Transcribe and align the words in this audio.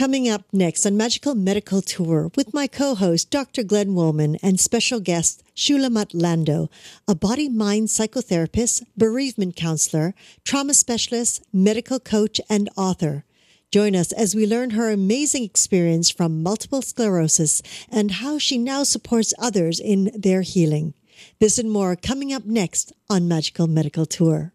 Coming 0.00 0.30
up 0.30 0.44
next 0.50 0.86
on 0.86 0.96
Magical 0.96 1.34
Medical 1.34 1.82
Tour 1.82 2.32
with 2.34 2.54
my 2.54 2.66
co-host 2.66 3.30
Dr. 3.30 3.62
Glenn 3.62 3.94
Woolman 3.94 4.36
and 4.42 4.58
special 4.58 4.98
guest 4.98 5.42
Shulamit 5.54 6.12
Lando, 6.14 6.70
a 7.06 7.14
body-mind 7.14 7.88
psychotherapist, 7.88 8.82
bereavement 8.96 9.56
counselor, 9.56 10.14
trauma 10.42 10.72
specialist, 10.72 11.44
medical 11.52 12.00
coach, 12.00 12.40
and 12.48 12.70
author. 12.78 13.26
Join 13.70 13.94
us 13.94 14.10
as 14.12 14.34
we 14.34 14.46
learn 14.46 14.70
her 14.70 14.88
amazing 14.90 15.44
experience 15.44 16.08
from 16.08 16.42
multiple 16.42 16.80
sclerosis 16.80 17.60
and 17.90 18.10
how 18.10 18.38
she 18.38 18.56
now 18.56 18.84
supports 18.84 19.34
others 19.38 19.78
in 19.78 20.10
their 20.14 20.40
healing. 20.40 20.94
This 21.40 21.58
and 21.58 21.70
more 21.70 21.94
coming 21.94 22.32
up 22.32 22.46
next 22.46 22.94
on 23.10 23.28
Magical 23.28 23.66
Medical 23.66 24.06
Tour. 24.06 24.54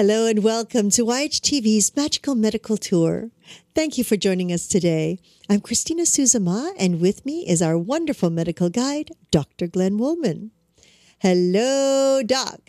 Hello 0.00 0.24
and 0.24 0.42
welcome 0.42 0.88
to 0.92 1.04
YHTV's 1.04 1.94
Magical 1.94 2.34
Medical 2.34 2.78
Tour. 2.78 3.28
Thank 3.74 3.98
you 3.98 4.02
for 4.02 4.16
joining 4.16 4.50
us 4.50 4.66
today. 4.66 5.18
I'm 5.50 5.60
Christina 5.60 6.04
Suzama, 6.04 6.72
and 6.78 7.02
with 7.02 7.26
me 7.26 7.46
is 7.46 7.60
our 7.60 7.76
wonderful 7.76 8.30
medical 8.30 8.70
guide, 8.70 9.10
Dr. 9.30 9.66
Glenn 9.66 9.98
Woolman. 9.98 10.52
Hello, 11.18 12.22
Doc. 12.24 12.60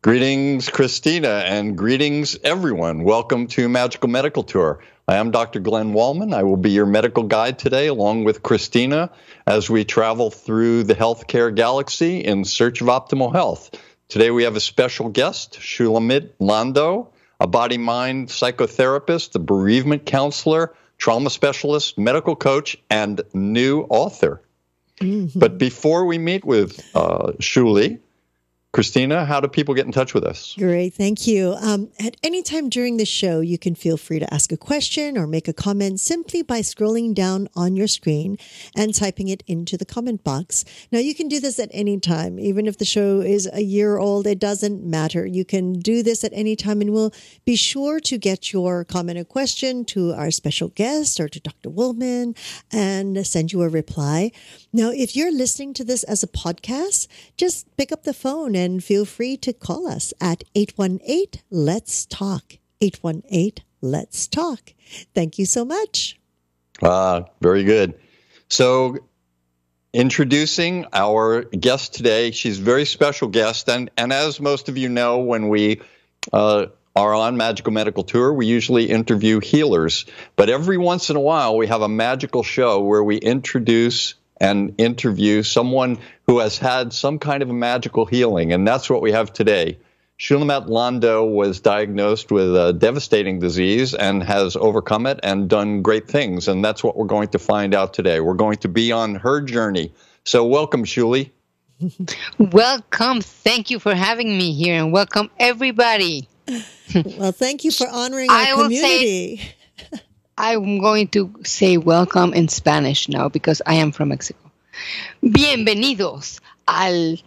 Greetings, 0.00 0.68
Christina, 0.68 1.42
and 1.44 1.76
greetings, 1.76 2.38
everyone. 2.44 3.02
Welcome 3.02 3.48
to 3.48 3.68
Magical 3.68 4.08
Medical 4.08 4.44
Tour. 4.44 4.78
I 5.08 5.16
am 5.16 5.32
Dr. 5.32 5.58
Glenn 5.58 5.92
Wallman. 5.92 6.32
I 6.32 6.44
will 6.44 6.56
be 6.56 6.70
your 6.70 6.86
medical 6.86 7.24
guide 7.24 7.58
today, 7.58 7.88
along 7.88 8.22
with 8.22 8.44
Christina, 8.44 9.10
as 9.48 9.68
we 9.68 9.84
travel 9.84 10.30
through 10.30 10.84
the 10.84 10.94
healthcare 10.94 11.52
galaxy 11.52 12.20
in 12.20 12.44
search 12.44 12.80
of 12.80 12.86
optimal 12.86 13.32
health. 13.32 13.72
Today 14.08 14.30
we 14.30 14.44
have 14.44 14.56
a 14.56 14.60
special 14.60 15.10
guest, 15.10 15.58
Shulamit 15.60 16.30
Lando, 16.38 17.10
a 17.40 17.46
body 17.46 17.76
mind 17.76 18.28
psychotherapist, 18.28 19.34
a 19.34 19.38
bereavement 19.38 20.06
counselor, 20.06 20.74
trauma 20.96 21.28
specialist, 21.28 21.98
medical 21.98 22.34
coach, 22.34 22.78
and 22.88 23.20
new 23.34 23.82
author. 23.90 24.40
Mm-hmm. 25.02 25.38
But 25.38 25.58
before 25.58 26.06
we 26.06 26.16
meet 26.16 26.46
with 26.46 26.80
uh, 26.94 27.32
Shuli, 27.38 28.00
Christina, 28.78 29.24
how 29.24 29.40
do 29.40 29.48
people 29.48 29.74
get 29.74 29.86
in 29.86 29.90
touch 29.90 30.14
with 30.14 30.22
us? 30.22 30.54
Great, 30.56 30.94
thank 30.94 31.26
you. 31.26 31.56
Um, 31.60 31.90
at 31.98 32.16
any 32.22 32.44
time 32.44 32.68
during 32.68 32.96
the 32.96 33.04
show, 33.04 33.40
you 33.40 33.58
can 33.58 33.74
feel 33.74 33.96
free 33.96 34.20
to 34.20 34.32
ask 34.32 34.52
a 34.52 34.56
question 34.56 35.18
or 35.18 35.26
make 35.26 35.48
a 35.48 35.52
comment 35.52 35.98
simply 35.98 36.42
by 36.42 36.60
scrolling 36.60 37.12
down 37.12 37.48
on 37.56 37.74
your 37.74 37.88
screen 37.88 38.36
and 38.76 38.94
typing 38.94 39.26
it 39.26 39.42
into 39.48 39.76
the 39.76 39.84
comment 39.84 40.22
box. 40.22 40.64
Now, 40.92 41.00
you 41.00 41.12
can 41.12 41.26
do 41.26 41.40
this 41.40 41.58
at 41.58 41.70
any 41.72 41.98
time, 41.98 42.38
even 42.38 42.68
if 42.68 42.78
the 42.78 42.84
show 42.84 43.20
is 43.20 43.50
a 43.52 43.62
year 43.62 43.98
old, 43.98 44.28
it 44.28 44.38
doesn't 44.38 44.84
matter. 44.84 45.26
You 45.26 45.44
can 45.44 45.72
do 45.80 46.04
this 46.04 46.22
at 46.22 46.30
any 46.32 46.54
time, 46.54 46.80
and 46.80 46.92
we'll 46.92 47.12
be 47.44 47.56
sure 47.56 47.98
to 47.98 48.16
get 48.16 48.52
your 48.52 48.84
comment 48.84 49.18
or 49.18 49.24
question 49.24 49.86
to 49.86 50.12
our 50.12 50.30
special 50.30 50.68
guest 50.68 51.18
or 51.18 51.28
to 51.28 51.40
Dr. 51.40 51.68
Woolman 51.68 52.36
and 52.72 53.26
send 53.26 53.52
you 53.52 53.62
a 53.62 53.68
reply. 53.68 54.30
Now, 54.72 54.90
if 54.90 55.16
you're 55.16 55.32
listening 55.32 55.74
to 55.74 55.84
this 55.84 56.04
as 56.04 56.22
a 56.22 56.28
podcast, 56.28 57.08
just 57.36 57.66
pick 57.76 57.90
up 57.90 58.04
the 58.04 58.14
phone 58.14 58.54
and 58.54 58.67
feel 58.80 59.04
free 59.04 59.36
to 59.38 59.52
call 59.52 59.88
us 59.88 60.12
at 60.20 60.44
818 60.54 61.42
Let's 61.50 62.06
Talk. 62.06 62.58
818 62.80 63.64
Let's 63.80 64.26
Talk. 64.26 64.74
Thank 65.14 65.38
you 65.38 65.46
so 65.46 65.64
much. 65.64 66.18
Ah, 66.82 67.24
very 67.40 67.64
good. 67.64 67.94
So, 68.48 68.98
introducing 69.92 70.86
our 70.92 71.42
guest 71.44 71.94
today, 71.94 72.30
she's 72.30 72.58
a 72.58 72.62
very 72.62 72.84
special 72.84 73.28
guest. 73.28 73.68
And, 73.68 73.90
and 73.96 74.12
as 74.12 74.40
most 74.40 74.68
of 74.68 74.78
you 74.78 74.88
know, 74.88 75.18
when 75.18 75.48
we 75.48 75.80
uh, 76.32 76.66
are 76.94 77.14
on 77.14 77.36
Magical 77.36 77.72
Medical 77.72 78.04
Tour, 78.04 78.32
we 78.32 78.46
usually 78.46 78.90
interview 78.90 79.40
healers. 79.40 80.06
But 80.36 80.50
every 80.50 80.78
once 80.78 81.10
in 81.10 81.16
a 81.16 81.20
while, 81.20 81.56
we 81.56 81.66
have 81.66 81.82
a 81.82 81.88
magical 81.88 82.42
show 82.42 82.80
where 82.80 83.02
we 83.02 83.16
introduce 83.16 84.14
and 84.40 84.74
interview 84.78 85.42
someone 85.42 85.98
who 86.26 86.38
has 86.38 86.58
had 86.58 86.92
some 86.92 87.18
kind 87.18 87.42
of 87.42 87.50
a 87.50 87.54
magical 87.54 88.06
healing. 88.06 88.52
And 88.52 88.66
that's 88.66 88.88
what 88.88 89.02
we 89.02 89.12
have 89.12 89.32
today. 89.32 89.78
Shulamit 90.18 90.68
Lando 90.68 91.24
was 91.24 91.60
diagnosed 91.60 92.32
with 92.32 92.56
a 92.56 92.72
devastating 92.72 93.38
disease 93.38 93.94
and 93.94 94.22
has 94.22 94.56
overcome 94.56 95.06
it 95.06 95.20
and 95.22 95.48
done 95.48 95.80
great 95.80 96.08
things. 96.08 96.48
And 96.48 96.64
that's 96.64 96.82
what 96.82 96.96
we're 96.96 97.06
going 97.06 97.28
to 97.28 97.38
find 97.38 97.72
out 97.72 97.94
today. 97.94 98.18
We're 98.18 98.34
going 98.34 98.58
to 98.58 98.68
be 98.68 98.90
on 98.90 99.14
her 99.14 99.40
journey. 99.40 99.92
So, 100.24 100.44
welcome, 100.44 100.84
Shuli. 100.84 101.30
welcome. 102.38 103.20
Thank 103.20 103.70
you 103.70 103.78
for 103.78 103.94
having 103.94 104.36
me 104.36 104.52
here, 104.52 104.74
and 104.74 104.92
welcome 104.92 105.30
everybody. 105.38 106.28
well, 107.16 107.32
thank 107.32 107.64
you 107.64 107.70
for 107.70 107.88
honoring 107.88 108.28
our 108.28 108.36
I 108.36 108.50
community. 108.50 109.36
Say, 109.36 110.00
I'm 110.40 110.78
going 110.78 111.08
to 111.08 111.34
say 111.42 111.76
welcome 111.78 112.32
in 112.32 112.46
Spanish 112.48 113.08
now 113.08 113.28
because 113.28 113.60
I 113.66 113.74
am 113.74 113.90
from 113.90 114.10
Mexico. 114.10 114.38
Bienvenidos 115.20 116.40
al, 116.64 117.20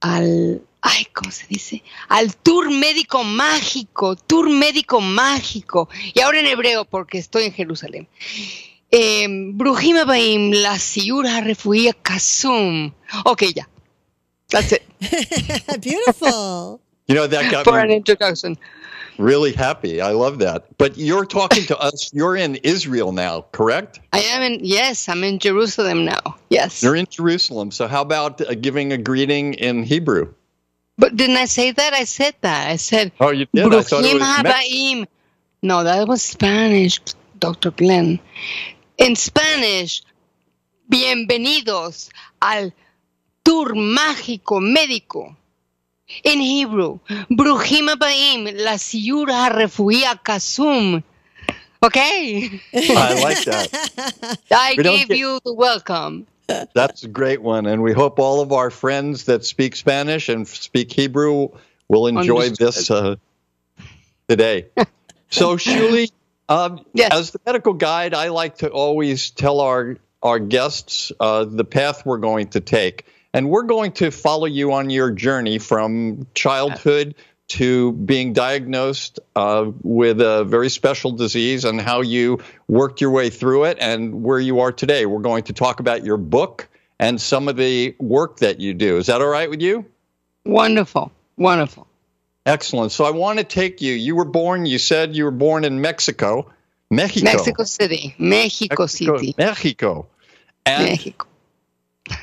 al, 0.00 0.62
ay, 0.82 1.06
¿cómo 1.12 1.32
se 1.32 1.48
dice? 1.48 1.82
Al 2.08 2.36
tour 2.36 2.70
médico 2.70 3.24
mágico, 3.24 4.14
tour 4.14 4.48
médico 4.48 5.00
mágico. 5.00 5.88
Y 6.14 6.20
ahora 6.20 6.38
en 6.38 6.46
hebreo 6.46 6.84
porque 6.84 7.18
estoy 7.18 7.46
en 7.46 7.52
Jerusalén. 7.54 8.06
Eh, 8.92 9.26
Brujima 9.28 10.04
Baim, 10.04 10.52
la 10.52 10.78
Siura 10.78 11.40
Refugia 11.40 11.92
Kasum. 11.92 12.92
Ok, 13.24 13.42
ya. 13.52 13.68
That's 14.48 14.70
it. 14.70 14.82
Beautiful. 15.80 16.80
You 17.08 17.16
know, 17.16 17.26
that 17.26 17.50
got 17.50 17.64
For 17.64 17.78
me. 17.78 17.82
an 17.82 17.90
introduction 17.90 18.56
really 19.18 19.52
happy. 19.52 20.00
I 20.00 20.12
love 20.12 20.38
that. 20.40 20.66
But 20.78 20.96
you're 20.96 21.24
talking 21.26 21.64
to 21.66 21.78
us. 21.88 22.10
You're 22.12 22.36
in 22.36 22.56
Israel 22.56 23.12
now, 23.12 23.46
correct? 23.52 24.00
I 24.12 24.20
am 24.20 24.42
in. 24.42 24.60
Yes, 24.62 25.08
I'm 25.08 25.24
in 25.24 25.38
Jerusalem 25.38 26.04
now. 26.04 26.36
Yes. 26.50 26.82
You're 26.82 26.96
in 26.96 27.06
Jerusalem. 27.08 27.70
So 27.70 27.86
how 27.88 28.02
about 28.02 28.40
uh, 28.40 28.54
giving 28.54 28.92
a 28.92 28.98
greeting 28.98 29.54
in 29.54 29.82
Hebrew? 29.82 30.34
But 30.98 31.16
didn't 31.16 31.36
I 31.36 31.46
say 31.46 31.72
that? 31.72 31.92
I 31.94 32.04
said 32.04 32.34
that. 32.42 32.68
I 32.68 32.76
said. 32.76 33.12
Oh, 33.20 33.30
you 33.30 33.46
did. 33.52 33.72
I 33.72 33.82
thought 33.82 34.04
it 34.04 35.00
was 35.00 35.06
No, 35.62 35.84
that 35.84 36.06
was 36.06 36.22
Spanish, 36.22 37.00
Dr. 37.38 37.70
Glenn. 37.70 38.20
In 38.98 39.16
Spanish, 39.16 40.02
bienvenidos 40.88 42.10
al 42.40 42.72
tour 43.44 43.74
mágico 43.74 44.60
médico 44.60 45.34
in 46.24 46.40
Hebrew, 46.40 46.98
Bruchim 47.08 47.88
Abaim, 47.88 48.44
La 48.64 48.72
Siura 48.72 49.50
Refuia 49.50 50.18
Kasum. 50.22 51.02
Okay. 51.82 52.60
I 52.72 53.22
like 53.22 53.44
that. 53.44 54.38
I 54.50 54.74
we 54.76 54.82
gave 54.82 55.08
get... 55.08 55.18
you 55.18 55.40
the 55.44 55.52
welcome. 55.52 56.26
That's 56.74 57.04
a 57.04 57.08
great 57.08 57.42
one. 57.42 57.66
And 57.66 57.82
we 57.82 57.92
hope 57.92 58.18
all 58.18 58.40
of 58.40 58.52
our 58.52 58.70
friends 58.70 59.24
that 59.24 59.44
speak 59.44 59.74
Spanish 59.76 60.28
and 60.28 60.46
speak 60.46 60.92
Hebrew 60.92 61.48
will 61.88 62.06
enjoy 62.06 62.44
Understood. 62.46 62.68
this 62.68 62.90
uh, 62.90 63.16
today. 64.28 64.66
so, 65.30 65.56
Shuli, 65.56 66.10
um, 66.48 66.84
yes. 66.92 67.12
as 67.12 67.30
the 67.30 67.40
medical 67.46 67.74
guide, 67.74 68.14
I 68.14 68.28
like 68.28 68.58
to 68.58 68.68
always 68.68 69.30
tell 69.30 69.60
our, 69.60 69.96
our 70.22 70.38
guests 70.38 71.12
uh, 71.18 71.44
the 71.44 71.64
path 71.64 72.04
we're 72.04 72.18
going 72.18 72.48
to 72.48 72.60
take. 72.60 73.06
And 73.34 73.48
we're 73.48 73.62
going 73.62 73.92
to 73.92 74.10
follow 74.10 74.46
you 74.46 74.72
on 74.72 74.90
your 74.90 75.10
journey 75.10 75.58
from 75.58 76.26
childhood 76.34 77.14
to 77.48 77.92
being 77.92 78.32
diagnosed 78.32 79.20
uh, 79.36 79.70
with 79.82 80.20
a 80.20 80.44
very 80.44 80.70
special 80.70 81.12
disease 81.12 81.64
and 81.64 81.80
how 81.80 82.00
you 82.00 82.40
worked 82.68 83.00
your 83.00 83.10
way 83.10 83.30
through 83.30 83.64
it 83.64 83.78
and 83.80 84.22
where 84.22 84.40
you 84.40 84.60
are 84.60 84.72
today. 84.72 85.06
We're 85.06 85.20
going 85.20 85.44
to 85.44 85.52
talk 85.52 85.80
about 85.80 86.04
your 86.04 86.16
book 86.16 86.68
and 86.98 87.20
some 87.20 87.48
of 87.48 87.56
the 87.56 87.94
work 87.98 88.38
that 88.38 88.60
you 88.60 88.74
do. 88.74 88.96
Is 88.96 89.06
that 89.06 89.20
all 89.20 89.28
right 89.28 89.50
with 89.50 89.60
you? 89.60 89.84
Wonderful. 90.44 91.12
Wonderful. 91.36 91.86
Excellent. 92.46 92.92
So 92.92 93.04
I 93.04 93.10
want 93.10 93.38
to 93.38 93.44
take 93.44 93.80
you. 93.80 93.92
You 93.92 94.16
were 94.16 94.24
born, 94.24 94.66
you 94.66 94.78
said 94.78 95.14
you 95.14 95.24
were 95.24 95.30
born 95.30 95.64
in 95.64 95.80
Mexico. 95.80 96.50
Mexico. 96.90 97.24
Mexico 97.24 97.64
City. 97.64 98.14
Mexico, 98.18 98.82
Mexico 98.82 98.86
City. 98.86 99.34
Mexico. 99.38 100.06
And 100.64 100.90
Mexico 100.90 101.26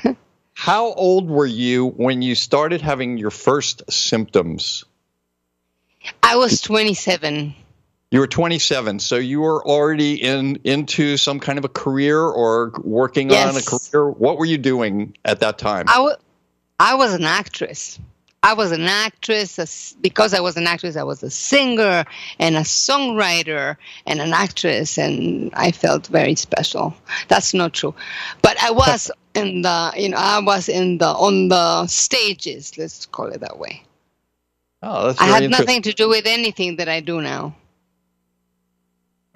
how 0.60 0.92
old 0.92 1.30
were 1.30 1.46
you 1.46 1.86
when 1.86 2.20
you 2.20 2.34
started 2.34 2.82
having 2.82 3.16
your 3.16 3.30
first 3.30 3.82
symptoms? 3.90 4.84
I 6.22 6.36
was 6.36 6.60
27. 6.60 7.54
You 8.10 8.20
were 8.20 8.26
27, 8.26 8.98
so 8.98 9.16
you 9.16 9.40
were 9.40 9.66
already 9.66 10.22
in 10.22 10.56
into 10.64 11.16
some 11.16 11.40
kind 11.40 11.58
of 11.58 11.64
a 11.64 11.68
career 11.70 12.20
or 12.20 12.72
working 12.84 13.30
Yes. 13.30 13.54
on 13.54 13.56
a 13.62 13.64
career. 13.64 14.10
What 14.10 14.36
were 14.36 14.44
you 14.44 14.58
doing 14.58 15.16
at 15.24 15.40
that 15.40 15.56
time? 15.56 15.86
I 15.88 15.98
wa- 16.00 16.16
I 16.78 16.94
was 16.94 17.14
an 17.14 17.24
actress. 17.24 17.98
I 18.42 18.54
was 18.54 18.72
an 18.72 18.82
actress 18.84 19.58
a 19.58 20.00
because 20.00 20.32
I 20.32 20.40
was 20.40 20.56
an 20.56 20.66
actress. 20.66 20.96
I 20.96 21.02
was 21.02 21.22
a 21.22 21.30
singer 21.30 22.06
and 22.38 22.56
a 22.56 22.60
songwriter 22.60 23.76
and 24.06 24.20
an 24.20 24.32
actress, 24.32 24.96
and 24.98 25.50
I 25.54 25.72
felt 25.72 26.06
very 26.06 26.34
special. 26.36 26.94
That's 27.28 27.52
not 27.52 27.74
true, 27.74 27.94
but 28.40 28.62
I 28.62 28.70
was 28.70 29.10
in 29.34 29.62
the 29.62 29.92
you 29.96 30.08
know 30.08 30.16
I 30.16 30.40
was 30.40 30.68
in 30.68 30.98
the 30.98 31.08
on 31.08 31.48
the 31.48 31.86
stages. 31.86 32.78
Let's 32.78 33.04
call 33.06 33.26
it 33.26 33.40
that 33.40 33.58
way. 33.58 33.82
oh, 34.82 35.08
that's 35.08 35.20
I 35.20 35.26
had 35.26 35.50
nothing 35.50 35.82
to 35.82 35.92
do 35.92 36.08
with 36.08 36.26
anything 36.26 36.76
that 36.76 36.88
I 36.88 37.00
do 37.00 37.20
now. 37.20 37.54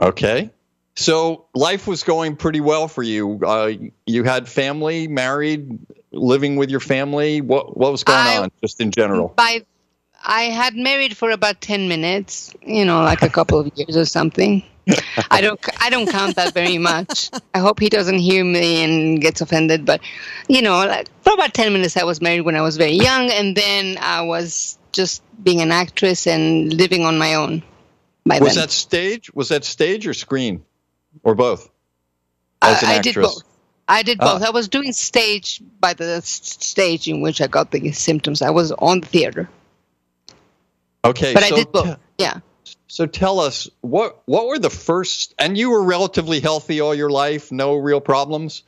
Okay. 0.01 0.51
So 0.97 1.47
life 1.55 1.87
was 1.89 2.05
going 2.05 2.37
pretty 2.37 2.61
well 2.61 2.87
for 2.87 3.03
you. 3.03 3.41
Uh, 3.45 3.73
you 4.07 4.23
had 4.23 4.49
family, 4.49 5.09
married, 5.09 5.79
living 6.15 6.57
with 6.57 6.71
your 6.71 6.81
family. 6.81 7.41
What 7.41 7.77
what 7.77 7.93
was 7.93 8.05
going 8.05 8.19
I- 8.19 8.39
on, 8.39 8.51
just 8.63 8.81
in 8.81 8.91
general? 8.91 9.29
By 9.37 9.65
I 10.27 10.45
had 10.45 10.75
married 10.75 11.17
for 11.17 11.31
about 11.31 11.61
ten 11.61 11.89
minutes, 11.89 12.55
you 12.63 12.85
know, 12.85 13.03
like 13.03 13.23
a 13.23 13.29
couple 13.29 13.59
of 13.59 13.71
years 13.77 13.97
or 13.97 14.05
something. 14.07 14.63
I 15.31 15.41
don't 15.41 15.61
I 15.81 15.89
don't 15.91 16.09
count 16.09 16.37
that 16.37 16.53
very 16.55 16.79
much. 16.79 17.31
I 17.55 17.59
hope 17.59 17.81
he 17.81 17.89
doesn't 17.89 18.19
hear 18.19 18.45
me 18.45 18.83
and 18.85 19.21
gets 19.21 19.41
offended. 19.41 19.85
But 19.85 20.01
you 20.49 20.63
know, 20.63 20.85
like 20.87 21.09
for 21.23 21.33
about 21.35 21.55
ten 21.55 21.73
minutes, 21.73 21.97
I 21.97 22.05
was 22.05 22.21
married 22.21 22.43
when 22.43 22.55
I 22.57 22.61
was 22.63 22.77
very 22.77 22.93
young, 22.93 23.31
and 23.31 23.57
then 23.57 23.97
I 24.01 24.23
was 24.23 24.79
just 24.93 25.23
being 25.43 25.61
an 25.61 25.73
actress 25.73 26.27
and 26.27 26.73
living 26.73 27.05
on 27.05 27.19
my 27.19 27.35
own. 27.35 27.63
By 28.27 28.39
Was 28.39 28.55
then, 28.55 28.63
that 28.63 28.71
stage? 28.71 29.33
Was 29.35 29.49
that 29.51 29.65
stage 29.65 30.07
or 30.07 30.15
screen, 30.15 30.65
or 31.23 31.35
both? 31.35 31.69
I, 32.63 32.73
As 32.73 32.83
an 32.83 32.89
I 32.89 32.99
did 33.01 33.09
actress. 33.09 33.35
both. 33.35 33.43
I 33.87 34.03
did 34.03 34.19
both. 34.19 34.43
Ah. 34.43 34.47
I 34.47 34.51
was 34.51 34.69
doing 34.69 34.93
stage 34.93 35.61
by 35.81 35.95
the 35.95 36.21
stage 36.23 37.07
in 37.09 37.21
which 37.21 37.41
I 37.41 37.47
got 37.47 37.71
the 37.71 37.93
symptoms. 37.93 38.41
I 38.43 38.51
was 38.51 38.73
on 38.73 39.01
the 39.01 39.07
theater, 39.07 39.49
Okay, 41.05 41.35
but 41.35 41.43
so 41.43 41.55
I 41.55 41.59
did 41.59 41.73
both. 41.73 41.87
te- 41.87 42.01
yeah. 42.19 42.39
so 42.89 43.05
tell 43.07 43.41
us 43.41 43.69
what 43.83 44.23
what 44.25 44.47
were 44.47 44.59
the 44.59 44.71
first? 44.71 45.35
And 45.39 45.57
you 45.59 45.71
were 45.71 45.83
relatively 45.85 46.41
healthy 46.41 46.81
all 46.81 46.95
your 46.95 47.11
life, 47.11 47.53
no 47.53 47.75
real 47.77 48.01
problems, 48.01 48.63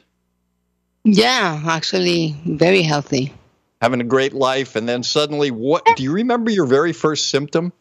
Yeah, 1.04 1.62
actually, 1.66 2.36
very 2.44 2.82
healthy. 2.82 3.32
having 3.80 4.00
a 4.00 4.04
great 4.04 4.34
life, 4.34 4.76
and 4.76 4.86
then 4.88 5.02
suddenly, 5.02 5.50
what? 5.50 5.84
Do 5.96 6.02
you 6.02 6.12
remember 6.12 6.50
your 6.50 6.66
very 6.66 6.92
first 6.92 7.30
symptom? 7.30 7.72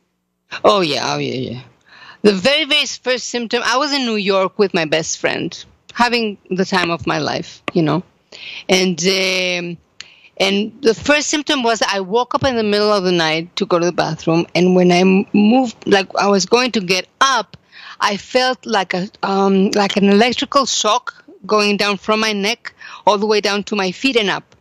Oh 0.63 0.79
yeah, 0.81 1.13
oh 1.13 1.17
yeah, 1.17 1.51
yeah. 1.51 1.61
The 2.21 2.31
very, 2.33 2.65
very 2.65 2.85
first 2.85 3.25
symptom. 3.29 3.61
I 3.65 3.77
was 3.77 3.91
in 3.93 4.05
New 4.05 4.15
York 4.15 4.57
with 4.57 4.73
my 4.73 4.85
best 4.85 5.17
friend, 5.19 5.51
having 5.95 6.37
the 6.51 6.65
time 6.65 6.91
of 6.91 7.07
my 7.07 7.17
life, 7.17 7.63
you 7.73 7.81
know, 7.81 8.03
and 8.69 8.99
um, 9.01 9.77
and 10.37 10.81
the 10.81 10.93
first 10.93 11.29
symptom 11.29 11.63
was 11.63 11.81
I 11.81 12.01
woke 12.01 12.35
up 12.35 12.43
in 12.43 12.57
the 12.57 12.63
middle 12.63 12.91
of 12.91 13.03
the 13.03 13.11
night 13.11 13.55
to 13.55 13.65
go 13.65 13.79
to 13.79 13.85
the 13.85 13.91
bathroom, 13.91 14.45
and 14.53 14.75
when 14.75 14.91
I 14.91 15.03
moved, 15.33 15.75
like 15.87 16.07
I 16.15 16.27
was 16.27 16.45
going 16.45 16.71
to 16.73 16.81
get 16.81 17.07
up, 17.21 17.57
I 17.99 18.17
felt 18.17 18.65
like 18.65 18.93
a 18.93 19.09
um, 19.23 19.71
like 19.71 19.97
an 19.97 20.09
electrical 20.09 20.65
shock 20.65 21.25
going 21.45 21.77
down 21.77 21.97
from 21.97 22.19
my 22.19 22.33
neck 22.33 22.73
all 23.05 23.17
the 23.17 23.27
way 23.27 23.39
down 23.39 23.63
to 23.63 23.75
my 23.75 23.91
feet 23.91 24.17
and 24.17 24.29
up 24.29 24.54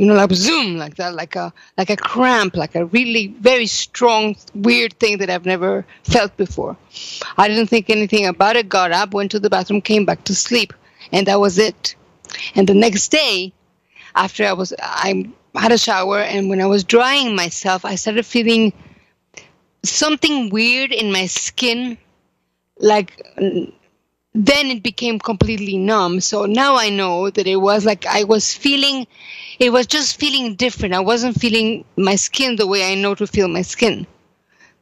you 0.00 0.06
know, 0.06 0.14
like 0.14 0.32
zoom, 0.32 0.78
like 0.78 0.94
that, 0.94 1.12
like 1.12 1.36
a 1.36 1.52
like 1.76 1.90
a 1.90 1.96
cramp, 1.96 2.56
like 2.56 2.74
a 2.74 2.86
really 2.86 3.26
very 3.38 3.66
strong, 3.66 4.34
weird 4.54 4.94
thing 4.94 5.18
that 5.18 5.28
I've 5.28 5.44
never 5.44 5.84
felt 6.04 6.34
before. 6.38 6.74
I 7.36 7.48
didn't 7.48 7.66
think 7.66 7.90
anything 7.90 8.26
about 8.26 8.56
it. 8.56 8.66
Got 8.66 8.92
up, 8.92 9.12
went 9.12 9.32
to 9.32 9.38
the 9.38 9.50
bathroom, 9.50 9.82
came 9.82 10.06
back 10.06 10.24
to 10.24 10.34
sleep, 10.34 10.72
and 11.12 11.26
that 11.26 11.38
was 11.38 11.58
it. 11.58 11.96
And 12.54 12.66
the 12.66 12.72
next 12.72 13.08
day, 13.08 13.52
after 14.14 14.46
I 14.46 14.54
was, 14.54 14.72
I 14.80 15.30
had 15.54 15.70
a 15.70 15.76
shower, 15.76 16.20
and 16.20 16.48
when 16.48 16.62
I 16.62 16.66
was 16.66 16.82
drying 16.82 17.36
myself, 17.36 17.84
I 17.84 17.96
started 17.96 18.24
feeling 18.24 18.72
something 19.82 20.48
weird 20.48 20.92
in 20.92 21.12
my 21.12 21.26
skin, 21.26 21.98
like 22.78 23.22
then 24.34 24.66
it 24.66 24.82
became 24.82 25.18
completely 25.18 25.76
numb. 25.76 26.20
So 26.20 26.46
now 26.46 26.76
I 26.76 26.88
know 26.90 27.30
that 27.30 27.46
it 27.46 27.56
was 27.56 27.84
like 27.84 28.06
I 28.06 28.24
was 28.24 28.54
feeling, 28.54 29.06
it 29.58 29.70
was 29.70 29.86
just 29.86 30.18
feeling 30.18 30.54
different. 30.54 30.94
I 30.94 31.00
wasn't 31.00 31.40
feeling 31.40 31.84
my 31.96 32.16
skin 32.16 32.56
the 32.56 32.66
way 32.66 32.90
I 32.90 32.94
know 32.94 33.14
to 33.16 33.26
feel 33.26 33.48
my 33.48 33.62
skin. 33.62 34.06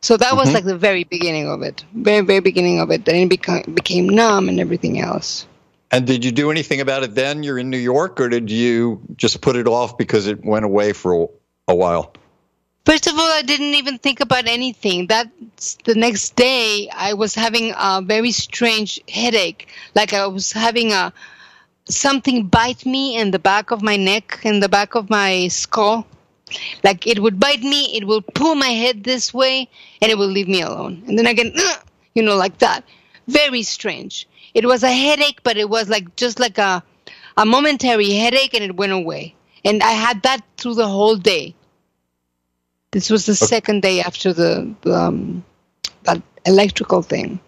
So 0.00 0.16
that 0.16 0.36
was 0.36 0.50
Mhm. 0.50 0.54
like 0.54 0.64
the 0.64 0.76
very 0.76 1.04
beginning 1.04 1.48
of 1.48 1.62
it, 1.62 1.84
very, 1.94 2.20
very 2.24 2.40
beginning 2.40 2.78
of 2.78 2.90
it. 2.90 3.04
Then 3.04 3.16
it 3.16 3.28
became, 3.28 3.62
became 3.74 4.08
numb 4.08 4.48
and 4.48 4.60
everything 4.60 5.00
else. 5.00 5.46
And 5.90 6.06
did 6.06 6.24
you 6.24 6.30
do 6.30 6.50
anything 6.50 6.80
about 6.80 7.02
it 7.02 7.14
then? 7.14 7.42
You're 7.42 7.58
in 7.58 7.70
New 7.70 7.78
York, 7.78 8.20
or 8.20 8.28
did 8.28 8.50
you 8.50 9.00
just 9.16 9.40
put 9.40 9.56
it 9.56 9.66
off 9.66 9.96
because 9.96 10.26
it 10.26 10.44
went 10.44 10.66
away 10.66 10.92
for 10.92 11.14
a, 11.14 11.26
a 11.72 11.74
while? 11.74 12.12
First 12.84 13.06
of 13.06 13.14
all, 13.18 13.30
I 13.30 13.42
didn't 13.42 13.74
even 13.74 13.98
think 13.98 14.20
about 14.20 14.46
anything. 14.46 15.08
That 15.08 15.30
the 15.84 15.94
next 15.94 16.36
day, 16.36 16.88
I 16.94 17.12
was 17.14 17.34
having 17.34 17.74
a 17.76 18.00
very 18.02 18.32
strange 18.32 18.98
headache, 19.08 19.68
like 19.94 20.12
I 20.12 20.26
was 20.26 20.52
having 20.52 20.92
a 20.92 21.12
something 21.88 22.46
bite 22.46 22.86
me 22.86 23.16
in 23.16 23.30
the 23.30 23.38
back 23.38 23.70
of 23.70 23.82
my 23.82 23.96
neck, 23.96 24.40
in 24.42 24.60
the 24.60 24.68
back 24.68 24.94
of 24.94 25.10
my 25.10 25.48
skull. 25.48 26.06
Like 26.82 27.06
it 27.06 27.20
would 27.20 27.38
bite 27.38 27.62
me, 27.62 27.96
it 27.96 28.06
will 28.06 28.22
pull 28.22 28.54
my 28.54 28.68
head 28.70 29.04
this 29.04 29.34
way, 29.34 29.68
and 30.00 30.10
it 30.10 30.16
will 30.16 30.28
leave 30.28 30.48
me 30.48 30.62
alone. 30.62 31.02
And 31.06 31.18
then 31.18 31.26
again, 31.26 31.52
uh, 31.56 31.76
you 32.14 32.22
know, 32.22 32.36
like 32.36 32.58
that. 32.58 32.84
Very 33.26 33.62
strange. 33.62 34.26
It 34.54 34.64
was 34.64 34.82
a 34.82 34.90
headache, 34.90 35.42
but 35.42 35.58
it 35.58 35.68
was 35.68 35.90
like 35.90 36.16
just 36.16 36.40
like 36.40 36.56
a 36.56 36.82
a 37.36 37.44
momentary 37.44 38.12
headache, 38.14 38.54
and 38.54 38.64
it 38.64 38.76
went 38.76 38.92
away. 38.92 39.34
And 39.64 39.82
I 39.82 39.92
had 39.92 40.22
that 40.22 40.40
through 40.56 40.74
the 40.74 40.88
whole 40.88 41.16
day. 41.16 41.54
This 42.90 43.10
was 43.10 43.26
the 43.26 43.34
second 43.34 43.82
day 43.82 44.00
after 44.00 44.32
the 44.32 44.74
um, 44.86 45.44
that 46.04 46.22
electrical 46.46 47.02
thing, 47.02 47.38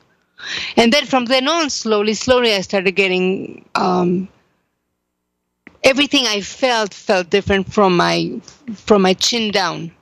and 0.76 0.92
then 0.92 1.06
from 1.06 1.24
then 1.24 1.48
on, 1.48 1.70
slowly, 1.70 2.14
slowly, 2.14 2.52
I 2.54 2.60
started 2.60 2.92
getting 2.92 3.64
um, 3.74 4.28
everything 5.82 6.26
I 6.26 6.42
felt 6.42 6.92
felt 6.92 7.30
different 7.30 7.72
from 7.72 7.96
my 7.96 8.40
from 8.74 9.02
my 9.02 9.14
chin 9.14 9.50
down. 9.50 9.92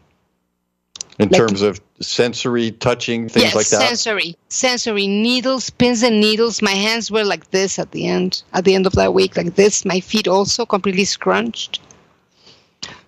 In 1.21 1.29
Like- 1.31 1.39
terms 1.39 1.63
of 1.63 1.81
sensory, 2.01 2.71
touching, 2.71 3.29
things 3.29 3.47
yes, 3.47 3.55
like 3.57 3.67
that? 3.69 3.81
sensory, 3.89 4.37
sensory 4.49 5.09
needles, 5.09 5.69
pins 5.71 6.03
and 6.05 6.21
needles. 6.21 6.63
My 6.63 6.75
hands 6.75 7.11
were 7.11 7.25
like 7.25 7.51
this 7.51 7.79
at 7.79 7.91
the 7.91 8.07
end, 8.07 8.43
at 8.53 8.65
the 8.65 8.75
end 8.77 8.87
of 8.87 8.93
that 8.95 9.13
week, 9.15 9.37
like 9.37 9.57
this. 9.57 9.85
My 9.85 9.99
feet 9.99 10.29
also 10.29 10.65
completely 10.65 11.05
scrunched. 11.05 11.81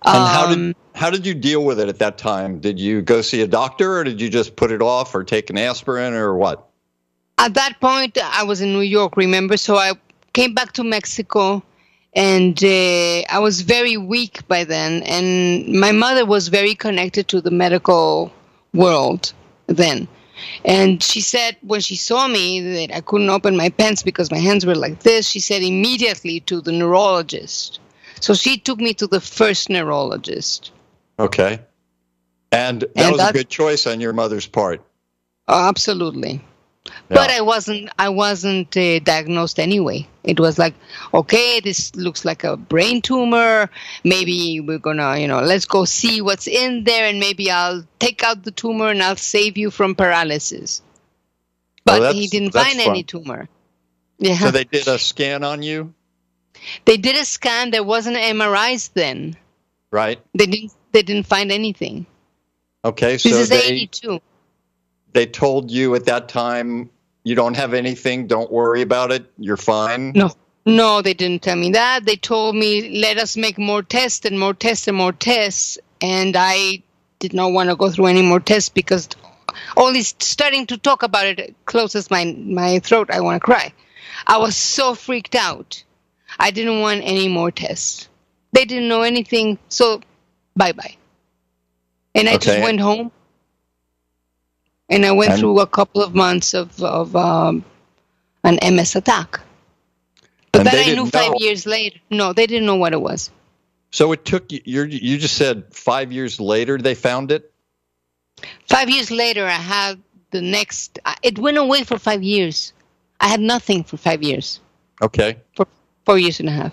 And 0.04 0.26
how 0.28 0.46
Um, 0.46 0.66
did 0.66 0.76
how 1.00 1.10
did 1.10 1.26
you 1.26 1.34
deal 1.34 1.64
with 1.64 1.80
it 1.80 1.88
at 1.88 1.98
that 1.98 2.18
time? 2.18 2.60
Did 2.60 2.78
you 2.78 3.02
go 3.02 3.22
see 3.22 3.40
a 3.40 3.46
doctor, 3.46 3.98
or 3.98 4.04
did 4.04 4.20
you 4.20 4.28
just 4.28 4.54
put 4.54 4.70
it 4.70 4.82
off, 4.82 5.14
or 5.14 5.24
take 5.24 5.50
an 5.50 5.58
aspirin, 5.58 6.14
or 6.14 6.36
what? 6.36 6.70
at 7.40 7.54
that 7.54 7.80
point 7.80 8.18
i 8.22 8.42
was 8.42 8.60
in 8.60 8.72
new 8.72 8.88
york 8.98 9.16
remember 9.16 9.56
so 9.56 9.76
i 9.76 9.92
came 10.34 10.54
back 10.54 10.72
to 10.72 10.84
mexico 10.84 11.62
and 12.12 12.62
uh, 12.62 13.22
i 13.36 13.38
was 13.38 13.62
very 13.62 13.96
weak 13.96 14.46
by 14.46 14.62
then 14.62 15.02
and 15.04 15.66
my 15.68 15.90
mother 15.90 16.26
was 16.26 16.48
very 16.48 16.74
connected 16.74 17.26
to 17.28 17.40
the 17.40 17.50
medical 17.50 18.30
world 18.74 19.32
then 19.66 20.06
and 20.64 21.02
she 21.02 21.20
said 21.20 21.56
when 21.62 21.80
she 21.80 21.96
saw 21.96 22.28
me 22.28 22.60
that 22.60 22.94
i 22.94 23.00
couldn't 23.00 23.30
open 23.30 23.56
my 23.56 23.70
pants 23.70 24.02
because 24.02 24.30
my 24.30 24.38
hands 24.38 24.66
were 24.66 24.74
like 24.74 25.00
this 25.00 25.26
she 25.26 25.40
said 25.40 25.62
immediately 25.62 26.40
to 26.40 26.60
the 26.60 26.72
neurologist 26.72 27.80
so 28.20 28.34
she 28.34 28.58
took 28.58 28.78
me 28.78 28.92
to 28.92 29.06
the 29.06 29.20
first 29.20 29.70
neurologist 29.70 30.72
Okay, 31.20 31.60
and 32.50 32.80
that 32.80 32.90
And 32.96 33.12
was 33.12 33.28
a 33.28 33.32
good 33.32 33.48
choice 33.48 33.86
on 33.86 34.00
your 34.00 34.12
mother's 34.12 34.46
part. 34.46 34.82
Absolutely. 35.48 36.40
Yeah. 36.86 36.92
But 37.08 37.30
I 37.30 37.40
wasn't. 37.42 37.90
I 37.98 38.08
wasn't 38.08 38.74
uh, 38.76 39.00
diagnosed 39.00 39.58
anyway. 39.60 40.08
It 40.24 40.40
was 40.40 40.58
like, 40.58 40.74
okay, 41.12 41.60
this 41.60 41.94
looks 41.94 42.24
like 42.24 42.42
a 42.42 42.56
brain 42.56 43.02
tumor. 43.02 43.68
Maybe 44.02 44.60
we're 44.60 44.78
gonna, 44.78 45.18
you 45.18 45.28
know, 45.28 45.40
let's 45.40 45.66
go 45.66 45.84
see 45.84 46.22
what's 46.22 46.46
in 46.48 46.84
there, 46.84 47.04
and 47.06 47.20
maybe 47.20 47.50
I'll 47.50 47.84
take 47.98 48.22
out 48.24 48.42
the 48.44 48.50
tumor 48.50 48.88
and 48.88 49.02
I'll 49.02 49.16
save 49.16 49.58
you 49.58 49.70
from 49.70 49.94
paralysis. 49.94 50.82
But 51.84 52.14
he 52.14 52.28
didn't 52.28 52.52
find 52.52 52.80
any 52.80 53.02
tumor. 53.02 53.48
Yeah, 54.18 54.38
So 54.38 54.50
they 54.50 54.64
did 54.64 54.86
a 54.88 54.98
scan 54.98 55.44
on 55.44 55.62
you, 55.62 55.92
they 56.84 56.96
did 56.96 57.16
a 57.16 57.24
scan. 57.24 57.70
There 57.70 57.84
wasn't 57.84 58.16
MRIs 58.16 58.90
then. 58.94 59.36
right? 59.90 60.20
They 60.34 60.46
didn't. 60.46 60.72
They 60.92 61.02
didn't 61.02 61.26
find 61.26 61.52
anything. 61.52 62.06
Okay, 62.84 63.12
This 63.12 63.22
so 63.22 63.28
is 63.30 63.48
they 63.48 63.62
eighty-two. 63.62 64.20
they 65.12 65.26
told 65.26 65.70
you 65.70 65.94
at 65.94 66.06
that 66.06 66.28
time 66.28 66.90
you 67.24 67.34
don't 67.34 67.54
have 67.54 67.74
anything, 67.74 68.26
don't 68.26 68.50
worry 68.50 68.80
about 68.82 69.12
it, 69.12 69.30
you're 69.38 69.56
fine. 69.58 70.12
No. 70.12 70.30
No, 70.66 71.00
they 71.00 71.14
didn't 71.14 71.42
tell 71.42 71.56
me 71.56 71.70
that. 71.72 72.04
They 72.04 72.16
told 72.16 72.54
me 72.54 73.00
let 73.00 73.16
us 73.16 73.34
make 73.36 73.56
more 73.58 73.82
tests 73.82 74.26
and 74.26 74.38
more 74.38 74.52
tests 74.52 74.86
and 74.88 74.96
more 74.96 75.12
tests, 75.12 75.78
and 76.02 76.36
I 76.36 76.82
did 77.18 77.32
not 77.32 77.52
want 77.52 77.70
to 77.70 77.76
go 77.76 77.90
through 77.90 78.06
any 78.06 78.20
more 78.22 78.40
tests 78.40 78.68
because 78.68 79.08
only 79.78 80.02
starting 80.02 80.66
to 80.66 80.76
talk 80.76 81.02
about 81.02 81.24
it 81.26 81.54
closes 81.64 82.10
my 82.10 82.24
my 82.38 82.78
throat. 82.80 83.10
I 83.10 83.20
want 83.20 83.36
to 83.40 83.44
cry. 83.44 83.72
I 84.26 84.36
was 84.36 84.54
so 84.54 84.94
freaked 84.94 85.34
out. 85.34 85.82
I 86.38 86.50
didn't 86.50 86.80
want 86.80 87.00
any 87.04 87.26
more 87.28 87.50
tests. 87.50 88.08
They 88.52 88.66
didn't 88.66 88.88
know 88.88 89.02
anything, 89.02 89.58
so 89.70 90.02
bye 90.56 90.72
bye. 90.72 90.96
And 92.14 92.28
I 92.28 92.36
just 92.38 92.60
went 92.60 92.80
home. 92.80 93.10
And 94.88 95.06
I 95.06 95.12
went 95.12 95.32
And- 95.32 95.40
through 95.40 95.60
a 95.60 95.66
couple 95.66 96.02
of 96.02 96.14
months 96.14 96.54
of, 96.54 96.82
of 96.82 97.14
um, 97.14 97.64
an 98.44 98.58
MS 98.74 98.96
attack. 98.96 99.40
But 100.52 100.64
that 100.64 100.74
I 100.74 100.92
knew 100.94 101.06
five 101.06 101.30
know. 101.30 101.36
years 101.38 101.64
later. 101.64 101.98
No, 102.10 102.32
they 102.32 102.46
didn't 102.46 102.66
know 102.66 102.74
what 102.74 102.92
it 102.92 103.00
was. 103.00 103.30
So 103.92 104.10
it 104.12 104.24
took 104.24 104.50
you. 104.50 104.60
You're, 104.64 104.86
just 105.18 105.36
said 105.36 105.64
five 105.72 106.10
years 106.12 106.40
later 106.40 106.76
they 106.78 106.94
found 106.94 107.30
it. 107.30 107.52
Five 108.68 108.88
years 108.90 109.10
later, 109.10 109.44
I 109.46 109.50
had 109.50 110.00
the 110.30 110.40
next. 110.40 110.98
It 111.22 111.38
went 111.38 111.56
away 111.56 111.84
for 111.84 111.98
five 111.98 112.22
years. 112.22 112.72
I 113.20 113.28
had 113.28 113.40
nothing 113.40 113.84
for 113.84 113.96
five 113.96 114.22
years, 114.22 114.60
Okay. 115.02 115.36
for 115.54 115.66
four 116.06 116.18
years 116.18 116.40
and 116.40 116.48
a 116.48 116.52
half. 116.52 116.72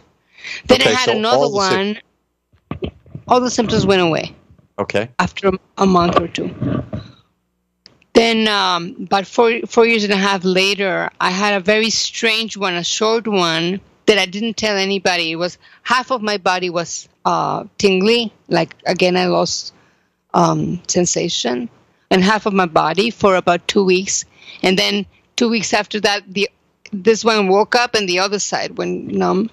Then 0.65 0.81
Okay, 0.81 0.91
I 0.91 0.93
had 0.93 1.05
so 1.10 1.17
another 1.17 1.38
all 1.38 1.51
the 1.51 1.62
sy- 1.62 1.75
one. 1.75 1.98
All 3.27 3.39
the 3.41 3.50
symptoms 3.51 3.86
went 3.86 4.01
away 4.01 4.36
Okay. 4.79 5.10
after 5.19 5.50
a, 5.50 5.53
a 5.77 5.86
month 5.86 6.19
or 6.19 6.27
two. 6.27 6.53
Then, 8.13 8.48
um, 8.48 8.96
about 9.01 9.27
four 9.27 9.62
four 9.67 9.86
years 9.86 10.03
and 10.03 10.13
a 10.13 10.17
half 10.17 10.43
later, 10.43 11.10
I 11.19 11.29
had 11.29 11.53
a 11.53 11.60
very 11.60 11.91
strange 11.91 12.57
one, 12.57 12.74
a 12.74 12.84
short 12.84 13.27
one 13.27 13.79
that 14.07 14.17
I 14.17 14.25
didn't 14.25 14.57
tell 14.57 14.75
anybody. 14.75 15.31
It 15.31 15.36
was 15.36 15.57
half 15.84 16.12
of 16.12 16.22
my 16.24 16.38
body 16.38 16.69
was 16.72 17.07
uh, 17.25 17.65
tingly, 17.77 18.34
like 18.48 18.75
again 18.88 19.15
I 19.17 19.27
lost 19.27 19.74
um, 20.34 20.81
sensation, 20.88 21.69
and 22.10 22.24
half 22.24 22.48
of 22.48 22.53
my 22.53 22.65
body 22.65 23.12
for 23.12 23.36
about 23.36 23.67
two 23.67 23.84
weeks, 23.84 24.25
and 24.63 24.79
then 24.79 25.05
two 25.36 25.50
weeks 25.50 25.74
after 25.74 26.00
that, 26.00 26.24
the 26.27 26.50
this 26.91 27.24
one 27.24 27.50
woke 27.50 27.75
up 27.75 27.93
and 27.93 28.10
the 28.10 28.19
other 28.19 28.39
side 28.39 28.77
went 28.79 29.07
numb. 29.13 29.51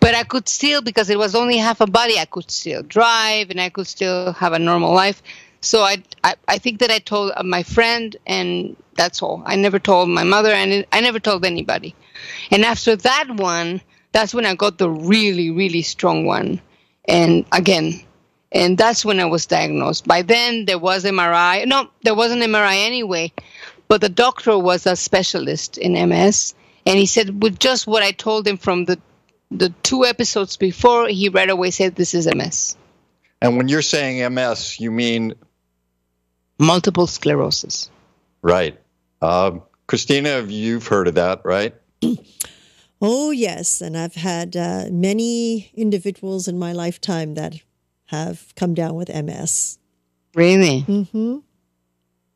But 0.00 0.14
I 0.14 0.24
could 0.24 0.48
still, 0.48 0.82
because 0.82 1.10
it 1.10 1.18
was 1.18 1.34
only 1.34 1.56
half 1.56 1.80
a 1.80 1.86
body, 1.86 2.18
I 2.18 2.26
could 2.26 2.50
still 2.50 2.82
drive 2.82 3.50
and 3.50 3.60
I 3.60 3.70
could 3.70 3.86
still 3.86 4.32
have 4.34 4.52
a 4.52 4.58
normal 4.58 4.94
life. 4.94 5.22
So 5.60 5.80
I, 5.80 6.02
I, 6.22 6.34
I 6.46 6.58
think 6.58 6.80
that 6.80 6.90
I 6.90 6.98
told 6.98 7.32
uh, 7.34 7.42
my 7.42 7.62
friend, 7.62 8.14
and 8.26 8.76
that's 8.96 9.22
all. 9.22 9.42
I 9.46 9.56
never 9.56 9.78
told 9.78 10.10
my 10.10 10.22
mother, 10.22 10.52
and 10.52 10.84
I 10.92 11.00
never 11.00 11.18
told 11.18 11.44
anybody. 11.44 11.94
And 12.50 12.64
after 12.64 12.96
that 12.96 13.30
one, 13.30 13.80
that's 14.12 14.34
when 14.34 14.46
I 14.46 14.54
got 14.54 14.78
the 14.78 14.90
really, 14.90 15.50
really 15.50 15.82
strong 15.82 16.26
one. 16.26 16.60
And 17.08 17.46
again, 17.50 18.00
and 18.52 18.78
that's 18.78 19.04
when 19.04 19.18
I 19.20 19.24
was 19.24 19.46
diagnosed. 19.46 20.06
By 20.06 20.22
then, 20.22 20.66
there 20.66 20.78
was 20.78 21.04
MRI. 21.04 21.66
No, 21.66 21.88
there 22.02 22.14
wasn't 22.14 22.42
MRI 22.42 22.86
anyway, 22.86 23.32
but 23.88 24.00
the 24.00 24.08
doctor 24.08 24.58
was 24.58 24.86
a 24.86 24.96
specialist 24.96 25.78
in 25.78 26.08
MS, 26.08 26.54
and 26.86 26.98
he 26.98 27.06
said 27.06 27.42
with 27.42 27.58
just 27.58 27.86
what 27.86 28.02
I 28.02 28.12
told 28.12 28.46
him 28.46 28.58
from 28.58 28.84
the 28.84 29.00
the 29.58 29.70
two 29.82 30.04
episodes 30.04 30.56
before, 30.56 31.08
he 31.08 31.28
right 31.28 31.48
away 31.50 31.70
said 31.70 31.94
this 31.94 32.14
is 32.14 32.26
MS, 32.26 32.76
And 33.40 33.56
when 33.56 33.68
you're 33.68 33.82
saying 33.82 34.32
MS, 34.34 34.78
you 34.80 34.90
mean 34.90 35.34
multiple 36.58 37.06
sclerosis. 37.06 37.90
right? 38.42 38.78
Um, 39.22 39.62
Christina, 39.86 40.42
you've 40.42 40.86
heard 40.86 41.08
of 41.08 41.14
that, 41.14 41.42
right? 41.44 41.74
Oh, 43.06 43.32
yes. 43.32 43.82
And 43.82 43.98
I've 43.98 44.14
had 44.14 44.56
uh, 44.56 44.84
many 44.90 45.70
individuals 45.74 46.48
in 46.48 46.58
my 46.58 46.72
lifetime 46.72 47.34
that 47.34 47.52
have 48.06 48.54
come 48.56 48.72
down 48.72 48.94
with 48.94 49.10
MS. 49.12 49.78
Really? 50.34 50.82
Mm-hmm. 50.88 51.38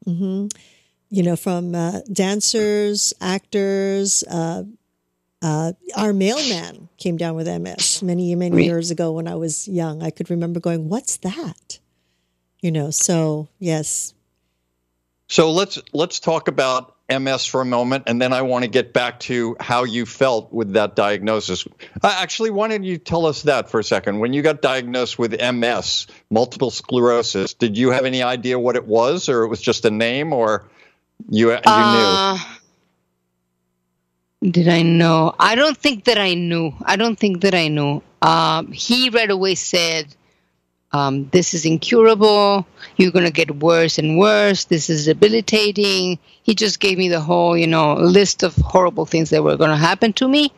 Mm-hmm. 0.06 0.46
You 1.08 1.22
know, 1.22 1.37
from 1.37 1.75
uh, 1.75 2.00
dancers, 2.12 3.14
actors. 3.18 4.25
Uh, 5.40 5.47
uh, 5.49 5.73
our 5.97 6.12
mailman 6.12 6.88
came 6.99 7.16
down 7.16 7.35
with 7.35 7.47
MS 7.47 8.02
many, 8.02 8.35
many 8.35 8.64
years 8.64 8.90
ago 8.90 9.12
when 9.12 9.28
I 9.28 9.37
was 9.37 9.68
young. 9.68 10.02
I 10.02 10.11
could 10.11 10.30
remember 10.30 10.61
going, 10.61 10.88
"What's 10.88 11.18
that?" 11.18 11.78
You 12.61 12.73
know. 12.73 12.90
So 12.90 13.49
yes. 13.59 14.14
So 15.28 15.52
let's 15.52 15.78
let's 15.92 16.21
talk 16.21 16.49
about 16.49 16.97
MS 17.09 17.47
for 17.47 17.61
a 17.61 17.64
moment, 17.64 18.04
and 18.07 18.21
then 18.21 18.33
I 18.33 18.42
want 18.42 18.64
to 18.64 18.71
get 18.71 18.92
back 18.92 19.21
to 19.21 19.57
how 19.61 19.85
you 19.85 20.07
felt 20.07 20.52
with 20.52 20.73
that 20.73 20.97
diagnosis. 20.97 21.66
Uh, 22.02 22.16
actually, 22.18 22.50
why 22.50 22.68
don't 22.68 22.85
you 22.85 22.99
tell 22.99 23.26
us 23.26 23.42
that 23.42 23.71
for 23.71 23.80
a 23.80 23.85
second? 23.85 24.18
When 24.18 24.33
you 24.33 24.42
got 24.42 24.61
diagnosed 24.61 25.18
with 25.18 25.40
MS, 25.40 26.07
multiple 26.30 26.71
sclerosis, 26.71 27.54
did 27.54 27.78
you 27.78 27.90
have 27.90 28.04
any 28.04 28.23
idea 28.23 28.59
what 28.59 28.76
it 28.76 28.87
was, 28.87 29.28
or 29.28 29.45
it 29.45 29.49
was 29.49 29.61
just 29.61 29.85
a 29.85 29.90
name, 29.90 30.33
or 30.33 30.68
you 31.28 31.50
you 31.50 31.57
knew? 31.57 32.38
Did 34.42 34.68
I 34.68 34.83
know? 34.83 35.35
I 35.38 35.54
don't 35.54 35.76
think 35.76 36.04
that 36.04 36.18
I 36.18 36.35
knew. 36.35 36.73
I 36.85 36.97
don't 36.97 37.18
think 37.18 37.42
that 37.42 37.54
I 37.54 37.68
knew. 37.68 38.02
Um, 38.23 38.71
he 38.73 39.11
right 39.11 39.30
away 39.30 39.54
said, 39.57 40.14
um, 40.92 41.28
"This 41.30 41.54
is 41.54 41.64
incurable. 41.64 42.66
You're 42.97 43.11
gonna 43.11 43.33
get 43.33 43.57
worse 43.57 43.99
and 43.99 44.18
worse. 44.18 44.64
This 44.64 44.90
is 44.90 45.07
debilitating." 45.07 46.18
He 46.42 46.54
just 46.54 46.78
gave 46.80 46.99
me 46.99 47.09
the 47.09 47.21
whole, 47.21 47.57
you 47.57 47.66
know, 47.66 47.95
list 47.95 48.42
of 48.45 48.54
horrible 48.57 49.07
things 49.07 49.30
that 49.30 49.42
were 49.42 49.57
gonna 49.57 49.76
happen 49.76 50.12
to 50.14 50.28
me, 50.28 50.52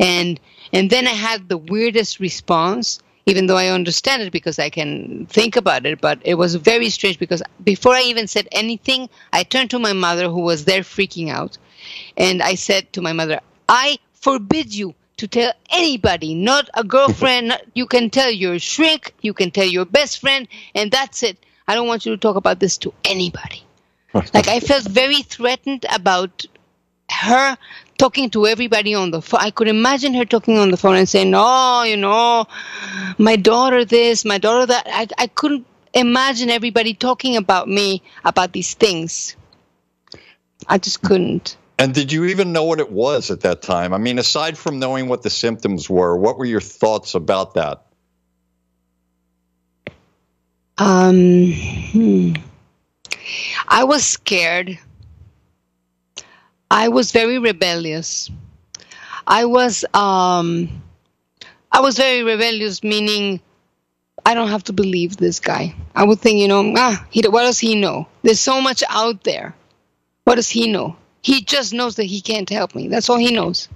and 0.00 0.40
and 0.72 0.88
then 0.90 1.06
I 1.06 1.16
had 1.28 1.48
the 1.48 1.58
weirdest 1.58 2.20
response. 2.20 2.98
Even 3.26 3.46
though 3.46 3.58
I 3.58 3.68
understand 3.68 4.22
it 4.22 4.32
because 4.32 4.58
I 4.58 4.70
can 4.70 5.26
think 5.26 5.56
about 5.56 5.84
it, 5.84 6.00
but 6.00 6.18
it 6.24 6.36
was 6.36 6.54
very 6.54 6.88
strange 6.88 7.18
because 7.18 7.42
before 7.62 7.92
I 7.94 8.02
even 8.04 8.26
said 8.26 8.48
anything, 8.52 9.10
I 9.34 9.42
turned 9.42 9.68
to 9.72 9.78
my 9.78 9.92
mother 9.92 10.30
who 10.30 10.40
was 10.40 10.64
there 10.64 10.80
freaking 10.80 11.28
out, 11.28 11.58
and 12.18 12.42
I 12.42 12.56
said 12.56 12.92
to 12.92 13.00
my 13.00 13.12
mother, 13.14 13.40
I 13.68 13.98
forbid 14.12 14.74
you 14.74 14.94
to 15.16 15.26
tell 15.26 15.52
anybody, 15.70 16.34
not 16.34 16.68
a 16.74 16.84
girlfriend. 16.84 17.48
not- 17.48 17.62
you 17.74 17.86
can 17.86 18.10
tell 18.10 18.30
your 18.30 18.58
shrink, 18.58 19.14
you 19.22 19.32
can 19.32 19.50
tell 19.50 19.66
your 19.66 19.84
best 19.84 20.20
friend, 20.20 20.46
and 20.74 20.90
that's 20.90 21.22
it. 21.22 21.38
I 21.66 21.74
don't 21.74 21.86
want 21.88 22.04
you 22.04 22.12
to 22.12 22.18
talk 22.18 22.36
about 22.36 22.60
this 22.60 22.76
to 22.78 22.92
anybody. 23.04 23.62
like 24.34 24.48
I 24.48 24.60
felt 24.60 24.84
very 24.84 25.22
threatened 25.22 25.86
about 25.90 26.44
her 27.10 27.56
talking 27.98 28.30
to 28.30 28.46
everybody 28.46 28.94
on 28.94 29.10
the 29.10 29.20
phone. 29.20 29.40
I 29.40 29.50
could 29.50 29.68
imagine 29.68 30.14
her 30.14 30.24
talking 30.24 30.58
on 30.58 30.70
the 30.70 30.76
phone 30.76 30.96
and 30.96 31.08
saying, 31.08 31.32
"Oh, 31.34 31.82
you 31.82 31.96
know, 31.96 32.46
my 33.18 33.36
daughter 33.36 33.84
this, 33.84 34.24
my 34.24 34.38
daughter 34.38 34.66
that." 34.66 34.86
I, 34.86 35.08
I 35.18 35.26
couldn't 35.26 35.66
imagine 35.94 36.48
everybody 36.48 36.94
talking 36.94 37.36
about 37.36 37.68
me 37.68 38.02
about 38.24 38.52
these 38.52 38.74
things. 38.74 39.36
I 40.68 40.78
just 40.78 41.02
couldn't. 41.02 41.56
And 41.78 41.94
did 41.94 42.10
you 42.10 42.24
even 42.24 42.52
know 42.52 42.64
what 42.64 42.80
it 42.80 42.90
was 42.90 43.30
at 43.30 43.40
that 43.42 43.62
time? 43.62 43.94
I 43.94 43.98
mean, 43.98 44.18
aside 44.18 44.58
from 44.58 44.80
knowing 44.80 45.08
what 45.08 45.22
the 45.22 45.30
symptoms 45.30 45.88
were, 45.88 46.16
what 46.16 46.36
were 46.36 46.44
your 46.44 46.60
thoughts 46.60 47.14
about 47.14 47.54
that? 47.54 47.84
Um, 50.76 51.52
hmm. 51.52 52.32
I 53.68 53.84
was 53.84 54.04
scared. 54.04 54.78
I 56.70 56.88
was 56.88 57.12
very 57.12 57.38
rebellious. 57.38 58.30
I 59.26 59.44
was 59.44 59.84
um, 59.94 60.82
I 61.70 61.80
was 61.80 61.96
very 61.96 62.22
rebellious, 62.22 62.82
meaning 62.82 63.40
I 64.24 64.34
don't 64.34 64.48
have 64.48 64.64
to 64.64 64.72
believe 64.72 65.16
this 65.16 65.40
guy. 65.40 65.74
I 65.94 66.04
would 66.04 66.18
think, 66.18 66.40
you 66.40 66.48
know, 66.48 66.72
ah, 66.76 67.06
he, 67.10 67.22
what 67.28 67.42
does 67.42 67.58
he 67.58 67.74
know? 67.74 68.08
There's 68.22 68.40
so 68.40 68.60
much 68.60 68.82
out 68.88 69.24
there. 69.24 69.54
What 70.24 70.36
does 70.36 70.48
he 70.48 70.70
know? 70.70 70.96
He 71.22 71.42
just 71.42 71.72
knows 71.72 71.96
that 71.96 72.04
he 72.04 72.20
can't 72.20 72.48
help 72.48 72.74
me. 72.74 72.88
That's 72.88 73.08
all 73.10 73.18
he 73.18 73.32
knows. 73.32 73.68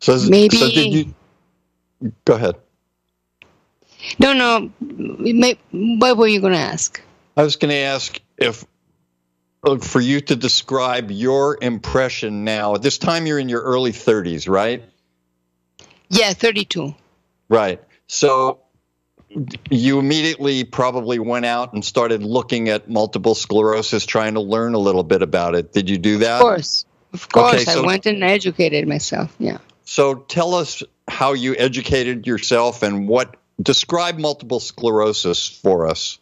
So, 0.00 0.18
Maybe- 0.28 0.56
so 0.56 0.70
did 0.70 0.92
you? 0.92 1.14
Go 2.24 2.34
ahead. 2.34 2.56
No, 4.18 4.32
no. 4.32 4.70
May, 4.80 5.58
what 5.70 6.16
were 6.16 6.26
you 6.26 6.40
going 6.40 6.52
to 6.52 6.58
ask? 6.58 7.00
I 7.36 7.42
was 7.42 7.56
going 7.56 7.70
to 7.70 7.76
ask 7.76 8.20
if, 8.36 8.64
for 9.80 10.00
you 10.00 10.20
to 10.20 10.36
describe 10.36 11.10
your 11.10 11.56
impression 11.60 12.44
now. 12.44 12.74
At 12.74 12.82
this 12.82 12.98
time, 12.98 13.26
you're 13.26 13.38
in 13.38 13.48
your 13.48 13.62
early 13.62 13.92
30s, 13.92 14.48
right? 14.48 14.82
Yeah, 16.10 16.32
32. 16.34 16.94
Right. 17.48 17.80
So 18.06 18.60
you 19.70 19.98
immediately 19.98 20.64
probably 20.64 21.18
went 21.18 21.46
out 21.46 21.72
and 21.72 21.84
started 21.84 22.22
looking 22.22 22.68
at 22.68 22.88
multiple 22.88 23.34
sclerosis, 23.34 24.06
trying 24.06 24.34
to 24.34 24.40
learn 24.40 24.74
a 24.74 24.78
little 24.78 25.02
bit 25.02 25.22
about 25.22 25.54
it. 25.54 25.72
Did 25.72 25.90
you 25.90 25.98
do 25.98 26.18
that? 26.18 26.36
Of 26.36 26.42
course. 26.42 26.84
Of 27.12 27.28
course. 27.30 27.54
Okay, 27.54 27.64
so- 27.64 27.82
I 27.82 27.86
went 27.86 28.06
and 28.06 28.22
educated 28.22 28.86
myself. 28.88 29.34
Yeah. 29.38 29.58
So 29.84 30.14
tell 30.14 30.54
us 30.54 30.82
how 31.08 31.34
you 31.34 31.54
educated 31.56 32.26
yourself 32.26 32.82
and 32.82 33.06
what 33.06 33.36
describe 33.60 34.18
multiple 34.18 34.60
sclerosis 34.60 35.46
for 35.46 35.86
us. 35.86 36.18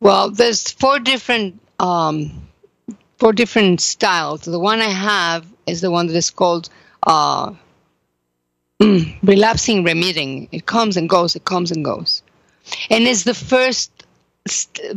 Well, 0.00 0.30
there's 0.30 0.70
four 0.70 0.98
different 0.98 1.60
um, 1.78 2.48
four 3.18 3.32
different 3.32 3.80
styles. 3.80 4.42
The 4.42 4.58
one 4.58 4.80
I 4.80 4.90
have 4.90 5.46
is 5.66 5.80
the 5.80 5.90
one 5.90 6.06
that 6.06 6.16
is 6.16 6.30
called 6.30 6.68
uh, 7.02 7.54
mm, 8.80 9.16
relapsing, 9.22 9.84
remitting. 9.84 10.48
It 10.52 10.66
comes 10.66 10.96
and 10.96 11.08
goes. 11.08 11.36
It 11.36 11.44
comes 11.44 11.70
and 11.70 11.84
goes, 11.84 12.22
and 12.90 13.04
it's 13.04 13.24
the 13.24 13.34
first. 13.34 13.90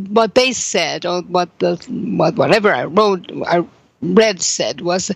What 0.09 0.35
they 0.35 0.51
said, 0.53 1.05
or 1.07 1.21
what 1.23 1.49
the 1.59 1.75
what 1.89 2.35
whatever 2.35 2.71
I 2.73 2.83
wrote, 2.85 3.31
I 3.47 3.65
read 4.01 4.41
said 4.41 4.81
was 4.81 5.11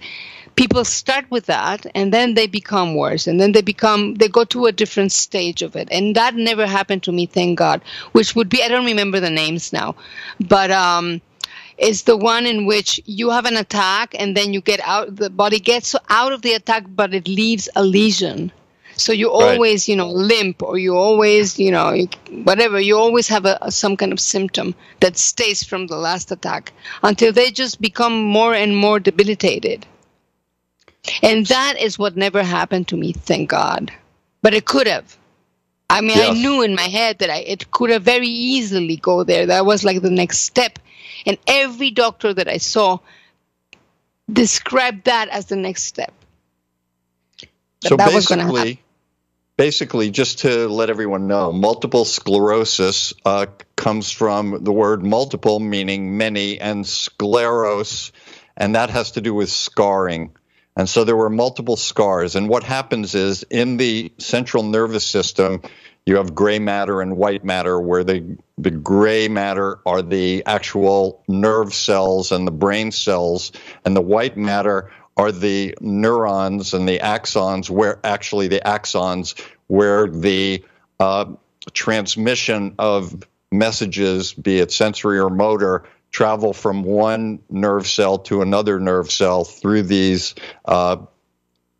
people 0.55 0.85
start 0.85 1.25
with 1.29 1.45
that 1.47 1.85
and 1.95 2.13
then 2.13 2.33
they 2.33 2.47
become 2.47 2.95
worse 2.95 3.27
and 3.27 3.39
then 3.39 3.51
they 3.53 3.61
become 3.61 4.15
they 4.15 4.27
go 4.27 4.43
to 4.43 4.65
a 4.65 4.71
different 4.71 5.11
stage 5.11 5.61
of 5.61 5.75
it 5.75 5.87
and 5.91 6.15
that 6.15 6.35
never 6.35 6.67
happened 6.67 7.01
to 7.01 7.11
me 7.11 7.25
thank 7.25 7.57
god 7.57 7.81
which 8.11 8.35
would 8.35 8.49
be 8.49 8.61
i 8.61 8.67
don't 8.67 8.85
remember 8.85 9.19
the 9.19 9.29
names 9.29 9.73
now 9.73 9.95
but 10.39 10.69
um 10.69 11.21
is 11.77 12.03
the 12.03 12.17
one 12.17 12.45
in 12.45 12.65
which 12.65 12.99
you 13.05 13.29
have 13.29 13.45
an 13.45 13.57
attack 13.57 14.15
and 14.17 14.37
then 14.37 14.53
you 14.53 14.61
get 14.61 14.79
out 14.81 15.15
the 15.15 15.29
body 15.29 15.59
gets 15.59 15.95
out 16.09 16.31
of 16.31 16.41
the 16.41 16.53
attack 16.53 16.83
but 16.89 17.13
it 17.13 17.27
leaves 17.27 17.69
a 17.75 17.83
lesion 17.83 18.51
so 18.95 19.11
you 19.11 19.31
always 19.31 19.83
right. 19.83 19.87
you 19.87 19.95
know 19.95 20.09
limp 20.09 20.61
or 20.61 20.77
you 20.77 20.95
always 20.95 21.57
you 21.57 21.71
know 21.71 22.05
whatever 22.43 22.79
you 22.79 22.95
always 22.97 23.27
have 23.27 23.45
a, 23.45 23.71
some 23.71 23.97
kind 23.97 24.13
of 24.13 24.19
symptom 24.19 24.75
that 24.99 25.17
stays 25.17 25.63
from 25.63 25.87
the 25.87 25.97
last 25.97 26.31
attack 26.31 26.71
until 27.01 27.31
they 27.33 27.49
just 27.49 27.81
become 27.81 28.13
more 28.23 28.53
and 28.53 28.75
more 28.75 28.99
debilitated 28.99 29.85
and 31.21 31.45
that 31.47 31.79
is 31.79 31.99
what 31.99 32.15
never 32.15 32.43
happened 32.43 32.87
to 32.89 32.97
me, 32.97 33.13
thank 33.13 33.49
God. 33.49 33.91
But 34.41 34.53
it 34.53 34.65
could 34.65 34.87
have. 34.87 35.17
I 35.89 36.01
mean. 36.01 36.17
I 36.17 36.31
knew 36.31 36.61
in 36.61 36.75
my 36.75 36.83
head 36.83 37.19
that 37.19 37.29
I, 37.29 37.39
it 37.39 37.71
could 37.71 37.89
have 37.89 38.03
very 38.03 38.27
easily 38.27 38.97
go 38.97 39.23
there. 39.23 39.45
That 39.45 39.65
was 39.65 39.83
like 39.83 40.01
the 40.01 40.09
next 40.09 40.39
step. 40.39 40.79
And 41.25 41.37
every 41.47 41.91
doctor 41.91 42.33
that 42.33 42.47
I 42.47 42.57
saw 42.57 42.99
described 44.31 45.05
that 45.05 45.29
as 45.29 45.47
the 45.47 45.55
next 45.55 45.83
step. 45.83 46.13
That 47.81 47.89
so 47.89 47.97
that 47.97 48.11
basically, 48.11 48.81
basically, 49.57 50.11
just 50.11 50.39
to 50.39 50.67
let 50.69 50.89
everyone 50.89 51.27
know, 51.27 51.51
multiple 51.51 52.05
sclerosis 52.05 53.13
uh, 53.25 53.47
comes 53.75 54.09
from 54.11 54.63
the 54.63 54.71
word 54.71 55.03
multiple, 55.03 55.59
meaning 55.59 56.17
many, 56.17 56.59
and 56.59 56.85
scleros, 56.85 58.11
and 58.55 58.75
that 58.75 58.89
has 58.89 59.11
to 59.11 59.21
do 59.21 59.33
with 59.33 59.49
scarring. 59.49 60.31
And 60.75 60.89
so 60.89 61.03
there 61.03 61.15
were 61.15 61.29
multiple 61.29 61.75
scars. 61.75 62.35
And 62.35 62.49
what 62.49 62.63
happens 62.63 63.13
is 63.13 63.43
in 63.43 63.77
the 63.77 64.11
central 64.17 64.63
nervous 64.63 65.05
system, 65.05 65.61
you 66.05 66.17
have 66.17 66.35
gray 66.35 66.59
matter 66.59 67.01
and 67.01 67.17
white 67.17 67.45
matter, 67.45 67.79
where 67.79 68.03
the, 68.03 68.37
the 68.57 68.71
gray 68.71 69.27
matter 69.27 69.79
are 69.85 70.01
the 70.01 70.43
actual 70.45 71.23
nerve 71.27 71.73
cells 71.73 72.31
and 72.31 72.45
the 72.45 72.51
brain 72.51 72.91
cells, 72.91 73.51
and 73.85 73.95
the 73.95 74.01
white 74.01 74.35
matter 74.35 74.91
are 75.15 75.31
the 75.31 75.75
neurons 75.79 76.73
and 76.73 76.87
the 76.87 76.99
axons, 76.99 77.69
where 77.69 77.99
actually 78.03 78.47
the 78.47 78.61
axons, 78.65 79.39
where 79.67 80.07
the 80.07 80.63
uh, 80.99 81.25
transmission 81.71 82.75
of 82.79 83.23
messages, 83.51 84.33
be 84.33 84.59
it 84.59 84.71
sensory 84.71 85.19
or 85.19 85.29
motor, 85.29 85.85
travel 86.11 86.53
from 86.53 86.83
one 86.83 87.39
nerve 87.49 87.87
cell 87.87 88.19
to 88.19 88.41
another 88.41 88.79
nerve 88.79 89.11
cell 89.11 89.43
through 89.43 89.83
these 89.83 90.35
uh, 90.65 90.97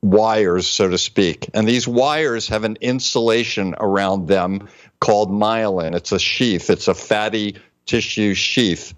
wires, 0.03 0.67
so 0.67 0.89
to 0.89 0.97
speak. 0.97 1.49
And 1.53 1.67
these 1.67 1.87
wires 1.87 2.49
have 2.49 2.63
an 2.63 2.77
insulation 2.81 3.73
around 3.79 4.27
them 4.27 4.67
called 4.99 5.31
myelin. 5.31 5.95
It's 5.95 6.11
a 6.11 6.19
sheath, 6.19 6.69
it's 6.69 6.87
a 6.87 6.93
fatty 6.93 7.57
tissue 7.85 8.33
sheath. 8.33 8.93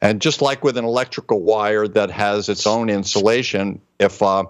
And 0.00 0.20
just 0.20 0.42
like 0.42 0.62
with 0.62 0.76
an 0.76 0.84
electrical 0.84 1.40
wire 1.40 1.88
that 1.88 2.10
has 2.10 2.48
its 2.48 2.66
own 2.66 2.88
insulation, 2.88 3.80
if 3.98 4.22
uh, 4.22 4.44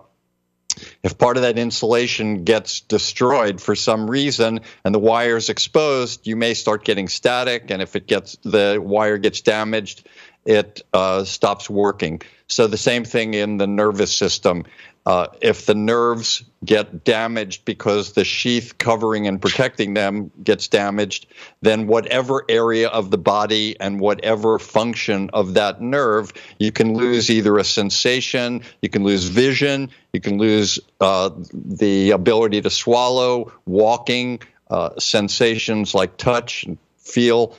if 1.03 1.19
part 1.19 1.37
of 1.37 1.43
that 1.43 1.59
insulation 1.59 2.45
gets 2.45 2.81
destroyed 2.81 3.61
for 3.61 3.75
some 3.75 4.09
reason 4.09 4.61
and 4.85 4.95
the 4.95 4.99
wire 4.99 5.37
is 5.37 5.49
exposed, 5.49 6.27
you 6.27 6.37
may 6.37 6.55
start 6.55 6.85
getting 6.85 7.09
static. 7.09 7.71
And 7.71 7.83
if 7.83 7.97
it 7.97 8.07
gets 8.07 8.37
the 8.44 8.79
wire 8.81 9.18
gets 9.18 9.40
damaged, 9.40 10.07
it 10.44 10.83
uh, 10.92 11.25
stops 11.25 11.68
working. 11.68 12.23
So 12.47 12.66
the 12.66 12.79
same 12.79 13.05
thing 13.05 13.35
in 13.35 13.59
the 13.59 13.66
nervous 13.66 14.14
system. 14.14 14.64
Uh, 15.09 15.27
if 15.40 15.64
the 15.64 15.75
nerves 15.75 16.44
get 16.66 17.03
damaged 17.03 17.64
because 17.64 18.12
the 18.12 18.25
sheath 18.25 18.77
covering 18.77 19.27
and 19.27 19.40
protecting 19.40 19.94
them 19.94 20.31
gets 20.44 20.68
damaged, 20.68 21.27
then 21.62 21.87
whatever 21.87 22.44
area 22.51 22.88
of 22.88 23.11
the 23.11 23.16
body 23.16 23.75
and 23.81 24.01
whatever 24.01 24.59
function 24.59 25.31
of 25.33 25.55
that 25.55 25.81
nerve, 25.81 26.31
you 26.59 26.71
can 26.71 26.92
lose 26.92 27.31
either 27.31 27.57
a 27.57 27.64
sensation, 27.64 28.61
you 28.83 28.90
can 28.90 29.03
lose 29.03 29.25
vision, 29.25 29.90
you 30.12 30.21
can 30.21 30.37
lose 30.37 30.79
uh, 31.01 31.31
the 31.55 32.11
ability 32.11 32.61
to 32.61 32.68
swallow, 32.68 33.51
walking, 33.64 34.38
uh, 34.71 34.90
sensations 34.99 35.94
like 35.94 36.18
touch 36.18 36.64
and 36.64 36.77
feel. 36.99 37.57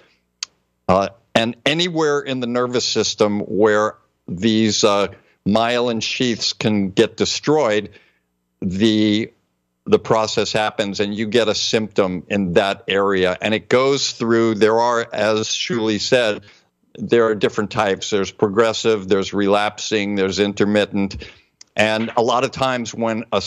Uh, 0.88 1.10
and 1.34 1.56
anywhere 1.66 2.20
in 2.20 2.42
the 2.42 2.48
nervous 2.48 2.86
system 2.86 3.40
where 3.40 3.96
these 4.28 4.84
uh, 4.84 5.08
myelin 5.54 6.02
sheaths 6.02 6.54
can 6.54 6.92
get 6.92 7.18
destroyed, 7.18 7.92
the 8.62 9.32
the 9.86 10.00
process 10.00 10.52
happens 10.54 11.00
and 11.00 11.16
you 11.16 11.26
get 11.26 11.48
a 11.48 11.56
symptom 11.56 12.24
in 12.30 12.54
that 12.54 12.84
area. 12.88 13.36
And 13.42 13.56
it 13.56 13.70
goes 13.70 14.12
through, 14.12 14.56
there 14.56 14.80
are, 14.80 15.08
as 15.12 15.48
Shuli 15.48 16.00
said, 16.00 16.44
there 16.94 17.26
are 17.26 17.34
different 17.34 17.72
types. 17.72 18.12
There's 18.12 18.30
progressive, 18.30 19.08
there's 19.08 19.34
relapsing, 19.34 20.14
there's 20.14 20.38
intermittent. 20.38 21.26
And 21.76 22.12
a 22.16 22.22
lot 22.22 22.44
of 22.44 22.52
times 22.52 22.94
when 22.94 23.24
a, 23.32 23.42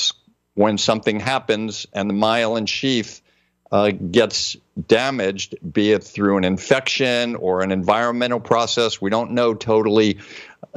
when 0.55 0.79
something 0.79 1.21
happens 1.21 1.87
and 1.93 2.11
the 2.11 2.15
myelin 2.15 2.67
sheath 2.67 3.23
uh, 3.71 3.91
gets 3.91 4.57
damaged, 4.87 5.55
be 5.73 5.93
it 5.93 6.03
through 6.03 6.38
an 6.38 6.45
infection 6.45 7.37
or 7.37 7.62
an 7.62 7.71
environmental 7.71 8.41
process. 8.41 9.01
We 9.01 9.11
don't 9.11 9.31
know 9.31 9.55
totally 9.55 10.19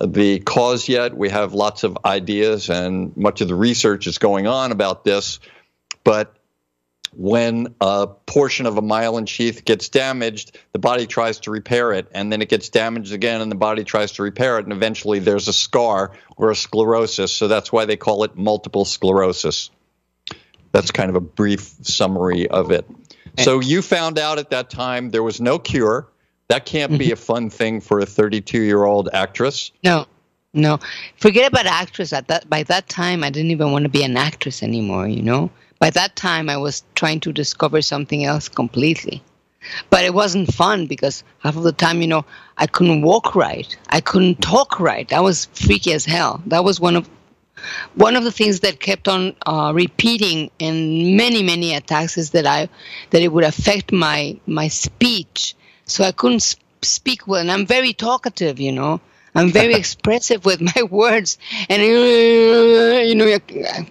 the 0.04 0.40
cause 0.40 0.88
yet. 0.88 1.16
We 1.16 1.30
have 1.30 1.54
lots 1.54 1.84
of 1.84 1.98
ideas, 2.06 2.70
and 2.70 3.16
much 3.16 3.42
of 3.42 3.48
the 3.48 3.56
research 3.56 4.08
is 4.08 4.18
going 4.18 4.48
on 4.48 4.72
about 4.72 5.04
this. 5.04 5.40
But 6.04 6.36
when 7.14 7.74
a 7.80 8.08
portion 8.08 8.66
of 8.66 8.78
a 8.78 8.82
myelin 8.82 9.28
sheath 9.28 9.64
gets 9.64 9.90
damaged, 9.90 10.58
the 10.74 10.80
body 10.80 11.08
tries 11.08 11.40
to 11.42 11.52
repair 11.52 11.94
it, 11.94 12.08
and 12.14 12.32
then 12.32 12.42
it 12.42 12.50
gets 12.50 12.70
damaged 12.70 13.14
again, 13.14 13.42
and 13.42 13.52
the 13.52 13.56
body 13.56 13.84
tries 13.84 14.14
to 14.14 14.24
repair 14.24 14.60
it, 14.60 14.66
and 14.66 14.74
eventually 14.74 15.20
there's 15.20 15.48
a 15.48 15.54
scar 15.54 16.12
or 16.36 16.52
a 16.52 16.56
sclerosis. 16.56 17.32
So 17.32 17.48
that's 17.48 17.72
why 17.72 17.86
they 17.86 17.98
call 17.98 18.24
it 18.24 18.36
multiple 18.36 18.86
sclerosis. 18.86 19.70
That's 20.72 20.92
kind 20.92 21.10
of 21.10 21.16
a 21.16 21.22
brief 21.22 21.62
summary 21.84 22.50
of 22.50 22.72
it. 22.72 22.86
So 23.40 23.60
you 23.60 23.82
found 23.82 24.20
out 24.20 24.40
at 24.40 24.50
that 24.52 24.70
time 24.70 25.10
there 25.10 25.24
was 25.24 25.40
no 25.40 25.60
cure. 25.60 26.08
That 26.48 26.66
can't 26.66 26.98
be 27.00 27.12
a 27.12 27.16
fun 27.16 27.50
thing 27.50 27.82
for 27.82 28.00
a 28.00 28.06
32 28.06 28.62
year 28.62 28.84
old 28.84 29.10
actress. 29.14 29.72
No, 29.84 30.06
no. 30.54 30.80
Forget 31.18 31.52
about 31.52 31.66
actress. 31.66 32.14
At 32.14 32.28
that 32.28 32.50
by 32.50 32.64
that 32.64 32.88
time, 32.88 33.24
I 33.24 33.30
didn't 33.30 33.52
even 33.52 33.72
want 33.72 33.84
to 33.84 33.90
be 33.90 34.04
an 34.04 34.16
actress 34.16 34.62
anymore. 34.62 35.08
You 35.08 35.24
know, 35.24 35.50
by 35.80 35.90
that 35.92 36.16
time, 36.16 36.50
I 36.50 36.58
was 36.58 36.84
trying 36.94 37.20
to 37.22 37.34
discover 37.34 37.82
something 37.82 38.26
else 38.26 38.48
completely. 38.48 39.24
But 39.90 40.06
it 40.06 40.14
wasn't 40.14 40.54
fun 40.54 40.86
because 40.86 41.24
half 41.40 41.58
of 41.58 41.64
the 41.64 41.72
time, 41.72 42.02
you 42.02 42.08
know, 42.08 42.26
I 42.58 42.68
couldn't 42.68 43.02
walk 43.02 43.36
right. 43.36 43.76
I 43.90 44.00
couldn't 44.00 44.42
talk 44.42 44.80
right. 44.80 45.10
That 45.10 45.24
was 45.24 45.46
freaky 45.54 45.94
as 45.94 46.06
hell. 46.06 46.44
That 46.46 46.64
was 46.64 46.80
one 46.80 46.96
of 46.96 47.10
one 47.96 48.16
of 48.16 48.24
the 48.24 48.32
things 48.32 48.60
that 48.60 48.80
kept 48.80 49.08
on 49.08 49.36
uh, 49.46 49.72
repeating 49.74 50.52
in 50.60 51.16
many 51.16 51.42
many 51.42 51.74
attacks 51.74 52.18
is 52.18 52.32
that 52.32 52.46
I 52.46 52.70
that 53.10 53.22
it 53.22 53.30
would 53.30 53.44
affect 53.44 53.92
my 53.92 54.40
my 54.46 54.68
speech, 54.68 55.56
so 55.86 56.04
I 56.04 56.12
couldn't 56.12 56.42
sp- 56.42 56.62
speak 56.82 57.28
well. 57.28 57.42
And 57.42 57.52
I'm 57.52 57.66
very 57.66 57.94
talkative, 57.94 58.60
you 58.60 58.72
know. 58.72 59.02
I'm 59.36 59.52
very 59.52 59.74
expressive 59.84 60.46
with 60.46 60.62
my 60.62 60.84
words, 60.90 61.38
and 61.70 61.82
you 61.82 63.16
know, 63.16 63.38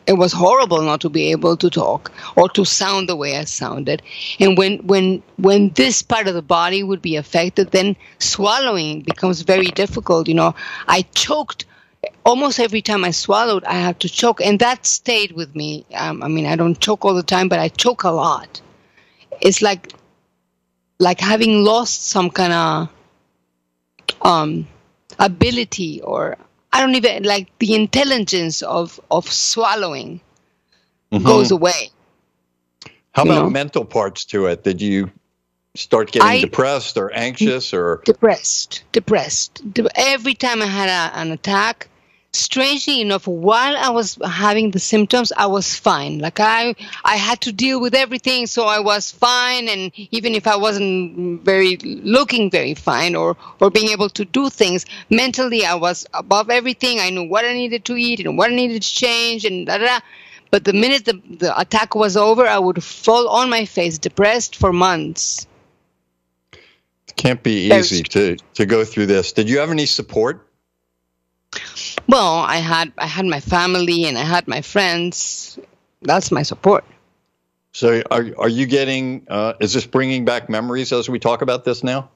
it 0.07 0.17
was 0.17 0.33
horrible 0.33 0.81
not 0.81 1.01
to 1.03 1.11
be 1.11 1.31
able 1.31 1.57
to 1.59 1.69
talk 1.69 2.11
or 2.35 2.49
to 2.51 2.65
sound 2.65 3.09
the 3.09 3.17
way 3.17 3.37
I 3.37 3.45
sounded. 3.45 4.03
And 4.41 4.57
when 4.57 4.79
when 4.87 5.23
when 5.37 5.71
this 5.71 6.01
part 6.03 6.29
of 6.29 6.35
the 6.35 6.43
body 6.43 6.83
would 6.83 7.03
be 7.03 7.17
affected, 7.17 7.73
then 7.73 7.95
swallowing 8.19 9.03
becomes 9.03 9.43
very 9.43 9.67
difficult. 9.67 10.29
You 10.29 10.35
know, 10.35 10.55
I 10.89 11.03
choked 11.15 11.67
almost 12.25 12.59
every 12.59 12.83
time 12.83 13.05
I 13.05 13.11
swallowed, 13.11 13.65
I 13.65 13.75
had 13.75 14.01
to 14.01 14.09
choke, 14.09 14.41
and 14.41 14.59
that 14.61 14.87
stayed 14.87 15.33
with 15.33 15.55
me. 15.55 15.85
Um, 15.95 16.23
I 16.23 16.29
mean, 16.29 16.47
I 16.47 16.57
don't 16.57 16.79
choke 16.81 17.05
all 17.05 17.15
the 17.15 17.23
time, 17.23 17.49
but 17.49 17.59
I 17.59 17.69
choke 17.69 18.05
a 18.05 18.11
lot. 18.11 18.61
It's 19.41 19.61
like 19.61 19.93
like 20.99 21.21
having 21.21 21.65
lost 21.65 22.07
some 22.07 22.31
kind 22.31 22.53
of 22.53 22.89
um, 24.23 24.67
ability, 25.19 26.01
or 26.03 26.37
I 26.73 26.81
don't 26.81 26.95
even 26.95 27.23
like 27.25 27.57
the 27.59 27.75
intelligence 27.75 28.63
of 28.63 29.01
of 29.11 29.31
swallowing 29.31 30.21
mm-hmm. 31.13 31.25
goes 31.25 31.51
away. 31.51 31.91
How 33.13 33.23
about 33.23 33.45
know? 33.45 33.51
mental 33.51 33.85
parts 33.85 34.25
to 34.27 34.47
it? 34.47 34.65
Did 34.65 34.83
you 34.83 35.11
start 35.77 36.11
getting 36.11 36.29
I, 36.29 36.41
depressed 36.41 36.97
or 36.97 37.13
anxious 37.13 37.73
or 37.73 38.03
depressed? 38.05 38.85
Depressed. 38.93 39.63
Every 39.95 40.35
time 40.35 40.63
I 40.63 40.67
had 40.67 40.89
a, 40.89 41.19
an 41.19 41.31
attack 41.31 41.89
strangely 42.35 43.01
enough, 43.01 43.27
while 43.27 43.77
I 43.77 43.91
was 43.91 44.19
having 44.25 44.73
the 44.73 44.79
symptoms, 44.79 45.33
I 45.37 45.47
was 45.47 45.77
fine. 45.77 46.19
Like 46.19 46.41
I, 46.41 46.75
I 47.05 47.17
had 47.17 47.41
to 47.43 47.53
deal 47.53 47.81
with 47.81 47.95
everything, 47.95 48.47
so 48.47 48.67
I 48.67 48.81
was 48.81 49.11
fine. 49.11 49.69
And 49.69 49.93
even 50.11 50.35
if 50.35 50.47
I 50.47 50.57
wasn't 50.57 51.43
very 51.45 51.77
looking 51.77 52.51
very 52.51 52.75
fine 52.75 53.15
or 53.15 53.37
or 53.61 53.71
being 53.71 53.89
able 53.89 54.09
to 54.11 54.25
do 54.25 54.51
things 54.51 54.85
mentally, 55.11 55.65
I 55.65 55.75
was 55.75 56.07
above 56.15 56.51
everything. 56.51 57.01
I 57.01 57.11
knew 57.11 57.25
what 57.25 57.45
I 57.45 57.53
needed 57.53 57.85
to 57.87 57.97
eat 57.97 58.21
and 58.21 58.37
what 58.37 58.51
I 58.51 58.55
needed 58.55 58.83
to 58.83 58.95
change 58.95 59.45
and 59.45 59.67
da 59.67 59.79
da. 59.79 60.01
But 60.51 60.65
the 60.65 60.73
minute 60.73 61.05
the, 61.05 61.21
the 61.39 61.59
attack 61.59 61.95
was 61.97 62.17
over, 62.17 62.47
I 62.47 62.59
would 62.59 62.83
fall 62.83 63.29
on 63.29 63.51
my 63.51 63.65
face, 63.65 63.99
depressed 63.99 64.55
for 64.55 64.73
months. 64.73 65.49
It 66.53 67.17
can't 67.17 67.43
be 67.43 67.73
easy 67.73 68.05
to, 68.05 68.37
to 68.55 68.65
go 68.65 68.85
through 68.85 69.07
this. 69.07 69.33
Did 69.33 69.49
you 69.49 69.59
have 69.59 69.71
any 69.71 69.87
support? 69.87 70.47
Well, 72.07 72.39
I 72.39 72.57
had 72.57 72.93
I 72.99 73.07
had 73.07 73.27
my 73.27 73.41
family 73.41 74.05
and 74.07 74.19
I 74.19 74.23
had 74.25 74.47
my 74.47 74.61
friends. 74.63 75.59
That's 76.03 76.31
my 76.31 76.43
support. 76.43 76.85
So, 77.73 78.03
are 78.11 78.27
are 78.39 78.49
you 78.49 78.67
getting? 78.67 79.27
Uh, 79.29 79.55
is 79.61 79.73
this 79.73 79.87
bringing 79.87 80.25
back 80.25 80.49
memories 80.49 80.93
as 80.93 81.09
we 81.09 81.19
talk 81.19 81.43
about 81.43 81.65
this 81.65 81.83
now? 81.83 82.11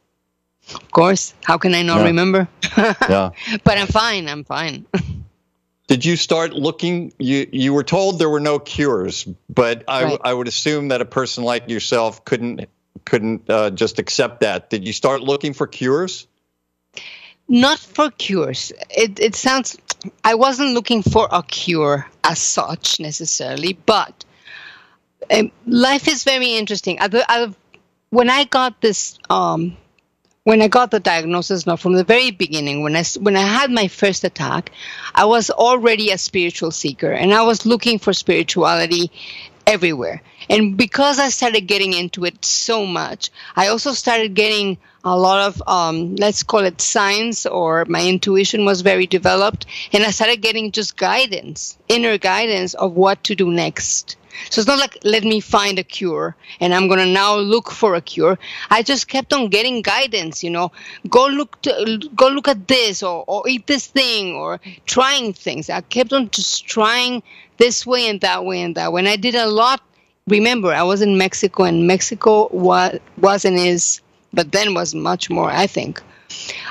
Of 0.74 0.90
course. 0.90 1.34
How 1.44 1.58
can 1.58 1.74
I 1.74 1.82
not 1.82 1.98
Yeah. 1.98 2.04
remember? 2.06 2.48
Yeah. 3.08 3.30
But 3.64 3.78
I'm 3.78 3.86
fine. 3.88 4.28
I'm 4.28 4.44
fine. 4.44 4.84
Did 5.88 6.04
you 6.04 6.16
start 6.16 6.52
looking? 6.52 7.12
You 7.18 7.48
you 7.50 7.72
were 7.74 7.82
told 7.84 8.18
there 8.18 8.28
were 8.28 8.40
no 8.44 8.58
cures, 8.58 9.26
but 9.48 9.82
I, 9.88 10.04
Right. 10.04 10.20
I 10.22 10.34
would 10.34 10.46
assume 10.46 10.88
that 10.88 11.00
a 11.00 11.06
person 11.06 11.42
like 11.44 11.70
yourself 11.70 12.24
couldn't 12.26 12.68
couldn't 13.06 13.48
uh, 13.50 13.70
just 13.70 13.98
accept 13.98 14.40
that. 14.42 14.68
Did 14.70 14.86
you 14.86 14.92
start 14.92 15.22
looking 15.22 15.54
for 15.54 15.66
cures? 15.66 16.27
Not 17.48 17.78
for 17.78 18.10
cures. 18.10 18.72
It 18.90 19.18
it 19.18 19.34
sounds. 19.34 19.76
I 20.22 20.34
wasn't 20.34 20.74
looking 20.74 21.02
for 21.02 21.28
a 21.32 21.42
cure 21.42 22.06
as 22.22 22.38
such 22.38 23.00
necessarily, 23.00 23.72
but 23.72 24.24
um, 25.32 25.50
life 25.66 26.08
is 26.08 26.24
very 26.24 26.54
interesting. 26.54 26.98
I, 27.00 27.08
I, 27.28 27.54
when 28.10 28.30
I 28.30 28.44
got 28.44 28.80
this, 28.80 29.18
um, 29.28 29.76
when 30.44 30.62
I 30.62 30.68
got 30.68 30.90
the 30.90 31.00
diagnosis, 31.00 31.66
now 31.66 31.76
from 31.76 31.94
the 31.94 32.04
very 32.04 32.30
beginning, 32.30 32.82
when 32.82 32.96
I, 32.96 33.04
when 33.20 33.36
I 33.36 33.42
had 33.42 33.70
my 33.70 33.88
first 33.88 34.24
attack, 34.24 34.70
I 35.14 35.24
was 35.24 35.50
already 35.50 36.10
a 36.10 36.18
spiritual 36.18 36.70
seeker, 36.70 37.10
and 37.10 37.34
I 37.34 37.42
was 37.42 37.66
looking 37.66 37.98
for 37.98 38.12
spirituality 38.12 39.10
everywhere. 39.66 40.22
And 40.48 40.76
because 40.76 41.18
I 41.18 41.28
started 41.28 41.62
getting 41.62 41.92
into 41.92 42.24
it 42.24 42.44
so 42.44 42.86
much, 42.86 43.30
I 43.56 43.68
also 43.68 43.92
started 43.92 44.34
getting 44.34 44.78
a 45.04 45.16
lot 45.16 45.46
of, 45.46 45.62
um, 45.66 46.16
let's 46.16 46.42
call 46.42 46.64
it 46.64 46.80
signs, 46.80 47.46
or 47.46 47.84
my 47.86 48.06
intuition 48.06 48.64
was 48.64 48.80
very 48.80 49.06
developed. 49.06 49.66
And 49.92 50.04
I 50.04 50.10
started 50.10 50.42
getting 50.42 50.72
just 50.72 50.96
guidance, 50.96 51.78
inner 51.88 52.18
guidance 52.18 52.74
of 52.74 52.94
what 52.94 53.24
to 53.24 53.34
do 53.34 53.50
next. 53.50 54.16
So 54.50 54.60
it's 54.60 54.68
not 54.68 54.78
like, 54.78 54.98
let 55.04 55.24
me 55.24 55.40
find 55.40 55.78
a 55.78 55.82
cure 55.82 56.36
and 56.60 56.72
I'm 56.72 56.86
going 56.86 57.00
to 57.00 57.06
now 57.06 57.36
look 57.36 57.70
for 57.70 57.94
a 57.94 58.00
cure. 58.00 58.38
I 58.70 58.82
just 58.82 59.08
kept 59.08 59.32
on 59.32 59.48
getting 59.48 59.82
guidance, 59.82 60.44
you 60.44 60.50
know, 60.50 60.70
go 61.08 61.26
look, 61.26 61.60
to, 61.62 62.00
go 62.14 62.28
look 62.28 62.46
at 62.46 62.68
this 62.68 63.02
or, 63.02 63.24
or 63.26 63.48
eat 63.48 63.66
this 63.66 63.86
thing 63.86 64.34
or 64.34 64.60
trying 64.86 65.32
things. 65.32 65.68
I 65.68 65.80
kept 65.80 66.12
on 66.12 66.30
just 66.30 66.66
trying 66.66 67.22
this 67.56 67.84
way 67.86 68.08
and 68.08 68.20
that 68.20 68.44
way 68.44 68.62
and 68.62 68.76
that 68.76 68.92
way. 68.92 69.00
And 69.00 69.08
I 69.08 69.16
did 69.16 69.34
a 69.34 69.46
lot. 69.46 69.82
Remember, 70.28 70.72
I 70.72 70.82
was 70.82 71.02
in 71.02 71.18
Mexico 71.18 71.64
and 71.64 71.86
Mexico 71.86 72.48
was, 72.52 72.98
was 73.18 73.44
and 73.44 73.56
is, 73.56 74.00
but 74.32 74.52
then 74.52 74.74
was 74.74 74.94
much 74.94 75.30
more, 75.30 75.50
I 75.50 75.66
think. 75.66 76.02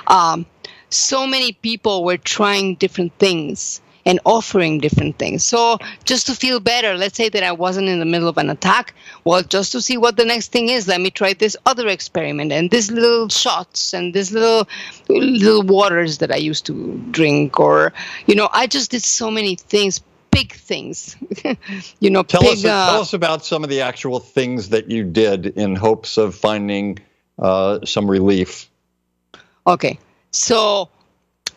Um, 0.07 0.45
so 0.89 1.27
many 1.27 1.53
people 1.53 2.03
were 2.03 2.17
trying 2.17 2.75
different 2.75 3.13
things 3.19 3.81
and 4.07 4.21
offering 4.23 4.79
different 4.79 5.19
things. 5.19 5.43
So 5.43 5.77
just 6.05 6.27
to 6.27 6.33
feel 6.33 6.61
better, 6.61 6.95
let's 6.95 7.17
say 7.17 7.27
that 7.27 7.43
I 7.43 7.51
wasn't 7.51 7.89
in 7.89 7.99
the 7.99 8.05
middle 8.05 8.29
of 8.29 8.37
an 8.37 8.49
attack. 8.49 8.93
Well, 9.25 9.43
just 9.43 9.73
to 9.73 9.81
see 9.81 9.97
what 9.97 10.15
the 10.15 10.23
next 10.23 10.53
thing 10.53 10.69
is, 10.69 10.87
let 10.87 11.01
me 11.01 11.11
try 11.11 11.33
this 11.33 11.57
other 11.65 11.89
experiment 11.89 12.53
and 12.53 12.71
these 12.71 12.89
little 12.89 13.27
shots 13.27 13.93
and 13.93 14.13
these 14.13 14.31
little 14.31 14.65
little 15.09 15.61
waters 15.61 16.19
that 16.19 16.31
I 16.31 16.37
used 16.37 16.65
to 16.67 16.97
drink, 17.11 17.59
or 17.59 17.91
you 18.27 18.35
know, 18.35 18.47
I 18.53 18.65
just 18.65 18.91
did 18.91 19.03
so 19.03 19.29
many 19.29 19.55
things, 19.55 20.01
big 20.37 20.53
things. 20.53 21.15
you 21.99 22.09
know, 22.09 22.23
Tell 22.23 22.41
big. 22.41 22.57
us 22.57 22.65
uh, 22.65 22.91
tell 22.91 23.01
us 23.01 23.13
about 23.13 23.45
some 23.45 23.63
of 23.63 23.69
the 23.69 23.81
actual 23.81 24.19
things 24.19 24.69
that 24.69 24.91
you 24.91 25.03
did 25.03 25.45
in 25.45 25.75
hopes 25.75 26.17
of 26.17 26.35
finding 26.35 26.99
uh, 27.39 27.85
some 27.85 28.09
relief. 28.09 28.69
Okay, 29.65 29.99
so 30.31 30.89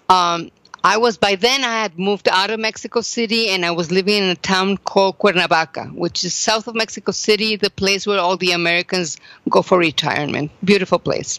um, 0.09 0.51
I 0.83 0.97
was 0.97 1.19
by 1.19 1.35
then 1.37 1.63
I 1.63 1.83
had 1.83 1.99
moved 1.99 2.27
out 2.29 2.51
of 2.51 2.59
Mexico 2.59 3.03
City 3.03 3.51
and 3.51 3.67
I 3.67 3.71
was 3.73 3.91
living 3.91 4.17
in 4.17 4.31
a 4.31 4.35
town 4.35 4.79
called 4.79 5.19
Cuernavaca, 5.19 5.85
which 5.95 6.25
is 6.25 6.33
south 6.33 6.67
of 6.69 6.75
Mexico 6.75 7.13
City, 7.13 7.57
the 7.57 7.71
place 7.71 8.07
where 8.07 8.19
all 8.19 8.37
the 8.39 8.53
Americans 8.53 9.19
go 9.49 9.61
for 9.63 9.79
retirement. 9.79 10.51
Beautiful 10.65 10.99
place. 10.99 11.39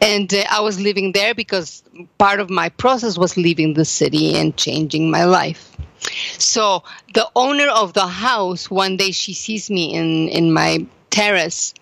And 0.00 0.32
uh, 0.34 0.44
I 0.50 0.60
was 0.60 0.80
living 0.80 1.12
there 1.12 1.34
because 1.34 1.84
part 2.18 2.40
of 2.40 2.50
my 2.50 2.68
process 2.70 3.16
was 3.16 3.36
leaving 3.36 3.74
the 3.74 3.84
city 3.84 4.36
and 4.36 4.56
changing 4.56 5.10
my 5.10 5.24
life. 5.24 5.76
So 6.38 6.84
the 7.14 7.28
owner 7.34 7.68
of 7.68 7.92
the 7.92 8.06
house, 8.06 8.70
one 8.70 8.96
day 8.96 9.10
she 9.12 9.34
sees 9.34 9.70
me 9.70 9.94
in, 9.94 10.28
in 10.28 10.52
my 10.52 10.86
terrace 11.10 11.74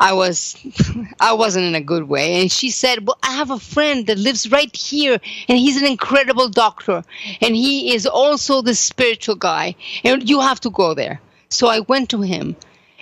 I 0.00 0.14
was 0.14 0.56
I 1.20 1.34
wasn't 1.34 1.66
in 1.66 1.74
a 1.74 1.80
good 1.80 2.04
way 2.04 2.40
and 2.40 2.50
she 2.50 2.70
said, 2.70 3.06
"Well, 3.06 3.18
I 3.22 3.32
have 3.32 3.50
a 3.50 3.58
friend 3.58 4.06
that 4.06 4.18
lives 4.18 4.50
right 4.50 4.74
here 4.74 5.20
and 5.48 5.58
he's 5.58 5.76
an 5.76 5.86
incredible 5.86 6.48
doctor 6.48 7.04
and 7.40 7.54
he 7.54 7.94
is 7.94 8.06
also 8.06 8.62
the 8.62 8.74
spiritual 8.74 9.36
guy 9.36 9.76
and 10.02 10.28
you 10.28 10.40
have 10.40 10.60
to 10.60 10.70
go 10.70 10.94
there." 10.94 11.20
So 11.50 11.68
I 11.68 11.80
went 11.80 12.08
to 12.10 12.22
him 12.22 12.56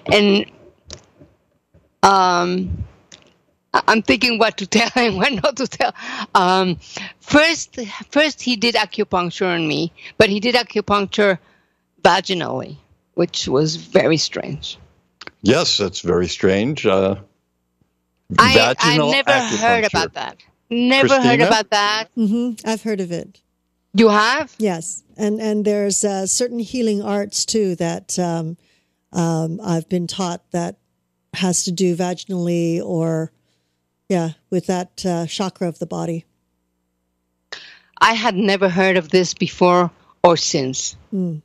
and 0.06 0.46
um 2.02 2.84
I'm 3.74 4.02
thinking 4.02 4.38
what 4.38 4.58
to 4.58 4.66
tell 4.78 4.90
and 4.96 5.16
what 5.16 5.32
not 5.32 5.56
to 5.56 5.66
tell. 5.66 5.94
Um, 6.34 6.78
first, 7.20 7.78
first 8.10 8.40
he 8.42 8.56
did 8.56 8.74
acupuncture 8.74 9.54
on 9.54 9.66
me, 9.66 9.92
but 10.16 10.28
he 10.28 10.40
did 10.40 10.54
acupuncture 10.54 11.38
vaginally, 12.02 12.76
which 13.14 13.46
was 13.48 13.76
very 13.76 14.16
strange. 14.16 14.78
Yes, 15.42 15.76
that's 15.76 16.00
very 16.00 16.28
strange. 16.28 16.86
Uh, 16.86 17.16
I, 18.38 18.74
I 18.78 18.96
never 18.96 19.32
heard 19.56 19.84
about 19.84 20.14
that. 20.14 20.36
Never 20.70 21.20
heard 21.20 21.40
about 21.40 21.70
that. 21.70 22.08
hmm 22.14 22.52
I've 22.64 22.82
heard 22.82 23.00
of 23.00 23.12
it. 23.12 23.40
You 23.94 24.08
have? 24.10 24.54
Yes, 24.58 25.02
and 25.16 25.40
and 25.40 25.64
there's 25.64 26.04
uh, 26.04 26.26
certain 26.26 26.58
healing 26.58 27.02
arts 27.02 27.46
too 27.46 27.74
that 27.76 28.18
um, 28.18 28.56
um, 29.12 29.60
I've 29.64 29.88
been 29.88 30.06
taught 30.06 30.42
that 30.50 30.76
has 31.34 31.64
to 31.64 31.72
do 31.72 31.96
vaginally 31.96 32.82
or 32.84 33.32
yeah 34.08 34.30
with 34.50 34.66
that 34.66 35.04
uh, 35.06 35.26
chakra 35.26 35.68
of 35.68 35.78
the 35.78 35.86
body. 35.86 36.24
I 38.00 38.14
had 38.14 38.34
never 38.34 38.68
heard 38.68 38.96
of 38.96 39.08
this 39.08 39.34
before 39.34 39.90
or 40.22 40.36
since. 40.36 40.96
Mm. 41.12 41.42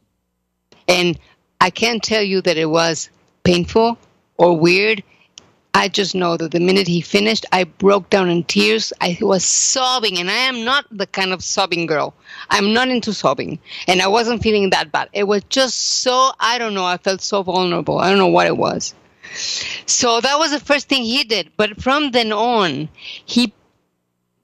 And 0.88 1.19
I 1.60 1.69
can't 1.69 2.04
tell 2.04 2.21
you 2.21 2.41
that 2.41 2.58
it 2.58 2.69
was 2.69 3.10
painful 3.43 3.97
or 4.38 4.58
weird. 4.58 5.04
I 5.76 5.88
just 5.88 6.13
know 6.13 6.38
that 6.38 6.52
the 6.52 6.60
minute 6.60 6.88
he 6.88 7.02
finished, 7.02 7.47
I 7.52 7.63
broke 7.63 8.10
down 8.12 8.30
in 8.30 8.43
tears. 8.43 8.93
I 9.02 9.17
was 9.19 9.43
sobbing, 9.43 10.19
and 10.19 10.30
I 10.30 10.36
am 10.36 10.63
not 10.63 10.86
the 10.91 11.08
kind 11.08 11.34
of 11.34 11.43
sobbing 11.43 11.88
girl. 11.88 12.13
I'm 12.52 12.73
not 12.73 12.89
into 12.89 13.12
sobbing, 13.12 13.58
and 13.88 13.99
I 13.99 14.08
wasn't 14.08 14.43
feeling 14.43 14.69
that 14.69 14.91
bad. 14.91 15.10
It 15.13 15.23
was 15.23 15.43
just 15.49 15.76
so, 15.76 16.32
I 16.39 16.60
don't 16.60 16.76
know, 16.76 16.86
I 16.86 16.97
felt 16.97 17.21
so 17.21 17.41
vulnerable. 17.41 17.97
I 17.97 18.10
don't 18.10 18.19
know 18.19 18.28
what 18.28 18.45
it 18.45 18.56
was. 18.56 18.93
So 19.34 20.22
that 20.22 20.38
was 20.38 20.52
the 20.52 20.60
first 20.60 20.88
thing 20.88 21.04
he 21.04 21.24
did. 21.24 21.52
But 21.58 21.82
from 21.82 22.12
then 22.12 22.32
on, 22.32 22.89
he 23.26 23.54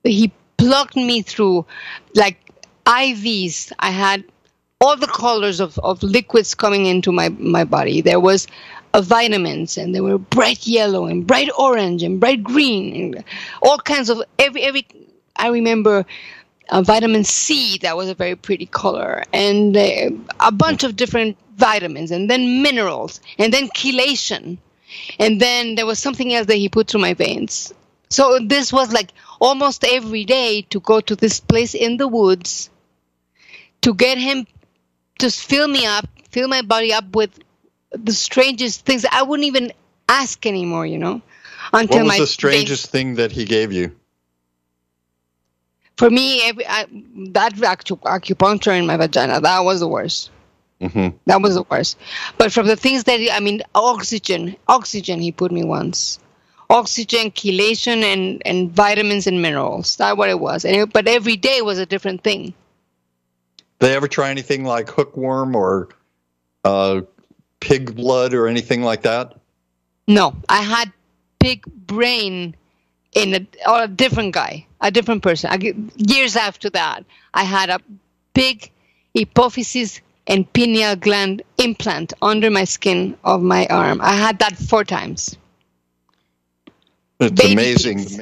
he 0.03 0.31
plugged 0.57 0.95
me 0.95 1.21
through 1.21 1.65
like 2.15 2.37
IVs. 2.85 3.71
I 3.79 3.91
had 3.91 4.23
all 4.81 4.95
the 4.95 5.07
colors 5.07 5.59
of, 5.59 5.77
of 5.79 6.01
liquids 6.03 6.55
coming 6.55 6.85
into 6.85 7.11
my, 7.11 7.29
my 7.29 7.65
body. 7.65 8.01
There 8.01 8.19
was 8.19 8.47
uh, 8.93 9.01
vitamins, 9.01 9.77
and 9.77 9.93
they 9.93 10.01
were 10.01 10.17
bright 10.17 10.65
yellow 10.65 11.05
and 11.05 11.27
bright 11.27 11.49
orange 11.57 12.01
and 12.01 12.19
bright 12.19 12.43
green, 12.43 13.15
and 13.15 13.23
all 13.61 13.77
kinds 13.77 14.09
of 14.09 14.21
every 14.37 14.61
every. 14.63 14.87
I 15.35 15.49
remember 15.49 16.05
uh, 16.69 16.81
vitamin 16.81 17.23
C 17.23 17.77
that 17.79 17.95
was 17.95 18.09
a 18.09 18.15
very 18.15 18.35
pretty 18.35 18.65
color, 18.65 19.23
and 19.33 19.75
uh, 19.77 20.09
a 20.39 20.51
bunch 20.51 20.83
of 20.83 20.95
different 20.95 21.37
vitamins, 21.57 22.11
and 22.11 22.29
then 22.29 22.61
minerals, 22.61 23.19
and 23.37 23.53
then 23.53 23.69
chelation, 23.69 24.57
and 25.19 25.39
then 25.39 25.75
there 25.75 25.85
was 25.85 25.99
something 25.99 26.33
else 26.33 26.47
that 26.47 26.55
he 26.55 26.69
put 26.69 26.87
through 26.87 27.01
my 27.01 27.13
veins. 27.13 27.73
So 28.09 28.39
this 28.39 28.73
was 28.73 28.91
like 28.91 29.11
almost 29.39 29.85
every 29.85 30.25
day 30.25 30.63
to 30.69 30.79
go 30.79 30.99
to 31.01 31.15
this 31.15 31.39
place 31.39 31.75
in 31.75 31.97
the 31.97 32.07
woods 32.07 32.69
to 33.81 33.93
get 33.93 34.17
him 34.17 34.47
to 35.19 35.29
fill 35.29 35.67
me 35.67 35.85
up, 35.85 36.07
fill 36.31 36.47
my 36.47 36.61
body 36.61 36.93
up 36.93 37.15
with 37.15 37.39
the 37.91 38.13
strangest 38.13 38.85
things. 38.85 39.05
I 39.09 39.23
wouldn't 39.23 39.47
even 39.47 39.71
ask 40.07 40.45
anymore, 40.45 40.85
you 40.85 40.97
know, 40.97 41.21
until 41.73 41.97
What 41.97 42.03
was 42.05 42.11
my 42.13 42.19
the 42.19 42.27
strangest 42.27 42.87
thing 42.87 43.15
that 43.15 43.31
he 43.31 43.45
gave 43.45 43.71
you? 43.71 43.95
For 45.97 46.09
me, 46.09 46.41
every, 46.47 46.65
I, 46.65 46.85
that 47.31 47.55
acu- 47.55 47.99
acupuncture 47.99 48.77
in 48.77 48.87
my 48.87 48.95
vagina, 48.95 49.41
that 49.41 49.59
was 49.59 49.81
the 49.81 49.87
worst. 49.87 50.31
Hmm 50.81 51.09
That 51.25 51.41
was 51.41 51.55
the 51.55 51.63
worst. 51.63 51.97
But 52.37 52.51
from 52.51 52.67
the 52.67 52.75
things 52.75 53.03
that, 53.05 53.19
I 53.33 53.39
mean, 53.39 53.61
oxygen, 53.75 54.55
oxygen 54.67 55.19
he 55.19 55.31
put 55.31 55.51
me 55.51 55.63
once. 55.63 56.19
Oxygen, 56.69 57.31
chelation, 57.31 58.03
and, 58.03 58.41
and 58.45 58.71
vitamins 58.71 59.25
and 59.25 59.41
minerals. 59.41 59.95
That's 59.97 60.15
what 60.15 60.29
it 60.29 60.39
was. 60.39 60.65
And 60.65 60.75
it, 60.75 60.93
but 60.93 61.07
every 61.07 61.35
day 61.35 61.61
was 61.61 61.79
a 61.79 61.85
different 61.85 62.23
thing. 62.23 62.53
They 63.79 63.95
ever 63.95 64.07
try 64.07 64.29
anything 64.29 64.65
like 64.65 64.89
hookworm 64.89 65.55
or 65.55 65.89
uh, 66.63 67.01
pig 67.59 67.95
blood 67.95 68.33
or 68.33 68.47
anything 68.47 68.83
like 68.83 69.03
that? 69.03 69.35
No, 70.07 70.35
I 70.47 70.61
had 70.61 70.91
big 71.39 71.65
brain 71.65 72.55
in 73.13 73.33
a, 73.33 73.69
or 73.69 73.83
a 73.83 73.87
different 73.87 74.33
guy, 74.33 74.65
a 74.81 74.91
different 74.91 75.23
person. 75.23 75.49
I, 75.51 75.73
years 75.95 76.35
after 76.35 76.69
that, 76.71 77.05
I 77.33 77.43
had 77.43 77.69
a 77.69 77.79
big 78.33 78.71
hypophysis 79.15 80.01
and 80.29 80.51
pineal 80.53 80.95
gland 80.95 81.41
implant 81.57 82.13
under 82.21 82.49
my 82.49 82.63
skin 82.63 83.17
of 83.25 83.41
my 83.41 83.65
arm. 83.67 83.99
I 84.01 84.13
had 84.15 84.39
that 84.39 84.55
four 84.57 84.83
times. 84.85 85.35
It's 87.19 87.41
Baby 87.41 87.53
amazing. 87.53 87.97
pigs. 87.97 88.17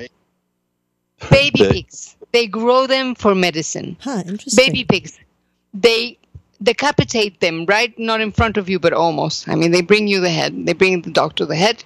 Baby 1.30 1.60
They- 1.64 1.72
pigs. 1.72 2.16
They 2.34 2.48
grow 2.48 2.88
them 2.88 3.16
for 3.16 3.34
medicine. 3.36 3.98
Huh, 4.02 4.24
interesting. 4.28 4.66
Baby 4.66 4.84
pigs. 4.84 5.18
They 5.74 6.18
decapitate 6.62 7.40
them 7.40 7.66
right 7.68 7.98
not 8.00 8.20
in 8.22 8.32
front 8.32 8.58
of 8.58 8.68
you 8.70 8.80
but 8.80 8.94
almost. 8.94 9.48
I 9.48 9.56
mean 9.56 9.72
they 9.72 9.82
bring 9.82 10.08
you 10.08 10.20
the 10.20 10.30
head. 10.30 10.66
They 10.66 10.74
bring 10.74 11.02
the 11.02 11.12
doctor 11.12 11.46
the 11.46 11.56
head. 11.56 11.84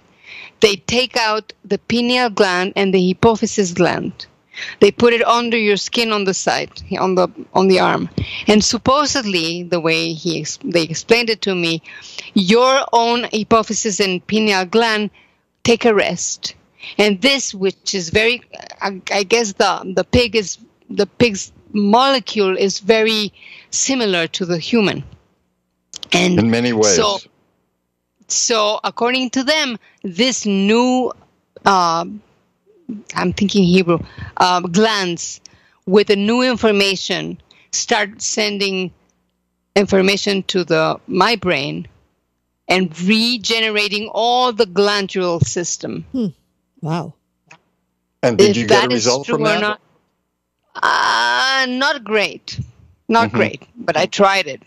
They 0.61 0.75
take 0.77 1.17
out 1.17 1.51
the 1.65 1.77
pineal 1.77 2.29
gland 2.29 2.73
and 2.75 2.93
the 2.93 3.13
hypophysis 3.13 3.75
gland. 3.75 4.25
They 4.79 4.91
put 4.91 5.13
it 5.13 5.23
under 5.25 5.57
your 5.57 5.77
skin 5.77 6.11
on 6.11 6.25
the 6.25 6.33
side, 6.33 6.71
on 6.99 7.15
the 7.15 7.29
on 7.53 7.67
the 7.67 7.79
arm, 7.79 8.09
and 8.47 8.63
supposedly 8.63 9.63
the 9.63 9.79
way 9.79 10.13
he 10.13 10.45
they 10.63 10.83
explained 10.83 11.29
it 11.29 11.41
to 11.43 11.55
me, 11.55 11.81
your 12.33 12.83
own 12.91 13.23
hypophysis 13.25 13.99
and 14.03 14.25
pineal 14.27 14.65
gland 14.65 15.09
take 15.63 15.85
a 15.85 15.93
rest, 15.93 16.55
and 16.97 17.21
this, 17.21 17.53
which 17.53 17.95
is 17.95 18.09
very, 18.09 18.41
I, 18.81 19.01
I 19.11 19.23
guess 19.23 19.53
the 19.53 19.93
the 19.95 20.03
pig 20.03 20.35
is 20.35 20.57
the 20.89 21.07
pig's 21.07 21.51
molecule 21.73 22.57
is 22.57 22.79
very 22.79 23.31
similar 23.69 24.27
to 24.27 24.45
the 24.45 24.57
human, 24.59 25.03
and 26.11 26.39
In 26.39 26.49
many 26.51 26.73
ways. 26.73 26.95
So- 26.95 27.19
so 28.27 28.79
according 28.83 29.29
to 29.31 29.43
them, 29.43 29.77
this 30.03 30.45
new, 30.45 31.11
uh, 31.65 32.05
I'm 33.15 33.33
thinking 33.33 33.63
Hebrew, 33.63 33.99
uh, 34.37 34.61
glands 34.61 35.41
with 35.85 36.07
the 36.07 36.15
new 36.15 36.41
information 36.41 37.41
start 37.71 38.21
sending 38.21 38.91
information 39.75 40.43
to 40.43 40.63
the 40.63 40.99
my 41.07 41.35
brain 41.35 41.87
and 42.67 42.99
regenerating 43.01 44.09
all 44.13 44.53
the 44.53 44.65
glandular 44.65 45.39
system. 45.39 46.05
Hmm. 46.11 46.27
wow. 46.81 47.13
and 48.23 48.37
did 48.37 48.51
if 48.51 48.57
you 48.57 48.67
get 48.67 48.85
a 48.85 48.87
result 48.89 49.27
from 49.27 49.43
that? 49.43 49.59
not, 49.61 49.81
uh, 50.75 51.65
not 51.67 52.03
great, 52.03 52.59
not 53.09 53.29
Mhm. 53.29 53.33
great, 53.33 53.63
but 53.75 53.97
I 53.97 54.05
tried 54.05 54.47
it. 54.47 54.61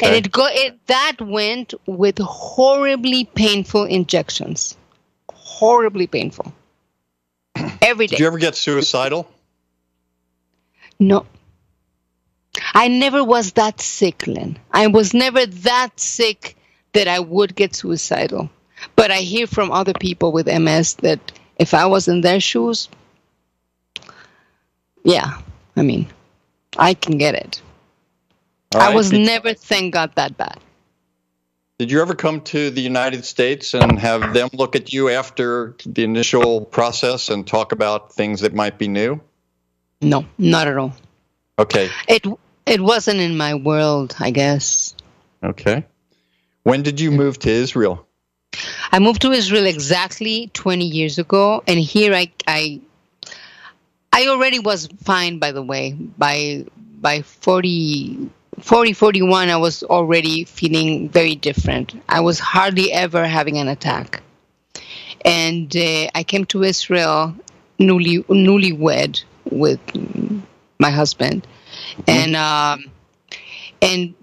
And 0.00 0.14
it 0.14 0.30
go 0.30 0.46
it 0.48 0.78
that 0.86 1.16
went 1.20 1.74
with 1.86 2.18
horribly 2.18 3.24
painful 3.24 3.84
injections, 3.84 4.76
horribly 5.32 6.06
painful. 6.06 6.52
Every 7.82 8.06
day. 8.06 8.16
Did 8.16 8.20
you 8.20 8.26
ever 8.26 8.38
get 8.38 8.56
suicidal? 8.56 9.28
No. 10.98 11.26
I 12.74 12.88
never 12.88 13.22
was 13.22 13.52
that 13.52 13.80
sick, 13.80 14.26
Lynn. 14.26 14.58
I 14.70 14.86
was 14.86 15.12
never 15.14 15.46
that 15.46 15.98
sick 16.00 16.56
that 16.92 17.08
I 17.08 17.20
would 17.20 17.54
get 17.54 17.74
suicidal. 17.74 18.50
But 18.94 19.10
I 19.10 19.18
hear 19.18 19.46
from 19.46 19.70
other 19.70 19.94
people 19.94 20.32
with 20.32 20.46
MS 20.46 20.94
that 20.96 21.32
if 21.58 21.74
I 21.74 21.86
was 21.86 22.08
in 22.08 22.20
their 22.20 22.40
shoes, 22.40 22.88
yeah, 25.04 25.38
I 25.76 25.82
mean, 25.82 26.08
I 26.76 26.94
can 26.94 27.18
get 27.18 27.34
it. 27.34 27.62
All 28.74 28.80
I 28.80 28.94
was 28.94 29.12
never, 29.12 29.54
thank 29.54 29.94
God, 29.94 30.12
that 30.16 30.36
bad. 30.36 30.58
Did 31.78 31.90
you 31.90 32.00
ever 32.00 32.14
come 32.14 32.40
to 32.40 32.70
the 32.70 32.80
United 32.80 33.24
States 33.24 33.74
and 33.74 33.98
have 33.98 34.32
them 34.32 34.48
look 34.54 34.74
at 34.76 34.92
you 34.92 35.10
after 35.10 35.76
the 35.84 36.04
initial 36.04 36.64
process 36.64 37.28
and 37.28 37.46
talk 37.46 37.72
about 37.72 38.12
things 38.12 38.40
that 38.40 38.54
might 38.54 38.78
be 38.78 38.88
new? 38.88 39.20
No, 40.00 40.24
not 40.38 40.68
at 40.68 40.78
all. 40.78 40.94
Okay. 41.58 41.90
It 42.08 42.26
it 42.64 42.80
wasn't 42.80 43.20
in 43.20 43.36
my 43.36 43.54
world, 43.54 44.16
I 44.18 44.30
guess. 44.30 44.94
Okay. 45.42 45.84
When 46.62 46.82
did 46.82 46.98
you 46.98 47.10
move 47.10 47.38
to 47.40 47.50
Israel? 47.50 48.06
I 48.90 48.98
moved 48.98 49.22
to 49.22 49.32
Israel 49.32 49.66
exactly 49.66 50.50
20 50.54 50.84
years 50.84 51.18
ago, 51.18 51.62
and 51.66 51.78
here 51.78 52.14
I 52.14 52.32
I 52.46 52.80
I 54.12 54.28
already 54.28 54.58
was 54.58 54.88
fine. 55.04 55.38
By 55.38 55.52
the 55.52 55.62
way, 55.62 55.92
by 55.92 56.64
by 57.00 57.22
40, 57.22 58.30
40 58.60 58.92
41, 58.94 59.48
I 59.48 59.56
was 59.56 59.82
already 59.82 60.44
feeling 60.44 61.08
very 61.08 61.34
different. 61.34 61.94
I 62.08 62.20
was 62.20 62.38
hardly 62.38 62.92
ever 62.92 63.26
having 63.26 63.58
an 63.58 63.68
attack, 63.68 64.22
and 65.24 65.74
uh, 65.76 66.08
I 66.14 66.24
came 66.26 66.44
to 66.46 66.62
Israel 66.62 67.34
newly 67.78 68.24
newly 68.28 68.72
wed 68.72 69.20
with 69.50 69.80
my 70.78 70.90
husband, 70.90 71.46
and 72.06 72.34
um, 72.34 72.84
and 73.82 74.14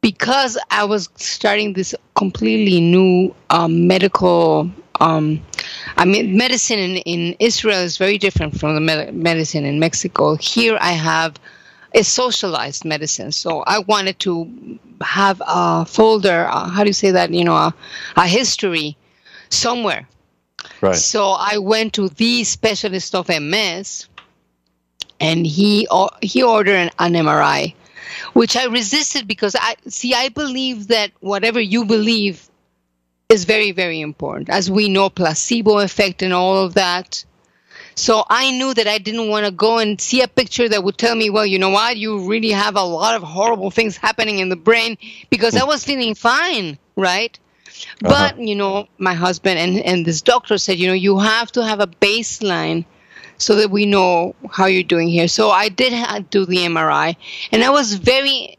because 0.00 0.58
I 0.70 0.84
was 0.84 1.08
starting 1.16 1.74
this 1.74 1.94
completely 2.14 2.80
new 2.80 3.34
um, 3.50 3.86
medical. 3.86 4.70
Um, 4.98 5.42
I 5.98 6.06
mean, 6.06 6.38
medicine 6.38 6.78
in, 6.78 6.96
in 6.98 7.36
Israel 7.38 7.80
is 7.80 7.98
very 7.98 8.16
different 8.16 8.58
from 8.58 8.74
the 8.74 8.80
med- 8.80 9.14
medicine 9.14 9.66
in 9.66 9.78
Mexico. 9.78 10.36
Here, 10.36 10.78
I 10.80 10.92
have 10.92 11.38
a 11.96 12.04
socialized 12.04 12.84
medicine, 12.84 13.32
so 13.32 13.62
I 13.66 13.78
wanted 13.78 14.18
to 14.20 14.78
have 15.00 15.42
a 15.44 15.86
folder. 15.86 16.46
Uh, 16.46 16.68
how 16.68 16.84
do 16.84 16.90
you 16.90 16.92
say 16.92 17.10
that? 17.10 17.32
You 17.32 17.44
know, 17.44 17.54
a, 17.54 17.74
a 18.16 18.26
history 18.26 18.96
somewhere. 19.48 20.06
Right. 20.82 20.94
So 20.94 21.30
I 21.30 21.56
went 21.58 21.94
to 21.94 22.10
the 22.10 22.44
specialist 22.44 23.14
of 23.14 23.28
MS, 23.28 24.08
and 25.20 25.46
he 25.46 25.88
he 26.20 26.42
ordered 26.42 26.76
an, 26.76 26.90
an 26.98 27.14
MRI, 27.14 27.74
which 28.34 28.56
I 28.56 28.66
resisted 28.66 29.26
because 29.26 29.56
I 29.58 29.76
see 29.88 30.12
I 30.12 30.28
believe 30.28 30.88
that 30.88 31.12
whatever 31.20 31.60
you 31.60 31.86
believe 31.86 32.46
is 33.30 33.46
very 33.46 33.72
very 33.72 34.02
important, 34.02 34.50
as 34.50 34.70
we 34.70 34.90
know 34.90 35.08
placebo 35.08 35.78
effect 35.78 36.22
and 36.22 36.34
all 36.34 36.58
of 36.58 36.74
that. 36.74 37.24
So 37.98 38.24
I 38.28 38.50
knew 38.50 38.74
that 38.74 38.86
I 38.86 38.98
didn't 38.98 39.28
want 39.30 39.46
to 39.46 39.50
go 39.50 39.78
and 39.78 39.98
see 39.98 40.20
a 40.20 40.28
picture 40.28 40.68
that 40.68 40.84
would 40.84 40.98
tell 40.98 41.14
me, 41.14 41.30
well, 41.30 41.46
you 41.46 41.58
know 41.58 41.70
what, 41.70 41.96
you 41.96 42.28
really 42.28 42.50
have 42.50 42.76
a 42.76 42.82
lot 42.82 43.14
of 43.14 43.22
horrible 43.22 43.70
things 43.70 43.96
happening 43.96 44.38
in 44.38 44.50
the 44.50 44.56
brain 44.56 44.98
because 45.30 45.56
I 45.56 45.64
was 45.64 45.82
feeling 45.82 46.14
fine, 46.14 46.78
right? 46.94 47.38
Uh-huh. 48.04 48.10
But 48.10 48.38
you 48.38 48.54
know, 48.54 48.86
my 48.98 49.14
husband 49.14 49.58
and 49.58 49.78
and 49.78 50.04
this 50.04 50.20
doctor 50.22 50.58
said, 50.58 50.78
you 50.78 50.88
know, 50.88 50.94
you 50.94 51.18
have 51.18 51.50
to 51.52 51.64
have 51.64 51.80
a 51.80 51.86
baseline 51.86 52.84
so 53.38 53.56
that 53.56 53.70
we 53.70 53.86
know 53.86 54.34
how 54.50 54.66
you're 54.66 54.82
doing 54.82 55.08
here. 55.08 55.28
So 55.28 55.50
I 55.50 55.68
did 55.68 55.92
do 56.30 56.46
the 56.46 56.58
MRI, 56.58 57.16
and 57.52 57.64
I 57.64 57.70
was 57.70 57.94
very 57.94 58.58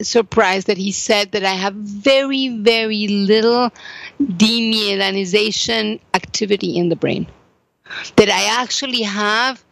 surprised 0.00 0.66
that 0.68 0.78
he 0.78 0.92
said 0.92 1.32
that 1.32 1.44
I 1.44 1.52
have 1.52 1.74
very 1.74 2.48
very 2.48 3.06
little 3.08 3.70
demyelinization 4.22 6.00
activity 6.14 6.76
in 6.78 6.88
the 6.88 6.96
brain. 6.96 7.26
That 8.16 8.28
I 8.30 8.62
actually 8.62 9.02
have 9.02 9.64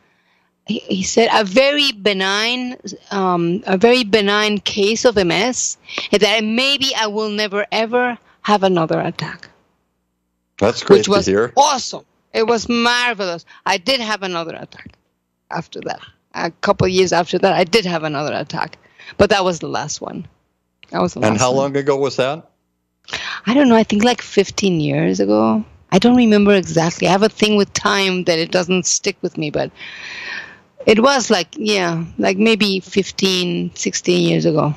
he 0.66 1.02
said 1.02 1.28
a 1.32 1.44
very 1.44 1.92
benign 1.92 2.76
um, 3.10 3.62
a 3.66 3.78
very 3.78 4.04
benign 4.04 4.58
case 4.58 5.06
of 5.06 5.16
ms 5.16 5.78
and 6.12 6.20
that 6.20 6.44
maybe 6.44 6.92
i 6.94 7.06
will 7.06 7.30
never 7.30 7.64
ever 7.72 8.18
have 8.42 8.62
another 8.62 9.00
attack. 9.00 9.48
That's 10.58 10.82
great 10.82 10.98
which 10.98 11.08
was 11.08 11.24
to 11.26 11.30
hear. 11.30 11.52
awesome. 11.56 12.04
It 12.34 12.46
was 12.46 12.68
marvelous. 12.68 13.44
I 13.64 13.78
did 13.78 14.00
have 14.00 14.22
another 14.22 14.54
attack 14.56 14.92
after 15.50 15.80
that. 15.82 16.00
A 16.34 16.50
couple 16.50 16.86
of 16.86 16.90
years 16.92 17.12
after 17.12 17.38
that 17.38 17.52
i 17.54 17.64
did 17.64 17.84
have 17.86 18.04
another 18.04 18.34
attack. 18.34 18.78
But 19.16 19.30
that 19.30 19.44
was 19.44 19.60
the 19.60 19.68
last 19.68 20.00
one. 20.02 20.26
That 20.90 21.00
was 21.00 21.14
the 21.14 21.20
And 21.20 21.38
how 21.38 21.52
one. 21.52 21.56
long 21.72 21.76
ago 21.76 21.96
was 21.96 22.16
that? 22.16 22.50
i 23.46 23.54
don't 23.54 23.68
know. 23.70 23.76
I 23.76 23.84
think 23.84 24.04
like 24.04 24.20
15 24.20 24.80
years 24.80 25.18
ago 25.20 25.64
i 25.92 25.98
don't 25.98 26.16
remember 26.16 26.52
exactly 26.54 27.06
i 27.08 27.10
have 27.10 27.22
a 27.22 27.28
thing 27.28 27.56
with 27.56 27.72
time 27.72 28.24
that 28.24 28.38
it 28.38 28.50
doesn't 28.50 28.86
stick 28.86 29.16
with 29.22 29.36
me 29.38 29.50
but 29.50 29.70
it 30.86 31.00
was 31.00 31.30
like 31.30 31.48
yeah 31.56 32.04
like 32.18 32.38
maybe 32.38 32.80
15 32.80 33.74
16 33.74 34.28
years 34.28 34.44
ago 34.44 34.74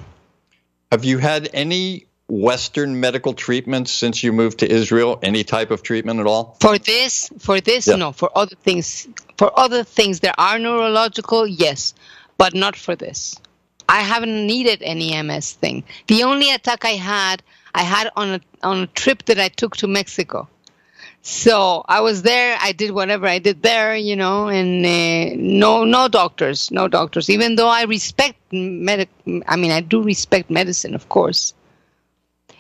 Have 0.92 1.06
you 1.06 1.20
had 1.20 1.50
any 1.54 2.06
Western 2.28 3.00
medical 3.00 3.34
treatments 3.34 3.92
since 3.92 4.24
you 4.24 4.32
moved 4.32 4.60
to 4.60 4.68
Israel? 4.80 5.20
Any 5.22 5.44
type 5.44 5.70
of 5.76 5.84
treatment 5.84 6.20
at 6.22 6.28
all? 6.28 6.44
for 6.60 6.78
this 6.78 7.30
for 7.40 7.60
this 7.62 7.88
Yeah. 7.88 7.96
no 8.04 8.12
for 8.12 8.30
other 8.42 8.58
things 8.68 9.08
For 9.42 9.50
other 9.66 9.84
things, 9.84 10.20
there 10.20 10.38
are 10.38 10.60
neurological, 10.60 11.48
yes, 11.48 11.96
but 12.38 12.54
not 12.54 12.76
for 12.76 12.96
this. 12.96 13.36
I 13.90 14.02
haven't 14.12 14.46
needed 14.54 14.80
any 14.94 15.08
MS 15.30 15.54
thing. 15.62 15.84
The 16.14 16.20
only 16.30 16.48
attack 16.58 16.86
I 16.86 16.96
had, 17.14 17.38
I 17.74 17.84
had 17.96 18.06
on 18.16 18.28
a 18.38 18.40
on 18.72 18.78
a 18.86 18.88
trip 19.02 19.20
that 19.30 19.40
I 19.46 19.50
took 19.50 19.74
to 19.78 19.88
Mexico. 19.88 20.48
So 21.24 21.84
I 21.88 22.02
was 22.02 22.24
there. 22.24 22.58
I 22.62 22.72
did 22.72 22.92
whatever 22.92 23.28
I 23.28 23.38
did 23.38 23.62
there, 23.62 23.96
you 23.96 24.16
know, 24.16 24.48
and 24.48 24.84
uh, 24.86 25.36
no, 25.38 25.84
no 25.86 26.08
doctors, 26.08 26.72
no 26.72 26.88
doctors. 26.88 27.30
Even 27.30 27.56
though 27.56 27.68
I 27.68 27.84
respect 27.84 28.38
medic, 28.52 29.08
I 29.48 29.56
mean, 29.56 29.72
I 29.72 29.82
do 29.82 30.02
respect 30.02 30.50
medicine, 30.50 30.96
of 30.96 31.10
course, 31.10 31.54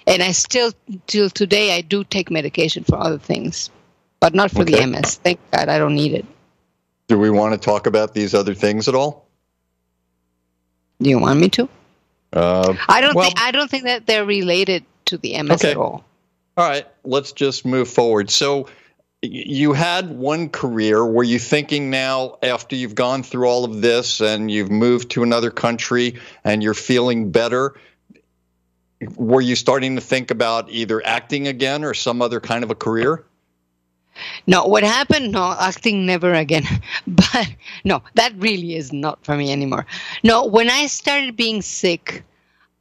and 0.06 0.22
I 0.22 0.32
still, 0.32 0.74
till 1.08 1.30
today, 1.32 1.76
I 1.76 1.82
do 1.82 2.04
take 2.04 2.30
medication 2.30 2.84
for 2.84 2.98
other 2.98 3.18
things, 3.18 3.72
but 4.20 4.36
not 4.36 4.52
for 4.52 4.62
Okay. 4.62 4.74
the 4.76 4.86
MS. 4.88 5.16
Thank 5.24 5.40
God, 5.52 5.68
I 5.68 5.80
don't 5.80 5.96
need 5.96 6.14
it. 6.14 6.26
Do 7.08 7.18
we 7.18 7.32
want 7.32 7.54
to 7.54 7.58
talk 7.60 7.88
about 7.88 8.14
these 8.14 8.36
other 8.36 8.54
things 8.54 8.88
at 8.88 8.94
all? 8.94 9.26
Do 11.02 11.10
you 11.10 11.18
want 11.18 11.40
me 11.40 11.50
to? 11.50 11.68
Uh, 12.32 12.76
I 12.88 13.02
don't 13.02 13.16
Well- 13.16 13.26
think 13.26 13.42
I 13.42 13.50
don't 13.52 13.70
think 13.72 13.84
that 13.86 14.06
they're 14.06 14.24
related 14.24 14.86
to 15.06 15.18
the 15.18 15.34
MS 15.36 15.56
Okay. 15.64 15.72
at 15.72 15.78
all. 15.78 16.06
All 16.58 16.68
right, 16.68 16.86
let's 17.04 17.32
just 17.32 17.66
move 17.66 17.90
forward. 17.90 18.30
So, 18.30 18.68
you 19.22 19.74
had 19.74 20.10
one 20.18 20.50
career. 20.50 21.06
Were 21.06 21.24
you 21.24 21.38
thinking 21.38 21.90
now, 21.92 22.38
after 22.42 22.76
you've 22.76 22.96
gone 22.96 23.22
through 23.22 23.48
all 23.48 23.64
of 23.64 23.82
this 23.82 24.20
and 24.20 24.50
you've 24.50 24.72
moved 24.72 25.12
to 25.12 25.24
another 25.24 25.52
country 25.52 26.20
and 26.44 26.64
you're 26.64 26.74
feeling 26.74 27.32
better, 27.32 27.76
were 29.16 29.42
you 29.42 29.56
starting 29.56 29.96
to 29.96 30.02
think 30.02 30.32
about 30.32 30.70
either 30.72 31.06
acting 31.06 31.48
again 31.48 31.84
or 31.84 31.94
some 31.94 32.22
other 32.22 32.40
kind 32.40 32.64
of 32.64 32.72
a 32.72 32.76
career? 32.76 33.24
No, 34.48 34.66
what 34.66 34.84
happened? 34.84 35.32
No, 35.32 35.56
acting 35.60 36.06
never 36.06 36.34
again. 36.34 36.66
But 37.08 37.56
no, 37.84 38.04
that 38.16 38.34
really 38.38 38.76
is 38.76 38.92
not 38.92 39.24
for 39.24 39.38
me 39.38 39.52
anymore. 39.52 39.86
No, 40.24 40.46
when 40.46 40.70
I 40.70 40.88
started 40.88 41.36
being 41.36 41.62
sick, 41.62 42.24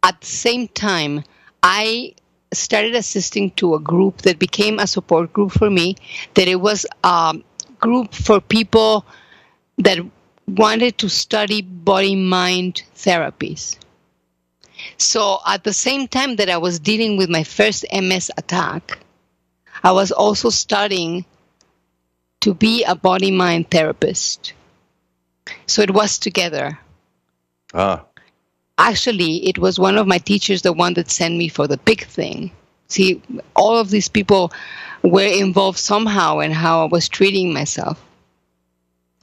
at 0.03 0.21
the 0.21 0.27
same 0.27 0.69
time, 0.69 1.23
I 1.63 2.15
started 2.53 2.95
assisting 2.95 3.51
to 3.53 3.75
a 3.75 3.81
group 3.81 4.23
that 4.23 4.39
became 4.39 4.79
a 4.79 4.87
support 4.87 5.33
group 5.33 5.53
for 5.53 5.71
me. 5.71 5.97
That 6.35 6.49
it 6.49 6.61
was 6.61 6.87
a 7.05 7.35
group 7.81 8.15
for 8.15 8.41
people 8.41 9.07
that 9.79 9.99
wanted 10.47 10.99
to 10.99 11.09
study 11.09 11.63
body 11.63 12.17
mind 12.17 12.83
therapies. 12.97 13.77
So 14.97 15.39
at 15.47 15.65
the 15.65 15.73
same 15.73 16.09
time 16.09 16.37
that 16.37 16.51
I 16.51 16.59
was 16.59 16.79
dealing 16.79 17.17
with 17.17 17.29
my 17.29 17.45
first 17.45 17.85
MS 17.93 18.31
attack, 18.37 18.99
I 19.83 19.93
was 19.93 20.11
also 20.13 20.51
studying 20.51 21.25
to 22.41 22.55
be 22.55 22.85
a 22.85 22.95
body 22.95 23.31
mind 23.31 23.71
therapist. 23.71 24.55
So 25.67 25.83
it 25.83 25.91
was 25.91 26.19
together. 26.19 26.79
Ah, 27.75 28.05
Actually, 28.81 29.47
it 29.47 29.59
was 29.59 29.79
one 29.79 29.99
of 29.99 30.07
my 30.07 30.19
teachers, 30.19 30.63
the 30.63 30.73
one 30.73 30.95
that 30.95 31.11
sent 31.11 31.37
me 31.37 31.49
for 31.49 31.69
the 31.69 31.77
big 31.77 32.07
thing. 32.07 32.51
See, 32.89 33.21
all 33.55 33.77
of 33.79 33.91
these 33.91 34.09
people 34.09 34.53
were 35.03 35.23
involved 35.45 35.79
somehow 35.79 36.41
in 36.41 36.51
how 36.51 36.85
I 36.85 36.89
was 36.89 37.09
treating 37.09 37.53
myself. 37.53 37.97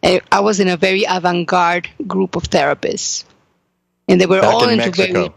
I 0.04 0.22
I 0.32 0.40
was 0.42 0.60
in 0.60 0.68
a 0.70 0.78
very 0.78 1.04
avant 1.10 1.48
garde 1.48 1.90
group 2.08 2.36
of 2.36 2.44
therapists. 2.44 3.26
And 4.08 4.22
they 4.22 4.28
were 4.28 4.42
back 4.42 4.54
all 4.54 4.64
in 4.64 4.80
into 4.80 4.86
Mexico. 4.94 5.14
very 5.14 5.34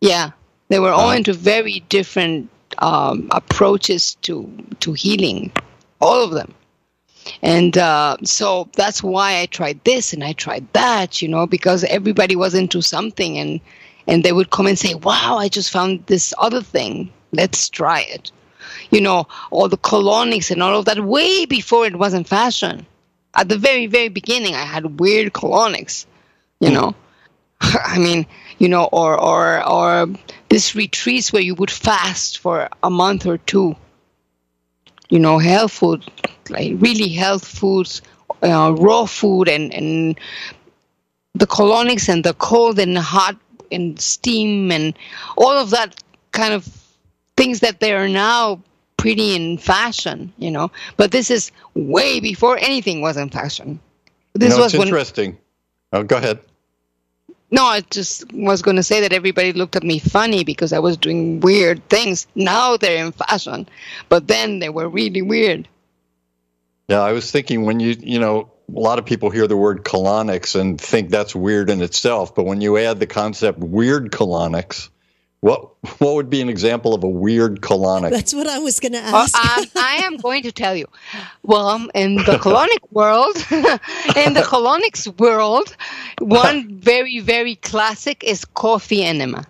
yeah, 0.00 0.30
they 0.68 0.78
were 0.78 0.92
all 0.92 1.10
Uh-huh. 1.10 1.16
into 1.18 1.32
very 1.34 1.82
different 1.88 2.48
um, 2.78 3.28
approaches 3.30 4.14
to 4.22 4.46
to 4.80 4.92
healing, 4.92 5.50
all 6.00 6.22
of 6.24 6.30
them. 6.30 6.54
And 7.42 7.76
uh, 7.76 8.16
so 8.24 8.68
that's 8.74 9.02
why 9.02 9.40
I 9.40 9.46
tried 9.46 9.82
this 9.84 10.12
and 10.12 10.22
I 10.22 10.32
tried 10.32 10.66
that, 10.72 11.20
you 11.20 11.28
know, 11.28 11.46
because 11.46 11.84
everybody 11.84 12.36
was 12.36 12.54
into 12.54 12.82
something, 12.82 13.38
and 13.38 13.60
and 14.06 14.24
they 14.24 14.32
would 14.32 14.50
come 14.50 14.66
and 14.66 14.78
say, 14.78 14.94
"Wow, 14.94 15.36
I 15.38 15.48
just 15.48 15.70
found 15.70 16.06
this 16.06 16.32
other 16.38 16.62
thing. 16.62 17.12
Let's 17.32 17.68
try 17.68 18.02
it." 18.02 18.30
You 18.90 19.00
know, 19.00 19.26
all 19.50 19.68
the 19.68 19.78
colonics 19.78 20.50
and 20.50 20.62
all 20.62 20.78
of 20.78 20.84
that 20.84 21.04
way 21.04 21.46
before 21.46 21.86
it 21.86 21.96
wasn't 21.96 22.28
fashion. 22.28 22.86
At 23.34 23.48
the 23.48 23.58
very 23.58 23.86
very 23.86 24.08
beginning, 24.08 24.54
I 24.54 24.64
had 24.64 25.00
weird 25.00 25.32
colonics, 25.32 26.06
you 26.60 26.70
know. 26.70 26.94
I 27.60 27.98
mean, 27.98 28.26
you 28.58 28.68
know, 28.68 28.84
or 28.92 29.18
or 29.18 29.66
or 29.66 30.08
this 30.48 30.74
retreats 30.74 31.32
where 31.32 31.42
you 31.42 31.54
would 31.54 31.70
fast 31.70 32.38
for 32.38 32.68
a 32.82 32.90
month 32.90 33.26
or 33.26 33.38
two. 33.38 33.76
You 35.08 35.20
know, 35.20 35.38
health 35.38 35.72
food, 35.72 36.04
like 36.50 36.74
really 36.78 37.08
health 37.08 37.46
foods, 37.46 38.02
uh, 38.42 38.74
raw 38.78 39.06
food, 39.06 39.48
and 39.48 39.72
and 39.72 40.18
the 41.34 41.46
colonics 41.46 42.08
and 42.08 42.24
the 42.24 42.34
cold 42.34 42.78
and 42.78 42.96
hot 42.98 43.36
and 43.70 44.00
steam 44.00 44.70
and 44.70 44.96
all 45.36 45.52
of 45.52 45.70
that 45.70 46.00
kind 46.32 46.54
of 46.54 46.66
things 47.36 47.60
that 47.60 47.80
they 47.80 47.92
are 47.92 48.08
now 48.08 48.60
pretty 48.96 49.34
in 49.34 49.58
fashion. 49.58 50.32
You 50.38 50.50
know, 50.50 50.70
but 50.96 51.12
this 51.12 51.30
is 51.30 51.50
way 51.74 52.20
before 52.20 52.56
anything 52.58 53.00
was 53.00 53.16
in 53.16 53.30
fashion. 53.30 53.80
This 54.34 54.56
no, 54.56 54.62
was 54.62 54.74
it's 54.74 54.78
when 54.78 54.88
interesting. 54.88 55.38
Oh, 55.92 56.02
go 56.02 56.16
ahead. 56.16 56.40
no, 57.50 57.64
I 57.64 57.80
just 57.90 58.30
was 58.32 58.60
going 58.60 58.76
to 58.76 58.82
say 58.82 59.00
that 59.00 59.12
everybody 59.12 59.52
looked 59.52 59.76
at 59.76 59.84
me 59.84 59.98
funny 59.98 60.44
because 60.44 60.72
I 60.72 60.78
was 60.78 60.96
doing 60.96 61.40
weird 61.40 61.86
things. 61.88 62.26
Now 62.34 62.76
they're 62.76 63.04
in 63.04 63.12
fashion, 63.12 63.68
but 64.08 64.26
then 64.26 64.58
they 64.58 64.68
were 64.68 64.88
really 64.88 65.22
weird. 65.22 65.68
Yeah, 66.88 67.00
I 67.00 67.12
was 67.12 67.30
thinking 67.30 67.64
when 67.64 67.80
you, 67.80 67.96
you 67.98 68.18
know, 68.18 68.50
a 68.74 68.80
lot 68.80 68.98
of 68.98 69.04
people 69.06 69.30
hear 69.30 69.46
the 69.46 69.56
word 69.56 69.84
colonics 69.84 70.58
and 70.58 70.80
think 70.80 71.10
that's 71.10 71.34
weird 71.34 71.70
in 71.70 71.82
itself, 71.82 72.34
but 72.34 72.44
when 72.46 72.60
you 72.60 72.76
add 72.78 73.00
the 73.00 73.06
concept 73.06 73.58
weird 73.58 74.10
colonics, 74.12 74.88
what 75.40 75.70
what 76.00 76.14
would 76.14 76.30
be 76.30 76.40
an 76.40 76.48
example 76.48 76.94
of 76.94 77.04
a 77.04 77.08
weird 77.08 77.60
colonic? 77.60 78.10
That's 78.10 78.34
what 78.34 78.48
I 78.48 78.58
was 78.58 78.80
going 78.80 78.92
to 78.92 78.98
Uh, 78.98 79.24
ask. 79.24 79.36
um, 79.36 79.64
I 79.76 80.00
am 80.04 80.16
going 80.16 80.42
to 80.44 80.52
tell 80.52 80.74
you. 80.74 80.86
Well, 81.42 81.68
um, 81.68 81.90
in 81.94 82.16
the 82.16 82.38
colonic 82.46 82.80
world, 82.90 83.36
in 84.16 84.32
the 84.34 84.42
colonics 84.42 85.06
world, 85.20 85.76
one 86.20 86.78
very, 86.80 87.20
very 87.20 87.56
classic 87.56 88.24
is 88.24 88.44
coffee 88.44 89.04
enema. 89.04 89.44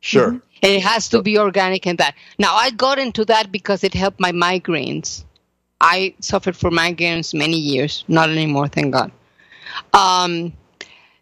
Sure. 0.00 0.28
And 0.28 0.72
it 0.72 0.82
has 0.82 1.08
to 1.10 1.22
be 1.22 1.38
organic 1.38 1.86
and 1.86 1.98
that. 1.98 2.14
Now, 2.38 2.54
I 2.54 2.70
got 2.70 2.98
into 2.98 3.24
that 3.26 3.50
because 3.50 3.82
it 3.84 3.94
helped 3.94 4.20
my 4.20 4.30
migraines. 4.32 5.24
I 5.82 6.14
suffered 6.20 6.56
from 6.56 6.74
migraines 6.74 7.34
many 7.34 7.58
years, 7.58 8.04
not 8.08 8.30
anymore, 8.30 8.68
thank 8.68 8.92
God. 8.92 9.10
Um, 9.92 10.52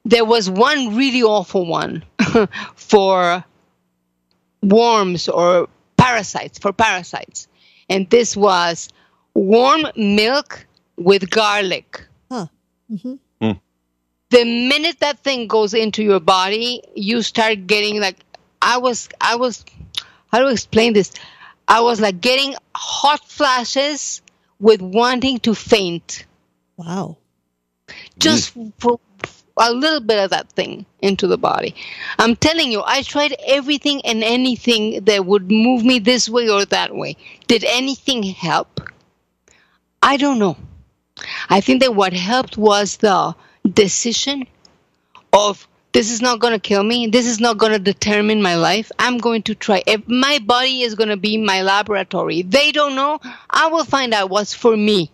there 0.04 0.24
was 0.24 0.50
one 0.50 0.94
really 0.94 1.22
awful 1.22 1.66
one 1.66 2.04
for 2.74 3.42
worms 4.62 5.28
or 5.28 5.68
parasites, 5.96 6.58
for 6.58 6.72
parasites. 6.72 7.48
And 7.88 8.08
this 8.10 8.36
was 8.36 8.88
warm 9.34 9.86
milk 9.96 10.66
with 10.96 11.30
garlic. 11.30 12.06
Huh. 12.30 12.46
Mhm. 12.92 13.18
The 14.30 14.44
minute 14.44 15.00
that 15.00 15.18
thing 15.18 15.48
goes 15.48 15.74
into 15.74 16.04
your 16.04 16.20
body, 16.20 16.82
you 16.94 17.20
start 17.22 17.66
getting 17.66 18.00
like 18.00 18.16
I 18.62 18.78
was 18.78 19.08
I 19.20 19.34
was 19.36 19.64
how 20.30 20.38
do 20.38 20.46
I 20.46 20.52
explain 20.52 20.92
this? 20.92 21.10
I 21.66 21.80
was 21.80 22.00
like 22.00 22.20
getting 22.20 22.54
hot 22.76 23.24
flashes 23.26 24.22
with 24.60 24.80
wanting 24.82 25.38
to 25.40 25.54
faint. 25.54 26.24
Wow. 26.76 27.16
Just 28.18 28.56
for 28.78 29.00
a 29.56 29.72
little 29.72 30.00
bit 30.00 30.18
of 30.18 30.30
that 30.30 30.50
thing 30.52 30.86
into 31.00 31.26
the 31.26 31.36
body. 31.36 31.74
I'm 32.18 32.36
telling 32.36 32.70
you, 32.70 32.82
I 32.84 33.02
tried 33.02 33.34
everything 33.46 34.00
and 34.06 34.22
anything 34.24 35.04
that 35.04 35.26
would 35.26 35.50
move 35.50 35.84
me 35.84 35.98
this 35.98 36.28
way 36.28 36.48
or 36.48 36.64
that 36.66 36.94
way. 36.94 37.16
Did 37.46 37.64
anything 37.64 38.22
help? 38.22 38.80
I 40.02 40.16
don't 40.16 40.38
know. 40.38 40.56
I 41.50 41.60
think 41.60 41.82
that 41.82 41.94
what 41.94 42.12
helped 42.12 42.56
was 42.56 42.96
the 42.98 43.34
decision 43.70 44.46
of 45.32 45.68
this 45.92 46.10
is 46.10 46.22
not 46.22 46.38
going 46.38 46.52
to 46.52 46.60
kill 46.60 46.82
me. 46.82 47.08
This 47.08 47.26
is 47.26 47.40
not 47.40 47.58
going 47.58 47.72
to 47.72 47.78
determine 47.78 48.42
my 48.42 48.54
life. 48.54 48.92
I'm 48.98 49.18
going 49.18 49.42
to 49.44 49.54
try. 49.54 49.82
If 49.86 50.06
my 50.08 50.38
body 50.38 50.82
is 50.82 50.94
going 50.94 51.08
to 51.08 51.16
be 51.16 51.36
my 51.36 51.62
laboratory, 51.62 52.42
they 52.42 52.70
don't 52.70 52.94
know. 52.94 53.18
I 53.48 53.68
will 53.68 53.84
find 53.84 54.14
out 54.14 54.30
what's 54.30 54.54
for 54.54 54.76
me. 54.76 55.10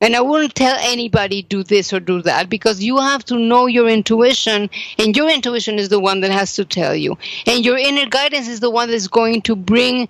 And 0.00 0.14
I 0.16 0.20
wouldn't 0.20 0.54
tell 0.54 0.76
anybody 0.80 1.42
do 1.42 1.62
this 1.62 1.92
or 1.92 2.00
do 2.00 2.20
that 2.22 2.50
because 2.50 2.82
you 2.82 2.98
have 2.98 3.24
to 3.26 3.38
know 3.38 3.66
your 3.66 3.88
intuition, 3.88 4.68
and 4.98 5.16
your 5.16 5.30
intuition 5.30 5.78
is 5.78 5.88
the 5.88 6.00
one 6.00 6.20
that 6.20 6.30
has 6.30 6.56
to 6.56 6.64
tell 6.64 6.94
you, 6.94 7.16
and 7.46 7.64
your 7.64 7.78
inner 7.78 8.06
guidance 8.06 8.48
is 8.48 8.60
the 8.60 8.70
one 8.70 8.90
that's 8.90 9.06
going 9.08 9.40
to 9.42 9.56
bring, 9.56 10.08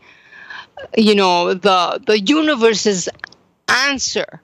you 0.97 1.15
know, 1.15 1.55
the 1.55 2.01
the 2.07 2.19
universe's 2.19 3.09
answer 3.69 4.41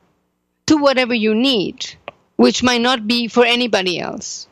to 0.66 0.76
whatever 0.76 1.14
you 1.14 1.34
need, 1.34 1.94
which 2.36 2.62
might 2.62 2.80
not 2.80 3.08
be 3.08 3.26
for 3.26 3.44
anybody 3.44 3.98
else. 3.98 4.46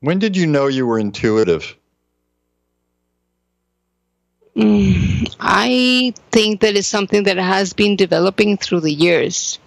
When 0.00 0.18
did 0.18 0.36
you 0.36 0.46
know 0.46 0.66
you 0.66 0.86
were 0.86 0.98
intuitive? 0.98 1.76
Mm, 4.56 5.34
I 5.38 6.14
think 6.30 6.60
that 6.60 6.76
is 6.76 6.86
something 6.86 7.24
that 7.24 7.36
has 7.36 7.72
been 7.72 7.96
developing 7.96 8.56
through 8.56 8.80
the 8.80 8.92
years. 8.92 9.58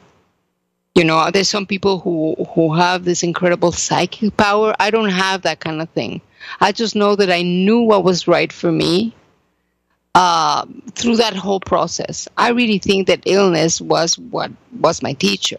You 0.95 1.03
know, 1.03 1.29
there's 1.31 1.49
some 1.49 1.67
people 1.67 1.99
who 1.99 2.35
who 2.55 2.73
have 2.73 3.05
this 3.05 3.23
incredible 3.23 3.71
psychic 3.71 4.35
power. 4.35 4.75
I 4.79 4.89
don't 4.89 5.09
have 5.09 5.43
that 5.43 5.59
kind 5.59 5.81
of 5.81 5.89
thing. 5.91 6.21
I 6.59 6.71
just 6.71 6.95
know 6.95 7.15
that 7.15 7.31
I 7.31 7.43
knew 7.43 7.81
what 7.81 8.03
was 8.03 8.27
right 8.27 8.51
for 8.51 8.71
me 8.71 9.13
uh, 10.15 10.65
through 10.95 11.17
that 11.17 11.35
whole 11.35 11.59
process. 11.59 12.27
I 12.35 12.49
really 12.49 12.79
think 12.79 13.07
that 13.07 13.21
illness 13.25 13.79
was 13.79 14.17
what 14.17 14.51
was 14.79 15.01
my 15.01 15.13
teacher. 15.13 15.57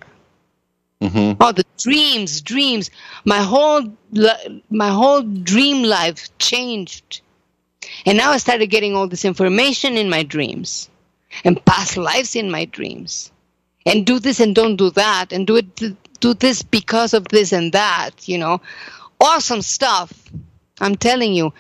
Mm-hmm. 1.01 1.43
Oh, 1.43 1.53
the 1.53 1.65
dreams, 1.79 2.43
dreams. 2.43 2.91
My 3.25 3.39
whole 3.39 3.93
my 4.71 4.91
whole 4.91 5.23
dream 5.23 5.83
life 5.83 6.29
changed, 6.39 7.23
and 8.05 8.19
now 8.19 8.33
I 8.33 8.37
started 8.37 8.67
getting 8.67 8.95
all 8.95 9.09
this 9.09 9.25
information 9.25 9.97
in 9.97 10.11
my 10.11 10.23
dreams, 10.23 10.91
and 11.43 11.65
past 11.65 11.97
lives 11.97 12.37
in 12.37 12.51
my 12.51 12.67
dreams, 12.67 13.33
and 13.87 14.07
do 14.07 14.19
this 14.19 14.41
and 14.41 14.55
don't 14.55 14.77
do 14.77 14.91
that, 14.91 15.33
and 15.33 15.47
do 15.47 15.57
it 15.57 15.75
do 16.21 16.35
this 16.35 16.63
because 16.63 17.15
of 17.15 17.29
this 17.29 17.53
and 17.53 17.73
that. 17.73 18.29
You 18.29 18.37
know, 18.37 18.61
awesome 19.21 19.63
stuff. 19.63 20.13
I'm 20.81 20.97
telling 20.97 21.33
you. 21.33 21.53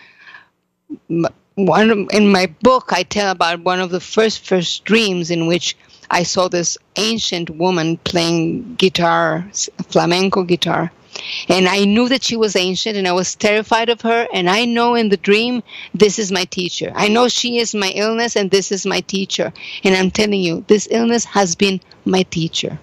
One 1.57 2.09
in 2.11 2.33
my 2.33 2.47
book, 2.63 2.91
I 2.91 3.03
tell 3.03 3.31
about 3.31 3.61
one 3.61 3.81
of 3.81 3.91
the 3.91 4.01
first 4.01 4.47
first 4.47 4.85
dreams 4.85 5.31
in 5.31 5.47
which 5.47 5.77
I 6.11 6.25
saw 6.25 6.49
this 6.49 6.77
ancient 6.97 7.51
woman 7.51 7.97
playing 7.99 8.75
guitar, 8.75 9.49
flamenco 9.89 10.43
guitar. 10.43 10.91
And 11.49 11.69
I 11.69 11.85
knew 11.85 12.09
that 12.09 12.23
she 12.23 12.37
was 12.37 12.57
ancient 12.57 12.97
and 12.97 13.07
I 13.07 13.13
was 13.13 13.35
terrified 13.35 13.89
of 13.89 14.01
her. 14.03 14.27
And 14.33 14.49
I 14.49 14.65
know 14.65 14.95
in 14.95 15.09
the 15.09 15.17
dream, 15.17 15.63
this 15.95 16.19
is 16.19 16.33
my 16.33 16.45
teacher. 16.45 16.93
I 16.95 17.09
know 17.09 17.29
she 17.29 17.59
is 17.59 17.75
my 17.75 17.91
illness 17.91 18.37
and 18.37 18.51
this 18.51 18.73
is 18.73 18.87
my 18.87 19.01
teacher. 19.01 19.53
And 19.85 19.95
I'm 19.95 20.11
telling 20.11 20.41
you, 20.41 20.65
this 20.67 20.89
illness 20.91 21.25
has 21.25 21.55
been 21.55 21.81
my 22.05 22.23
teacher. 22.25 22.79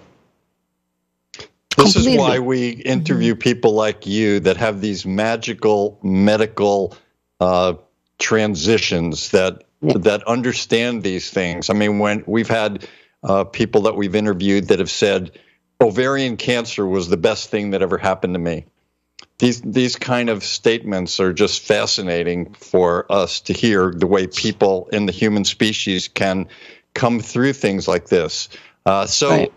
This 1.76 1.92
Completely. 1.92 2.14
is 2.14 2.18
why 2.18 2.38
we 2.38 2.70
interview 2.70 3.34
people 3.34 3.72
like 3.72 4.06
you 4.06 4.40
that 4.40 4.56
have 4.56 4.80
these 4.80 5.06
magical 5.06 5.98
medical 6.02 6.96
uh, 7.40 7.74
transitions 8.18 9.30
that 9.30 9.64
yeah. 9.80 9.94
that 9.98 10.24
understand 10.24 11.04
these 11.04 11.30
things. 11.30 11.70
I 11.70 11.74
mean, 11.74 12.00
when 12.00 12.24
we've 12.26 12.48
had 12.48 12.88
uh, 13.22 13.44
people 13.44 13.82
that 13.82 13.96
we've 13.96 14.14
interviewed 14.14 14.68
that 14.68 14.78
have 14.78 14.90
said 14.90 15.32
ovarian 15.80 16.36
cancer 16.36 16.86
was 16.86 17.08
the 17.08 17.16
best 17.16 17.50
thing 17.50 17.70
that 17.70 17.82
ever 17.82 17.98
happened 17.98 18.34
to 18.34 18.40
me. 18.40 18.66
These 19.38 19.60
these 19.62 19.94
kind 19.96 20.30
of 20.30 20.42
statements 20.42 21.20
are 21.20 21.32
just 21.32 21.62
fascinating 21.62 22.54
for 22.54 23.10
us 23.10 23.40
to 23.42 23.52
hear 23.52 23.92
the 23.92 24.06
way 24.06 24.26
people 24.26 24.88
in 24.92 25.06
the 25.06 25.12
human 25.12 25.44
species 25.44 26.08
can 26.08 26.48
come 26.94 27.20
through 27.20 27.52
things 27.52 27.86
like 27.86 28.08
this. 28.08 28.48
Uh, 28.84 29.06
so, 29.06 29.30
right. 29.30 29.52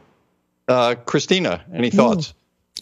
uh, 0.68 0.96
Christina, 1.06 1.66
any 1.74 1.90
thoughts? 1.90 2.34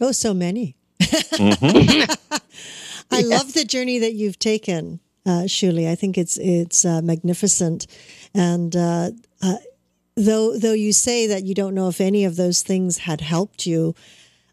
Oh, 0.01 0.11
so 0.11 0.33
many. 0.33 0.75
mm-hmm. 1.01 2.11
I 3.11 3.21
love 3.21 3.53
the 3.53 3.65
journey 3.65 3.99
that 3.99 4.13
you've 4.13 4.39
taken, 4.39 4.99
uh, 5.25 5.43
Shuli. 5.45 5.89
I 5.89 5.95
think 5.95 6.17
it's 6.17 6.37
it's 6.37 6.85
uh, 6.85 7.01
magnificent, 7.01 7.87
and 8.33 8.75
uh, 8.75 9.11
uh 9.41 9.55
though 10.19 10.57
though 10.57 10.73
you 10.73 10.91
say 10.91 11.27
that 11.27 11.45
you 11.45 11.55
don't 11.55 11.73
know 11.73 11.87
if 11.87 12.01
any 12.01 12.25
of 12.25 12.35
those 12.35 12.61
things 12.61 12.99
had 12.99 13.21
helped 13.21 13.65
you 13.65 13.95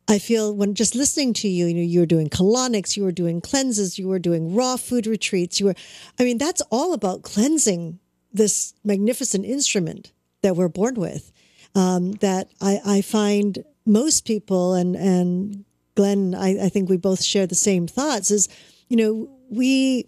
i 0.06 0.18
feel 0.18 0.54
when 0.54 0.74
just 0.74 0.94
listening 0.94 1.32
to 1.32 1.48
you 1.48 1.66
you 1.66 1.74
know 1.74 1.80
you 1.80 2.00
were 2.00 2.06
doing 2.06 2.28
colonics 2.28 2.96
you 2.96 3.02
were 3.02 3.12
doing 3.12 3.40
cleanses 3.40 3.98
you 3.98 4.06
were 4.06 4.20
doing 4.20 4.54
raw 4.54 4.76
food 4.76 5.06
retreats 5.06 5.58
you 5.58 5.66
were 5.66 5.74
i 6.20 6.24
mean 6.24 6.38
that's 6.38 6.62
all 6.70 6.92
about 6.92 7.22
cleansing 7.22 7.98
this 8.32 8.74
magnificent 8.84 9.44
instrument 9.44 10.12
that 10.42 10.54
we're 10.54 10.68
born 10.68 10.94
with 10.94 11.32
um, 11.74 12.12
that 12.12 12.48
I, 12.60 12.80
I 12.86 13.00
find 13.02 13.64
most 13.84 14.24
people 14.24 14.74
and 14.74 14.94
and 14.94 15.64
glenn 15.94 16.34
I, 16.34 16.66
I 16.66 16.68
think 16.68 16.88
we 16.88 16.96
both 16.96 17.22
share 17.22 17.46
the 17.46 17.54
same 17.54 17.88
thoughts 17.88 18.30
is 18.30 18.48
you 18.88 18.96
know 18.96 19.28
we 19.50 20.06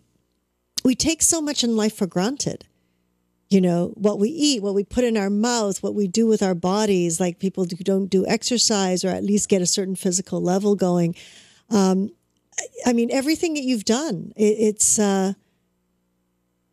we 0.84 0.94
take 0.94 1.22
so 1.22 1.40
much 1.40 1.64
in 1.64 1.76
life 1.76 1.96
for 1.96 2.06
granted 2.06 2.66
you 3.48 3.60
know 3.60 3.92
what 3.94 4.18
we 4.18 4.28
eat 4.28 4.62
what 4.62 4.74
we 4.74 4.84
put 4.84 5.04
in 5.04 5.16
our 5.16 5.30
mouth 5.30 5.82
what 5.82 5.94
we 5.94 6.06
do 6.06 6.26
with 6.26 6.42
our 6.42 6.54
bodies. 6.54 7.18
Like 7.20 7.38
people 7.38 7.64
who 7.64 7.84
don't 7.84 8.08
do 8.08 8.26
exercise 8.26 9.04
or 9.04 9.08
at 9.08 9.24
least 9.24 9.48
get 9.48 9.62
a 9.62 9.66
certain 9.66 9.96
physical 9.96 10.40
level 10.40 10.74
going. 10.74 11.14
Um, 11.70 12.10
i 12.84 12.92
mean 12.92 13.08
everything 13.12 13.54
that 13.54 13.62
you've 13.62 13.84
done 13.84 14.32
it, 14.34 14.56
it's 14.58 14.98
uh, 14.98 15.34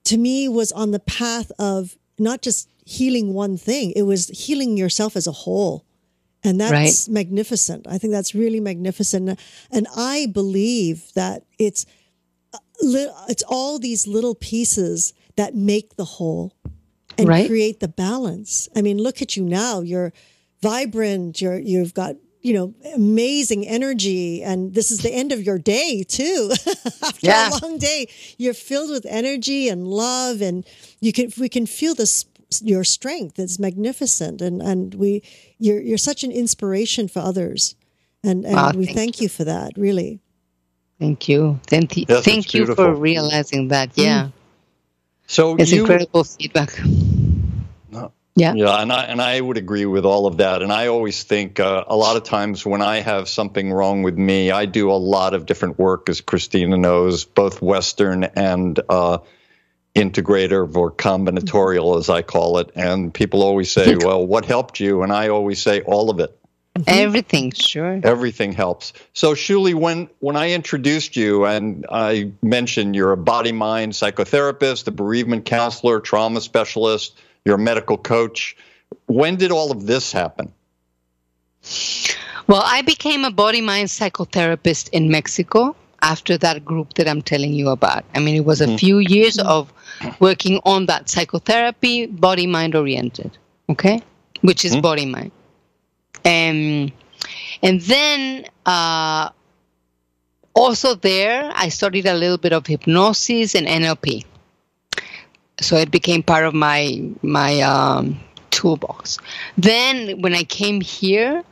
to 0.06 0.18
me 0.18 0.50
was 0.50 0.72
on 0.72 0.92
the 0.92 1.00
path 1.00 1.52
of 1.60 1.96
not 2.18 2.42
just 2.42 2.70
healing 2.86 3.34
one 3.34 3.56
thing 3.58 3.92
it 3.96 4.04
was 4.04 4.28
healing 4.30 4.78
yourself 4.78 5.16
as 5.16 5.28
a 5.28 5.32
whole. 5.32 5.86
And 6.44 6.62
that's 6.62 7.08
right. 7.08 7.14
magnificent. 7.14 7.88
I 7.90 7.98
think 7.98 8.14
that's 8.14 8.36
really 8.36 8.60
magnificent. 8.60 9.40
And 9.72 9.88
i 9.96 10.28
believe 10.32 11.12
that 11.16 11.44
it's 11.58 11.86
uh, 12.54 12.60
it's 13.28 13.44
all 13.48 13.80
these 13.80 14.06
little 14.06 14.36
pieces 14.36 15.14
that 15.36 15.56
make 15.56 15.96
the 15.96 16.06
whole 16.06 16.54
and 17.18 17.28
right. 17.28 17.48
create 17.48 17.80
the 17.80 17.88
balance. 17.88 18.68
I 18.76 18.82
mean, 18.82 18.98
look 18.98 19.22
at 19.22 19.36
you 19.36 19.44
now. 19.44 19.82
You're 19.82 20.14
vibrant. 20.62 21.42
You're 21.42 21.60
you've 21.60 21.94
got 21.94 22.16
you 22.42 22.54
know 22.54 22.74
amazing 22.94 23.68
energy, 23.68 24.44
and 24.44 24.74
this 24.74 24.92
is 24.92 25.00
the 25.00 25.12
end 25.12 25.32
of 25.32 25.42
your 25.42 25.58
day 25.58 26.04
too. 26.04 26.52
After 27.04 27.28
yeah. 27.28 27.50
a 27.50 27.58
long 27.62 27.78
day, 27.78 28.08
you're 28.38 28.54
filled 28.54 28.92
with 28.92 29.06
energy 29.06 29.68
and 29.70 29.88
love, 29.88 30.42
and 30.42 30.66
you 31.00 31.12
can 31.12 31.32
we 31.38 31.50
can 31.50 31.66
feel 31.66 31.96
this 31.96 32.26
your 32.62 32.84
strength. 32.84 33.40
It's 33.40 33.60
magnificent, 33.60 34.42
and 34.42 34.62
and 34.62 34.94
we 34.96 35.24
you're 35.58 35.82
you're 35.82 35.98
such 35.98 36.24
an 36.24 36.32
inspiration 36.32 37.08
for 37.08 37.20
others, 37.20 37.76
and 38.24 38.46
and 38.46 38.56
wow, 38.56 38.72
we 38.76 38.86
thank, 38.86 38.98
thank 38.98 39.22
you. 39.22 39.26
you. 39.26 39.30
for 39.30 39.44
that. 39.46 39.74
Really, 39.78 40.22
thank 41.00 41.28
you. 41.28 41.60
Thank 41.68 41.98
you. 41.98 42.06
Yes, 42.08 42.24
thank 42.24 42.54
you 42.54 42.68
for 42.76 42.94
realizing 42.94 43.70
that. 43.70 43.98
Yeah. 43.98 44.26
Mm. 44.26 44.32
So 45.28 45.56
it's 45.56 45.72
you, 45.72 45.82
incredible 45.82 46.24
feedback. 46.24 46.80
No, 47.92 48.12
yeah, 48.36 48.54
yeah, 48.54 48.82
and 48.82 48.92
I 48.92 49.04
and 49.06 49.22
I 49.22 49.40
would 49.40 49.58
agree 49.58 49.86
with 49.86 50.06
all 50.06 50.28
of 50.28 50.38
that. 50.38 50.62
And 50.62 50.72
I 50.72 50.88
always 50.88 51.24
think 51.24 51.60
uh, 51.60 51.84
a 51.88 51.96
lot 51.96 52.16
of 52.16 52.24
times 52.24 52.66
when 52.66 52.82
I 52.82 52.98
have 53.02 53.28
something 53.28 53.72
wrong 53.72 54.04
with 54.04 54.18
me, 54.18 54.52
I 54.52 54.66
do 54.66 54.92
a 54.92 54.94
lot 54.94 55.34
of 55.34 55.46
different 55.46 55.80
work, 55.80 56.10
as 56.10 56.22
Christina 56.22 56.78
knows, 56.78 57.26
both 57.26 57.62
Western 57.62 58.24
and 58.24 58.80
uh, 58.90 59.20
integrative 59.96 60.76
or 60.76 60.92
combinatorial, 60.92 61.98
as 61.98 62.10
I 62.10 62.22
call 62.22 62.60
it. 62.60 62.72
And 62.76 63.14
people 63.14 63.42
always 63.42 63.72
say, 63.72 63.96
"Well, 63.96 64.26
what 64.26 64.46
helped 64.46 64.80
you?" 64.80 65.02
And 65.02 65.12
I 65.12 65.30
always 65.30 65.62
say, 65.62 65.82
"All 65.82 66.10
of 66.10 66.20
it." 66.20 66.38
Mm-hmm. 66.78 66.90
Everything, 66.90 67.52
sure. 67.52 68.02
Everything 68.04 68.52
helps. 68.52 68.92
So, 69.14 69.34
Shuli, 69.34 69.74
when 69.74 70.10
when 70.20 70.36
I 70.36 70.52
introduced 70.52 71.16
you 71.16 71.46
and 71.46 71.86
I 71.90 72.32
mentioned 72.44 72.96
you're 72.96 73.14
a 73.14 73.18
body 73.18 73.54
mind 73.54 73.94
psychotherapist, 73.94 74.86
a 74.88 74.92
bereavement 74.92 75.46
counselor, 75.46 76.02
trauma 76.02 76.42
specialist, 76.42 77.18
you're 77.46 77.56
a 77.56 77.60
medical 77.60 77.98
coach, 77.98 78.58
when 79.06 79.38
did 79.38 79.52
all 79.52 79.72
of 79.72 79.86
this 79.86 80.12
happen? 80.12 80.52
Well, 82.48 82.62
I 82.64 82.82
became 82.82 83.24
a 83.24 83.32
body 83.32 83.62
mind 83.62 83.88
psychotherapist 83.88 84.90
in 84.90 85.10
Mexico 85.10 85.76
after 86.02 86.38
that 86.38 86.66
group 86.66 86.96
that 86.96 87.08
I'm 87.08 87.22
telling 87.22 87.54
you 87.54 87.70
about. 87.70 88.04
I 88.14 88.20
mean, 88.20 88.36
it 88.36 88.46
was 88.46 88.60
a 88.60 88.68
mm-hmm. 88.68 88.76
few 88.76 88.98
years 89.00 89.40
of 89.40 89.72
working 90.20 90.60
on 90.66 90.88
that 90.88 91.10
psychotherapy, 91.10 92.06
body 92.06 92.48
mind 92.48 92.76
oriented, 92.76 93.32
okay? 93.70 94.02
Which 94.42 94.66
is 94.66 94.74
mm-hmm. 94.74 94.82
body 94.82 95.06
mind. 95.06 95.32
Um, 96.24 96.92
and 97.62 97.82
then 97.82 98.46
uh, 98.66 99.30
also 100.54 100.96
there, 100.96 101.52
I 101.56 101.70
studied 101.70 102.06
a 102.06 102.14
little 102.14 102.38
bit 102.38 102.54
of 102.54 102.66
hypnosis 102.66 103.56
and 103.56 103.68
NLP. 103.68 104.26
So 105.62 105.78
it 105.78 105.90
became 105.92 106.22
part 106.24 106.46
of 106.46 106.54
my 106.54 107.02
my 107.22 107.62
um, 107.62 108.20
toolbox. 108.52 109.18
Then 109.58 110.22
when 110.22 110.34
I 110.34 110.44
came 110.44 110.82
here, 110.82 111.44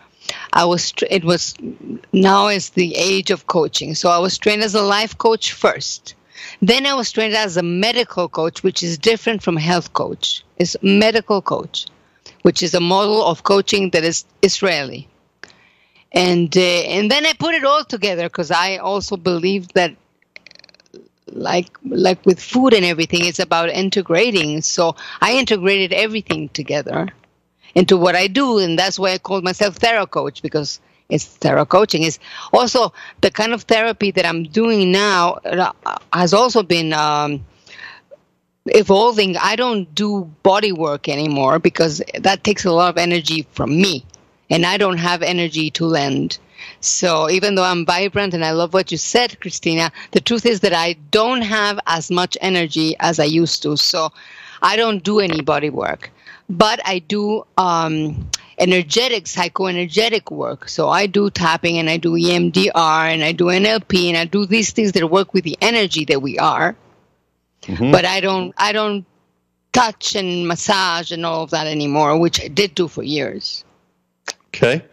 I 0.51 0.65
was 0.65 0.93
it 1.09 1.23
was 1.23 1.55
now 2.11 2.47
is 2.47 2.71
the 2.71 2.95
age 2.95 3.31
of 3.31 3.47
coaching. 3.47 3.95
So 3.95 4.09
I 4.09 4.19
was 4.19 4.37
trained 4.37 4.63
as 4.63 4.75
a 4.75 4.81
life 4.81 5.17
coach 5.17 5.53
first. 5.53 6.15
Then 6.61 6.85
I 6.85 6.93
was 6.93 7.11
trained 7.11 7.33
as 7.33 7.55
a 7.55 7.63
medical 7.63 8.27
coach, 8.27 8.63
which 8.63 8.83
is 8.83 8.97
different 8.97 9.41
from 9.41 9.55
health 9.55 9.93
coach. 9.93 10.43
It's 10.57 10.75
medical 10.81 11.41
coach 11.41 11.87
which 12.43 12.61
is 12.61 12.73
a 12.73 12.79
model 12.79 13.25
of 13.25 13.43
coaching 13.43 13.89
that 13.89 14.03
is 14.03 14.25
Israeli. 14.41 15.09
And 16.11 16.55
uh, 16.55 16.61
and 16.95 17.09
then 17.09 17.25
I 17.25 17.33
put 17.33 17.55
it 17.55 17.65
all 17.65 17.83
together 17.83 18.29
because 18.29 18.51
I 18.51 18.77
also 18.77 19.17
believe 19.17 19.69
that 19.73 19.95
like 21.27 21.69
like 21.83 22.23
with 22.25 22.39
food 22.39 22.73
and 22.73 22.85
everything 22.85 23.25
it's 23.25 23.39
about 23.39 23.69
integrating 23.69 24.61
so 24.61 24.95
i 25.21 25.33
integrated 25.33 25.91
everything 25.93 26.49
together 26.49 27.07
into 27.73 27.97
what 27.97 28.15
i 28.15 28.27
do 28.27 28.59
and 28.59 28.77
that's 28.77 28.99
why 28.99 29.11
i 29.13 29.17
called 29.17 29.43
myself 29.43 29.79
thera 29.79 30.07
coach 30.07 30.41
because 30.41 30.79
it's 31.09 31.25
thera 31.39 31.67
coaching 31.67 32.03
is 32.03 32.19
also 32.51 32.93
the 33.21 33.31
kind 33.31 33.53
of 33.53 33.63
therapy 33.63 34.11
that 34.11 34.25
i'm 34.25 34.43
doing 34.43 34.91
now 34.91 35.33
uh, 35.45 35.71
has 36.11 36.33
also 36.33 36.61
been 36.61 36.93
um, 36.93 37.43
evolving. 38.67 39.37
I 39.37 39.55
don't 39.55 39.93
do 39.95 40.25
body 40.43 40.71
work 40.71 41.09
anymore 41.09 41.59
because 41.59 42.01
that 42.19 42.43
takes 42.43 42.65
a 42.65 42.71
lot 42.71 42.89
of 42.89 42.97
energy 42.97 43.47
from 43.53 43.69
me. 43.81 44.05
and 44.49 44.65
I 44.65 44.77
don't 44.77 44.97
have 44.99 45.23
energy 45.23 45.71
to 45.71 45.85
lend. 45.85 46.37
So 46.81 47.29
even 47.29 47.55
though 47.55 47.63
I'm 47.63 47.85
vibrant 47.85 48.33
and 48.33 48.45
I 48.45 48.51
love 48.51 48.73
what 48.73 48.91
you 48.91 48.97
said, 48.97 49.39
Christina, 49.41 49.91
the 50.11 50.21
truth 50.21 50.45
is 50.45 50.59
that 50.61 50.73
I 50.73 50.93
don't 51.11 51.41
have 51.41 51.79
as 51.87 52.11
much 52.11 52.37
energy 52.41 52.95
as 52.99 53.19
I 53.19 53.23
used 53.25 53.63
to. 53.63 53.77
So 53.77 54.11
I 54.61 54.75
don't 54.75 55.03
do 55.03 55.19
any 55.19 55.41
body 55.41 55.69
work, 55.69 56.11
but 56.49 56.79
I 56.85 56.99
do 56.99 57.45
um, 57.57 58.29
energetic, 58.59 59.25
psychoenergetic 59.25 60.31
work. 60.31 60.69
So 60.69 60.89
I 60.89 61.07
do 61.07 61.29
tapping 61.29 61.77
and 61.79 61.89
I 61.89 61.97
do 61.97 62.11
EMDR 62.13 63.13
and 63.13 63.23
I 63.23 63.31
do 63.31 63.45
NLP 63.45 64.09
and 64.09 64.17
I 64.17 64.25
do 64.25 64.45
these 64.45 64.71
things 64.71 64.91
that 64.93 65.09
work 65.09 65.33
with 65.33 65.43
the 65.45 65.57
energy 65.61 66.05
that 66.05 66.21
we 66.21 66.37
are. 66.39 66.75
Mm-hmm. 67.63 67.91
But 67.91 68.05
I 68.05 68.19
don't, 68.19 68.53
I 68.57 68.71
don't 68.71 69.05
touch 69.71 70.15
and 70.15 70.47
massage 70.47 71.11
and 71.11 71.25
all 71.25 71.43
of 71.43 71.49
that 71.49 71.67
anymore, 71.67 72.17
which 72.19 72.41
I 72.41 72.47
did 72.47 72.75
do 72.75 72.87
for 72.87 73.03
years. 73.03 73.65
Okay. 74.47 74.85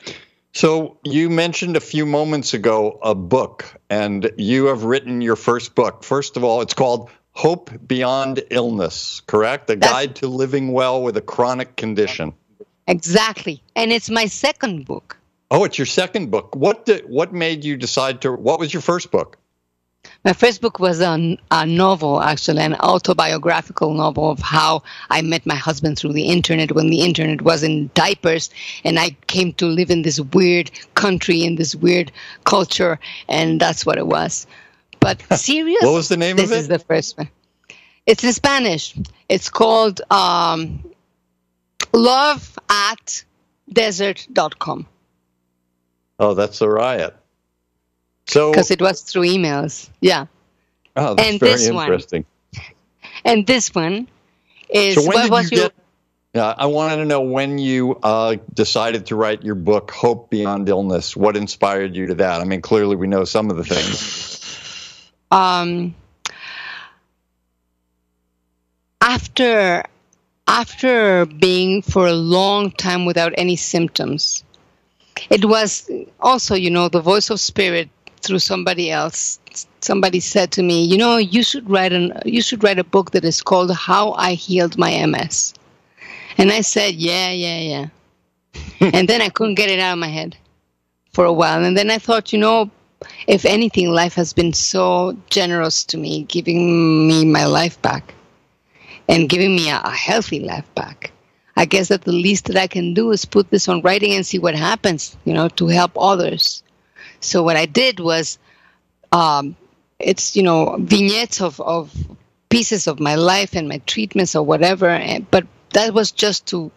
So 0.52 0.96
you 1.04 1.30
mentioned 1.30 1.76
a 1.76 1.80
few 1.80 2.06
moments 2.06 2.54
ago 2.54 2.98
a 3.02 3.14
book, 3.14 3.78
and 3.88 4.32
you 4.36 4.66
have 4.66 4.82
written 4.82 5.20
your 5.20 5.36
first 5.36 5.74
book. 5.74 6.02
First 6.02 6.36
of 6.36 6.42
all, 6.42 6.60
it's 6.60 6.74
called 6.74 7.08
Hope 7.32 7.70
Beyond 7.86 8.42
Illness, 8.50 9.20
correct? 9.26 9.70
A 9.70 9.76
That's, 9.76 9.92
guide 9.92 10.16
to 10.16 10.26
living 10.26 10.72
well 10.72 11.02
with 11.02 11.16
a 11.16 11.20
chronic 11.20 11.76
condition. 11.76 12.32
Exactly. 12.88 13.62
And 13.76 13.92
it's 13.92 14.10
my 14.10 14.26
second 14.26 14.86
book. 14.86 15.16
Oh, 15.52 15.64
it's 15.64 15.78
your 15.78 15.86
second 15.86 16.30
book. 16.30 16.56
What 16.56 16.86
did, 16.86 17.08
what 17.08 17.32
made 17.32 17.64
you 17.64 17.76
decide 17.76 18.20
to 18.22 18.32
what 18.32 18.58
was 18.58 18.72
your 18.72 18.82
first 18.82 19.10
book? 19.10 19.38
My 20.24 20.34
first 20.34 20.60
book 20.60 20.78
was 20.78 21.00
a, 21.00 21.38
a, 21.50 21.66
novel, 21.66 22.20
actually, 22.20 22.60
an 22.60 22.74
autobiographical 22.74 23.94
novel 23.94 24.30
of 24.30 24.38
how 24.38 24.82
I 25.08 25.22
met 25.22 25.46
my 25.46 25.54
husband 25.54 25.98
through 25.98 26.12
the 26.12 26.24
internet 26.24 26.72
when 26.72 26.90
the 26.90 27.00
internet 27.00 27.40
was 27.40 27.62
in 27.62 27.90
diapers, 27.94 28.50
and 28.84 28.98
I 28.98 29.16
came 29.28 29.54
to 29.54 29.66
live 29.66 29.90
in 29.90 30.02
this 30.02 30.20
weird 30.20 30.70
country, 30.94 31.42
in 31.42 31.56
this 31.56 31.74
weird 31.74 32.12
culture, 32.44 32.98
and 33.28 33.58
that's 33.58 33.86
what 33.86 33.96
it 33.96 34.06
was. 34.06 34.46
But 35.00 35.22
serious? 35.38 35.82
what 35.82 35.94
was 35.94 36.08
the 36.08 36.18
name 36.18 36.36
of 36.36 36.44
it? 36.44 36.48
This 36.48 36.58
is 36.60 36.68
the 36.68 36.78
first 36.78 37.16
one. 37.16 37.30
It's 38.04 38.22
in 38.22 38.34
Spanish. 38.34 38.94
It's 39.30 39.48
called 39.48 40.02
um, 40.10 40.84
Love 41.94 42.58
at 42.68 43.24
Desert.com. 43.72 44.86
Oh, 46.18 46.34
that's 46.34 46.60
a 46.60 46.68
riot. 46.68 47.16
So 48.30 48.52
because 48.52 48.70
it 48.70 48.80
was 48.80 49.02
through 49.02 49.22
emails, 49.22 49.90
yeah. 50.00 50.26
Oh, 50.94 51.14
that's 51.14 51.28
and 51.28 51.40
very 51.40 51.52
this 51.52 51.66
interesting. 51.66 52.24
One, 52.54 52.64
and 53.24 53.46
this 53.46 53.74
one 53.74 54.08
is 54.68 54.94
so 54.94 55.08
when 55.08 55.28
did 55.28 55.50
you 55.50 55.56
get? 55.56 55.72
Yeah, 56.32 56.54
I 56.56 56.66
wanted 56.66 56.98
to 56.98 57.06
know 57.06 57.22
when 57.22 57.58
you 57.58 57.96
uh, 58.04 58.36
decided 58.54 59.06
to 59.06 59.16
write 59.16 59.42
your 59.42 59.56
book, 59.56 59.90
Hope 59.90 60.30
Beyond 60.30 60.68
Illness. 60.68 61.16
What 61.16 61.36
inspired 61.36 61.96
you 61.96 62.06
to 62.06 62.14
that? 62.14 62.40
I 62.40 62.44
mean, 62.44 62.62
clearly 62.62 62.94
we 62.94 63.08
know 63.08 63.24
some 63.24 63.50
of 63.50 63.56
the 63.56 63.64
things. 63.64 65.10
Um, 65.32 65.96
after 69.00 69.82
after 70.46 71.26
being 71.26 71.82
for 71.82 72.06
a 72.06 72.12
long 72.12 72.70
time 72.70 73.06
without 73.06 73.32
any 73.36 73.56
symptoms, 73.56 74.44
it 75.30 75.44
was 75.44 75.90
also, 76.20 76.54
you 76.54 76.70
know, 76.70 76.88
the 76.88 77.00
voice 77.00 77.30
of 77.30 77.40
spirit 77.40 77.88
through 78.22 78.38
somebody 78.38 78.90
else. 78.90 79.38
Somebody 79.80 80.20
said 80.20 80.52
to 80.52 80.62
me 80.62 80.84
you 80.84 80.98
know 80.98 81.16
you 81.16 81.42
should 81.42 81.68
write 81.68 81.92
an 81.92 82.12
you 82.24 82.42
should 82.42 82.62
write 82.62 82.78
a 82.78 82.84
book 82.84 83.12
that 83.12 83.24
is 83.24 83.42
called 83.42 83.74
how 83.74 84.12
i 84.12 84.34
healed 84.34 84.76
my 84.76 85.04
ms 85.06 85.54
and 86.36 86.52
i 86.52 86.60
said 86.60 86.94
yeah 86.94 87.30
yeah 87.30 87.58
yeah. 87.72 87.86
And 88.94 89.08
then 89.08 89.22
i 89.22 89.28
couldn't 89.30 89.54
get 89.54 89.70
it 89.70 89.80
out 89.80 89.94
of 89.94 89.98
my 89.98 90.08
head 90.08 90.36
for 91.12 91.24
a 91.24 91.32
while. 91.32 91.64
And 91.64 91.76
then 91.76 91.90
i 91.90 91.98
thought 91.98 92.32
you 92.32 92.38
know 92.38 92.70
if 93.26 93.46
anything 93.46 93.90
life 93.90 94.14
has 94.14 94.34
been 94.34 94.52
so 94.52 95.16
generous 95.30 95.84
to 95.84 95.96
me 95.96 96.24
giving 96.24 97.08
me 97.08 97.24
my 97.24 97.46
life 97.46 97.80
back 97.80 98.14
and 99.08 99.28
giving 99.28 99.56
me 99.56 99.70
a, 99.70 99.80
a 99.82 99.90
healthy 99.90 100.40
life 100.40 100.68
back. 100.74 101.10
I 101.56 101.64
guess 101.64 101.88
that 101.88 102.02
the 102.02 102.12
least 102.12 102.46
that 102.46 102.56
i 102.56 102.66
can 102.66 102.94
do 102.94 103.10
is 103.10 103.24
put 103.24 103.50
this 103.50 103.68
on 103.68 103.82
writing 103.82 104.12
and 104.12 104.24
see 104.26 104.38
what 104.38 104.54
happens 104.54 105.16
you 105.24 105.34
know 105.34 105.48
to 105.48 105.66
help 105.68 105.92
others 105.98 106.62
so 107.20 107.42
what 107.42 107.56
I 107.56 107.66
did 107.66 108.00
was, 108.00 108.38
um, 109.12 109.56
it's 109.98 110.34
you 110.34 110.42
know 110.42 110.76
vignettes 110.78 111.40
of 111.40 111.60
of 111.60 111.92
pieces 112.50 112.86
of 112.86 113.00
my 113.00 113.14
life 113.14 113.54
and 113.54 113.68
my 113.68 113.78
treatments 113.86 114.36
or 114.36 114.42
whatever. 114.42 114.88
And, 114.88 115.30
but 115.30 115.46
that 115.72 115.94
was 115.94 116.10
just 116.10 116.46
to 116.46 116.70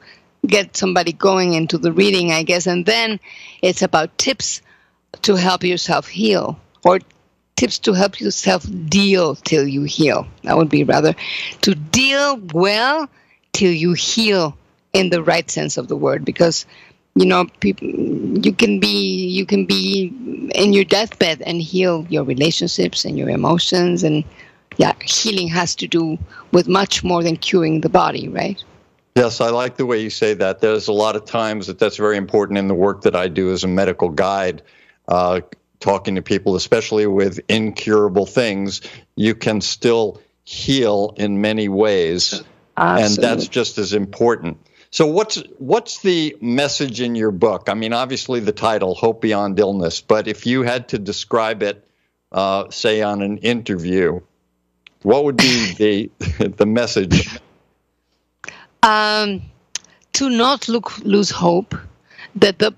get 0.45 0.77
somebody 0.77 1.11
going 1.11 1.53
into 1.53 1.77
the 1.77 1.91
reading, 1.91 2.31
I 2.31 2.43
guess. 2.43 2.67
And 2.67 2.85
then 2.85 3.19
it's 3.61 3.81
about 3.81 4.17
tips 4.17 4.61
to 5.23 5.35
help 5.35 5.63
yourself 5.63 6.07
heal 6.07 6.59
or 6.85 6.99
tips 7.55 7.79
to 7.79 7.93
help 7.93 8.19
yourself 8.19 8.65
deal 8.87 9.35
till 9.35 9.67
you 9.67 9.83
heal. 9.83 10.27
That 10.43 10.57
would 10.57 10.69
be 10.69 10.83
rather 10.83 11.15
to 11.61 11.75
deal 11.75 12.37
well 12.53 13.09
till 13.51 13.71
you 13.71 13.93
heal 13.93 14.57
in 14.93 15.09
the 15.09 15.23
right 15.23 15.49
sense 15.49 15.77
of 15.77 15.87
the 15.87 15.95
word 15.95 16.23
because 16.23 16.65
you 17.15 17.25
know 17.25 17.45
people 17.59 17.87
you 17.87 18.53
can 18.53 18.79
be 18.79 19.27
you 19.27 19.45
can 19.45 19.65
be 19.65 20.11
in 20.55 20.73
your 20.73 20.83
deathbed 20.83 21.41
and 21.43 21.61
heal 21.61 22.05
your 22.09 22.23
relationships 22.23 23.05
and 23.05 23.17
your 23.17 23.29
emotions. 23.29 24.03
And 24.03 24.23
yeah 24.77 24.93
healing 25.01 25.47
has 25.49 25.75
to 25.75 25.87
do 25.87 26.17
with 26.51 26.67
much 26.67 27.03
more 27.03 27.21
than 27.23 27.37
curing 27.37 27.81
the 27.81 27.89
body 27.89 28.27
right? 28.27 28.63
Yes 29.15 29.41
i 29.41 29.49
like 29.49 29.77
the 29.77 29.85
way 29.85 30.01
you 30.01 30.09
say 30.09 30.33
that. 30.33 30.59
There's 30.59 30.87
a 30.87 30.93
lot 30.93 31.15
of 31.15 31.25
times 31.25 31.67
that 31.67 31.77
that's 31.77 31.97
very 31.97 32.17
important 32.17 32.57
in 32.57 32.67
the 32.67 32.73
work 32.73 33.01
that 33.03 33.15
i 33.15 33.27
do 33.27 33.51
as 33.51 33.63
a 33.63 33.67
medical 33.67 34.09
guide 34.09 34.63
uh, 35.07 35.41
talking 35.79 36.15
to 36.15 36.21
people 36.21 36.55
especially 36.55 37.05
with 37.05 37.39
incurable 37.47 38.25
things. 38.25 38.81
You 39.15 39.35
can 39.35 39.61
still 39.61 40.19
heal 40.45 41.13
in 41.17 41.41
many 41.41 41.69
ways. 41.69 42.43
Absolutely. 42.75 43.05
and 43.05 43.23
that's 43.23 43.47
just 43.47 43.77
as 43.77 43.93
important 43.93 44.57
so 44.93 45.07
what's 45.07 45.41
what's 45.57 46.01
the 46.01 46.37
message 46.39 47.01
in 47.01 47.15
your 47.15 47.31
book? 47.31 47.67
I 47.67 47.73
mean, 47.73 47.93
obviously 47.93 48.39
the 48.41 48.51
title, 48.51 48.93
"Hope 48.93 49.21
Beyond 49.21 49.59
Illness," 49.59 50.01
but 50.01 50.27
if 50.27 50.45
you 50.45 50.61
had 50.61 50.89
to 50.89 50.99
describe 50.99 51.63
it, 51.63 51.83
uh, 52.31 52.69
say 52.69 53.01
on 53.01 53.23
an 53.23 53.39
interview, 53.39 54.21
what 55.01 55.23
would 55.23 55.37
be 55.37 55.73
the 55.79 56.11
the 56.57 56.67
message? 56.67 57.27
Um, 58.83 59.41
to 60.13 60.29
not 60.29 60.67
look 60.67 60.99
lose 60.99 61.31
hope. 61.31 61.73
That 62.35 62.59
the 62.59 62.75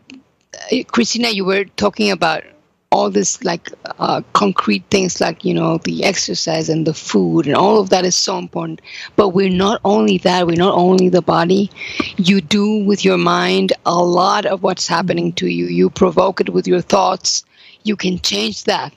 Christina, 0.87 1.31
you 1.31 1.43
were 1.43 1.65
talking 1.65 2.11
about 2.11 2.45
all 2.91 3.09
this 3.09 3.43
like 3.43 3.71
uh, 3.99 4.21
concrete 4.33 4.83
things 4.89 5.19
like 5.19 5.43
you 5.43 5.53
know 5.53 5.77
the 5.79 6.03
exercise 6.03 6.69
and 6.69 6.87
the 6.87 6.93
food 6.93 7.45
and 7.47 7.55
all 7.55 7.79
of 7.79 7.89
that 7.89 8.05
is 8.05 8.15
so 8.15 8.37
important. 8.37 8.81
But 9.15 9.29
we're 9.29 9.49
not 9.49 9.81
only 9.83 10.17
that 10.19 10.47
we're 10.47 10.55
not 10.55 10.75
only 10.75 11.09
the 11.09 11.21
body. 11.21 11.71
You 12.17 12.41
do 12.41 12.83
with 12.85 13.03
your 13.03 13.17
mind 13.17 13.73
a 13.85 13.95
lot 13.95 14.45
of 14.45 14.63
what's 14.63 14.87
happening 14.87 15.33
to 15.33 15.47
you. 15.47 15.65
You 15.65 15.89
provoke 15.89 16.41
it 16.41 16.49
with 16.49 16.67
your 16.67 16.81
thoughts. 16.81 17.43
You 17.83 17.95
can 17.95 18.19
change 18.19 18.63
that. 18.65 18.93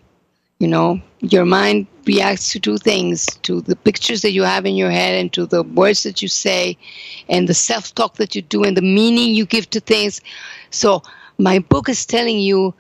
You 0.59 0.69
know 0.69 1.01
your 1.21 1.45
mind 1.45 1.87
reacts 2.07 2.53
to 2.53 2.61
two 2.61 2.79
things 2.79 3.27
to 3.43 3.61
the 3.61 3.77
pictures 3.77 4.23
that 4.23 4.33
you 4.33 4.43
have 4.43 4.65
in 4.65 4.77
your 4.77 4.91
head 4.91 5.15
and 5.21 5.33
to 5.33 5.47
the 5.47 5.63
words 5.63 6.05
that 6.05 6.23
you 6.23 6.29
say 6.29 6.77
and 7.29 7.49
the 7.49 7.55
self-talk 7.55 8.15
that 8.15 8.35
you 8.35 8.43
do 8.43 8.65
and 8.65 8.77
the 8.77 8.83
meaning 8.83 9.35
you 9.35 9.45
give 9.45 9.69
to 9.71 9.81
things. 9.81 10.21
So 10.71 11.03
my 11.39 11.59
book 11.59 11.89
is 11.89 12.07
telling 12.07 12.39
you 12.39 12.75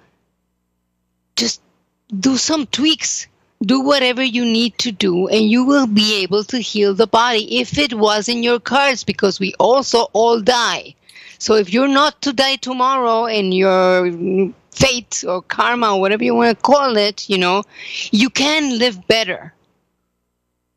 just 1.39 1.63
do 2.21 2.37
some 2.37 2.67
tweaks. 2.67 3.29
Do 3.63 3.81
whatever 3.81 4.23
you 4.23 4.45
need 4.45 4.79
to 4.79 4.93
do 4.93 5.27
and 5.27 5.51
you 5.51 5.65
will 5.65 5.89
be 5.89 6.23
able 6.23 6.45
to 6.45 6.59
heal 6.59 6.95
the 6.95 7.09
body 7.09 7.59
if 7.59 7.77
it 7.77 7.93
was 7.93 8.29
in 8.29 8.45
your 8.45 8.61
cards 8.61 9.03
because 9.03 9.41
we 9.41 9.53
also 9.59 10.07
all 10.13 10.41
die. 10.41 10.95
So 11.39 11.55
if 11.55 11.73
you're 11.73 11.89
not 11.89 12.23
to 12.23 12.33
die 12.33 12.57
tomorrow 12.57 13.27
and 13.27 13.53
your 13.53 14.13
fate 14.71 15.25
or 15.27 15.43
karma 15.43 15.95
or 15.95 16.01
whatever 16.01 16.23
you 16.23 16.37
want 16.37 16.57
to 16.57 16.63
call 16.63 16.97
it 16.97 17.29
you 17.29 17.37
know 17.37 17.65
you 18.13 18.31
can 18.31 18.79
live 18.79 19.09
better. 19.09 19.53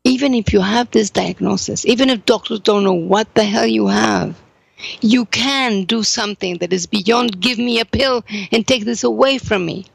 Even 0.02 0.34
if 0.34 0.52
you 0.52 0.60
have 0.60 0.90
this 0.90 1.10
diagnosis 1.10 1.86
even 1.86 2.10
if 2.10 2.26
doctors 2.26 2.58
don't 2.58 2.82
know 2.82 2.94
what 3.14 3.32
the 3.34 3.44
hell 3.44 3.66
you 3.66 3.86
have 3.86 4.34
you 5.00 5.24
can 5.26 5.84
do 5.84 6.02
something 6.02 6.58
that 6.58 6.72
is 6.72 6.86
beyond 6.86 7.40
give 7.40 7.58
me 7.58 7.78
a 7.78 7.84
pill 7.84 8.24
and 8.50 8.66
take 8.66 8.84
this 8.84 9.04
away 9.04 9.38
from 9.38 9.64
me 9.64 9.86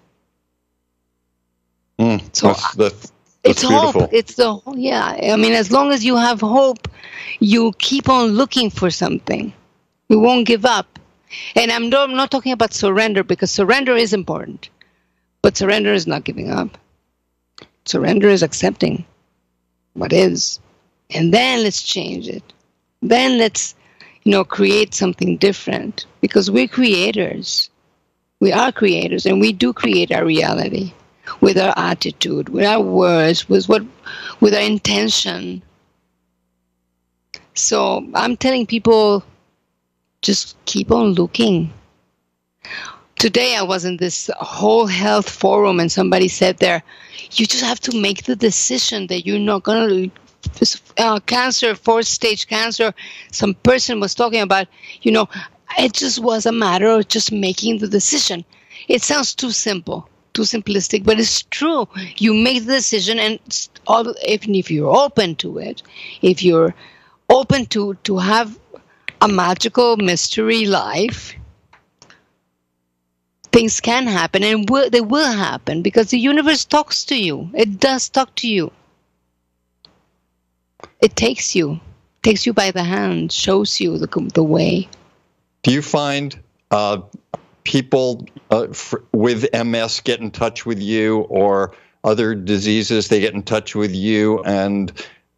Mm, 2.00 2.36
so 2.36 2.48
that's, 2.48 2.76
that's, 2.76 3.02
that's 3.04 3.12
it's 3.44 3.62
beautiful. 3.62 4.02
hope. 4.02 4.14
It's 4.14 4.36
the 4.36 4.62
yeah. 4.76 5.18
I 5.34 5.36
mean, 5.36 5.54
as 5.54 5.72
long 5.72 5.92
as 5.92 6.06
you 6.06 6.16
have 6.16 6.42
hope, 6.42 6.88
you 7.40 7.74
keep 7.80 8.10
on 8.10 8.30
looking 8.30 8.70
for 8.70 8.90
something. 8.92 9.54
You 10.10 10.20
won't 10.20 10.48
give 10.48 10.66
up. 10.66 11.00
And 11.56 11.72
I'm 11.72 11.90
not, 11.90 12.10
I'm 12.10 12.16
not 12.16 12.32
talking 12.32 12.54
about 12.54 12.74
surrender 12.74 13.24
because 13.24 13.52
surrender 13.52 13.96
is 13.96 14.14
important, 14.14 14.70
but 15.42 15.58
surrender 15.58 15.92
is 15.92 16.08
not 16.08 16.24
giving 16.24 16.50
up. 16.50 16.78
Surrender 17.86 18.30
is 18.30 18.44
accepting 18.44 19.06
what 19.94 20.14
is, 20.14 20.60
and 21.10 21.34
then 21.34 21.64
let's 21.64 21.82
change 21.82 22.28
it. 22.28 22.44
Then 23.02 23.38
let's, 23.38 23.76
you 24.24 24.32
know, 24.32 24.44
create 24.44 24.94
something 24.94 25.38
different 25.38 26.06
because 26.22 26.52
we're 26.52 26.68
creators. 26.68 27.70
We 28.40 28.52
are 28.52 28.72
creators 28.72 29.26
and 29.26 29.42
we 29.42 29.52
do 29.52 29.74
create 29.74 30.12
our 30.12 30.26
reality 30.26 30.94
with 31.42 31.58
our 31.58 31.74
attitude, 31.78 32.50
with 32.50 32.66
our 32.66 32.82
words, 32.82 33.50
with 33.50 33.68
what 33.68 33.84
with 34.40 34.54
our 34.54 34.62
intention. 34.62 35.62
So 37.54 38.08
I'm 38.14 38.38
telling 38.38 38.66
people 38.66 39.24
just 40.22 40.56
keep 40.66 40.92
on 40.92 41.14
looking. 41.14 41.74
Today 43.16 43.56
I 43.56 43.64
was 43.64 43.84
in 43.84 43.98
this 43.98 44.30
whole 44.38 44.86
health 44.86 45.30
forum 45.30 45.80
and 45.80 45.92
somebody 45.92 46.28
said 46.28 46.60
there, 46.60 46.84
you 47.32 47.48
just 47.48 47.64
have 47.64 47.80
to 47.82 48.00
make 48.00 48.26
the 48.26 48.36
decision 48.36 49.08
that 49.08 49.26
you're 49.26 49.40
not 49.40 49.64
to 49.64 50.12
uh, 50.98 51.20
cancer, 51.22 51.76
fourth 51.76 52.08
stage 52.08 52.48
cancer. 52.48 52.94
Some 53.32 53.54
person 53.56 54.00
was 54.00 54.14
talking 54.14 54.42
about, 54.42 54.68
you 55.02 55.12
know, 55.12 55.28
it 55.78 55.94
just 55.94 56.20
was 56.20 56.46
a 56.46 56.52
matter 56.52 56.88
of 56.88 57.08
just 57.08 57.32
making 57.32 57.80
the 57.80 57.88
decision. 57.88 58.46
It 58.88 59.02
sounds 59.02 59.34
too 59.34 59.52
simple, 59.52 60.08
too 60.38 60.44
simplistic, 60.44 61.04
but 61.04 61.20
it's 61.20 61.42
true. 61.42 61.88
You 62.18 62.34
make 62.36 62.66
the 62.66 62.74
decision, 62.74 63.18
and 63.18 63.40
all, 63.88 64.14
even 64.28 64.54
if 64.54 64.70
you're 64.70 64.96
open 64.96 65.36
to 65.38 65.58
it, 65.58 65.82
if 66.22 66.44
you're 66.44 66.76
open 67.30 67.66
to 67.68 67.96
to 68.04 68.18
have 68.18 68.60
a 69.20 69.28
magical 69.28 69.98
mystery 69.98 70.68
life, 70.68 71.34
things 73.52 73.82
can 73.82 74.06
happen, 74.06 74.44
and 74.44 74.70
will, 74.70 74.92
they 74.92 75.02
will 75.02 75.32
happen 75.32 75.82
because 75.82 76.12
the 76.12 76.20
universe 76.20 76.66
talks 76.66 77.04
to 77.06 77.16
you. 77.16 77.50
It 77.56 77.80
does 77.80 78.08
talk 78.10 78.36
to 78.36 78.48
you. 78.48 78.72
It 81.02 81.16
takes 81.16 81.56
you, 81.56 81.80
takes 82.22 82.46
you 82.46 82.54
by 82.54 82.70
the 82.70 82.84
hand, 82.84 83.32
shows 83.32 83.80
you 83.80 83.98
the 83.98 84.30
the 84.36 84.44
way. 84.44 84.88
Do 85.64 85.72
you 85.72 85.82
find 85.82 86.40
uh, 86.70 87.02
people 87.68 88.26
uh, 88.50 88.68
f- 88.70 88.94
with 89.12 89.46
MS 89.54 90.00
get 90.00 90.22
in 90.22 90.32
touch 90.32 90.66
with 90.66 90.82
you 90.82 91.20
or 91.20 91.76
other 92.02 92.34
diseases, 92.34 93.10
they 93.10 93.20
get 93.20 93.34
in 93.34 93.44
touch 93.44 93.76
with 93.76 93.94
you? 93.94 94.42
And 94.44 94.92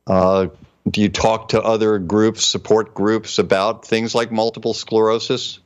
uh, 0.06 0.48
do 0.90 1.02
you 1.02 1.10
talk 1.10 1.50
to 1.50 1.62
other 1.62 1.98
groups, 1.98 2.46
support 2.46 2.94
groups 2.94 3.40
about 3.40 3.84
things 3.84 4.14
like 4.14 4.32
multiple 4.32 4.76
sclerosis? 4.76 5.60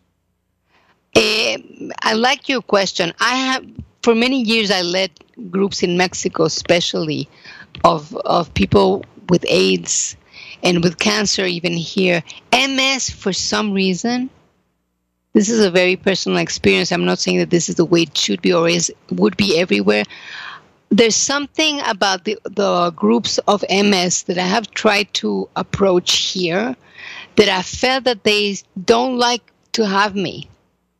Uh, 1.14 1.58
I 2.02 2.14
like 2.14 2.48
your 2.48 2.62
question. 2.62 3.14
I 3.20 3.36
have, 3.36 3.66
for 4.02 4.16
many 4.16 4.42
years, 4.42 4.72
I 4.72 4.84
led 4.84 5.12
groups 5.52 5.84
in 5.84 5.98
Mexico, 5.98 6.46
especially 6.46 7.28
of, 7.84 8.16
of 8.16 8.54
people 8.54 9.04
with 9.28 9.46
AIDS 9.50 10.16
and 10.64 10.82
with 10.82 10.98
cancer, 10.98 11.46
even 11.46 11.74
here. 11.74 12.24
MS, 12.54 13.10
for 13.10 13.34
some 13.34 13.74
reason, 13.74 14.30
this 15.34 15.50
is 15.50 15.60
a 15.60 15.72
very 15.72 15.96
personal 15.96 16.38
experience. 16.38 16.92
I'm 16.92 17.06
not 17.06 17.20
saying 17.20 17.40
that 17.40 17.50
this 17.50 17.68
is 17.68 17.76
the 17.76 17.86
way 17.86 18.04
it 18.04 18.18
should 18.18 18.42
be 18.42 18.54
or 18.54 18.70
is 18.70 18.94
would 19.12 19.36
be 19.36 19.60
everywhere. 19.60 20.04
There's 20.90 21.16
something 21.16 21.82
about 21.86 22.26
the 22.26 22.38
the 22.44 22.92
groups 22.92 23.40
of 23.48 23.66
MS 23.70 24.24
that 24.24 24.38
I 24.38 24.46
have 24.46 24.70
tried 24.72 25.12
to 25.16 25.50
approach 25.56 26.16
here 26.34 26.76
that 27.36 27.50
I 27.50 27.64
felt 27.64 28.04
that 28.04 28.24
they 28.24 28.58
don't 28.86 29.18
like 29.18 29.42
to 29.74 29.88
have 29.88 30.16
me. 30.16 30.48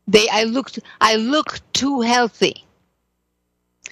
They 0.08 0.28
I 0.30 0.44
looked 0.44 0.80
I 1.00 1.16
look 1.16 1.60
too 1.74 2.02
healthy. 2.02 2.66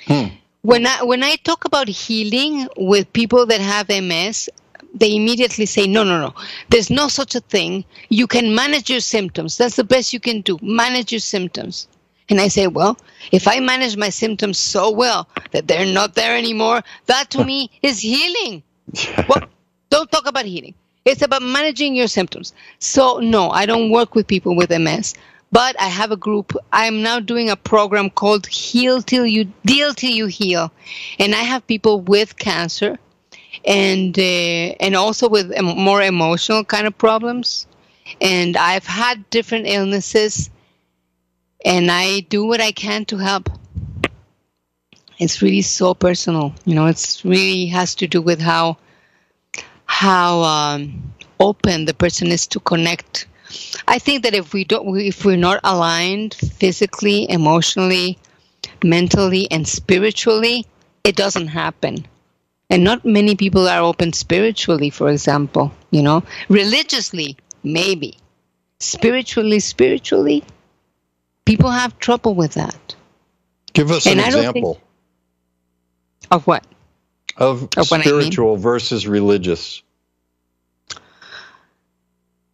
Hmm. 0.08 0.28
When 0.64 0.88
I 0.88 1.04
when 1.04 1.24
I 1.24 1.36
talk 1.36 1.66
about 1.66 1.88
healing 1.88 2.68
with 2.78 3.14
people 3.14 3.46
that 3.46 3.62
have 3.62 3.90
MS, 3.90 4.50
they 4.94 5.16
immediately 5.16 5.66
say, 5.66 5.88
no, 5.88 6.04
no, 6.04 6.20
no, 6.20 6.34
there's 6.70 6.90
no 6.90 7.08
such 7.08 7.36
a 7.36 7.40
thing. 7.40 7.86
You 8.10 8.28
can 8.28 8.54
manage 8.54 8.90
your 8.90 9.00
symptoms. 9.00 9.58
That's 9.58 9.76
the 9.76 9.84
best 9.84 10.14
you 10.14 10.20
can 10.20 10.42
do. 10.42 10.58
Manage 10.62 11.12
your 11.12 11.20
symptoms. 11.20 11.88
And 12.30 12.40
I 12.40 12.48
say, 12.48 12.68
well, 12.68 12.98
if 13.32 13.48
I 13.48 13.60
manage 13.60 13.98
my 13.98 14.10
symptoms 14.10 14.58
so 14.58 14.90
well 14.92 15.28
that 15.52 15.68
they're 15.68 15.86
not 15.86 16.16
there 16.16 16.38
anymore, 16.38 16.82
that 17.08 17.30
to 17.32 17.44
me 17.44 17.70
is 17.82 18.00
healing. 18.00 18.64
well, 19.28 19.44
don't 19.90 20.12
talk 20.12 20.28
about 20.28 20.46
healing. 20.46 20.74
It's 21.04 21.22
about 21.22 21.42
managing 21.42 21.96
your 21.96 22.08
symptoms. 22.08 22.54
So, 22.80 23.20
no, 23.20 23.50
I 23.50 23.66
don't 23.66 23.90
work 23.90 24.14
with 24.14 24.28
people 24.28 24.56
with 24.56 24.70
MS, 24.70 25.16
but 25.52 25.76
I 25.80 25.88
have 25.88 26.12
a 26.12 26.18
group. 26.18 26.56
I'm 26.72 27.02
now 27.02 27.20
doing 27.20 27.50
a 27.50 27.56
program 27.56 28.10
called 28.10 28.46
Heal 28.48 29.02
Till 29.02 29.26
You 29.26 29.46
Deal 29.66 29.94
Till 29.94 30.12
You 30.12 30.28
Heal. 30.28 30.72
And 31.18 31.34
I 31.34 31.40
have 31.40 31.66
people 31.66 32.02
with 32.02 32.38
cancer 32.38 32.98
and 33.66 34.18
uh, 34.18 34.76
and 34.80 34.96
also 34.96 35.30
with 35.30 35.52
more 35.62 36.02
emotional 36.02 36.64
kind 36.64 36.88
of 36.88 36.98
problems. 36.98 37.68
And 38.20 38.58
I've 38.58 38.86
had 38.86 39.30
different 39.30 39.68
illnesses, 39.68 40.50
and 41.64 41.92
I 41.92 42.22
do 42.22 42.46
what 42.46 42.62
I 42.62 42.72
can 42.72 43.06
to 43.06 43.18
help. 43.18 43.50
It's 45.20 45.42
really 45.42 45.62
so 45.62 45.94
personal, 45.94 46.54
you 46.66 46.76
know. 46.76 46.88
It's 46.88 47.24
really 47.24 47.68
has 47.68 47.96
to 47.96 48.08
do 48.08 48.22
with 48.22 48.42
how 48.42 48.78
how 49.86 50.42
um, 50.42 51.14
open 51.40 51.86
the 51.86 51.94
person 51.94 52.28
is 52.28 52.48
to 52.48 52.60
connect. 52.60 53.28
I 53.88 54.00
think 54.00 54.24
that 54.24 54.34
if 54.34 54.54
we 54.54 54.64
don't, 54.64 54.98
if 54.98 55.24
we're 55.24 55.38
not 55.38 55.60
aligned 55.64 56.34
physically, 56.34 57.30
emotionally, 57.30 58.18
mentally, 58.84 59.50
and 59.52 59.68
spiritually, 59.68 60.66
it 61.04 61.16
doesn't 61.16 61.48
happen 61.48 62.08
and 62.72 62.84
not 62.84 63.06
many 63.06 63.36
people 63.36 63.68
are 63.68 63.82
open 63.82 64.14
spiritually 64.14 64.90
for 64.90 65.10
example 65.10 65.72
you 65.92 66.02
know. 66.02 66.24
Religiously 66.50 67.38
maybe. 67.64 68.18
Spiritually 68.80 69.60
spiritually 69.60 70.44
people 71.46 71.70
have 71.70 71.98
trouble 72.00 72.34
with 72.34 72.54
that. 72.54 72.96
Give 73.74 73.92
us 73.92 74.08
and 74.08 74.20
an 74.20 74.26
example. 74.26 74.80
Of 76.30 76.48
what? 76.48 76.66
Of, 77.38 77.70
of 77.78 77.86
spiritual 77.88 78.52
I 78.52 78.56
mean. 78.56 78.62
versus 78.62 79.08
religious. 79.08 79.82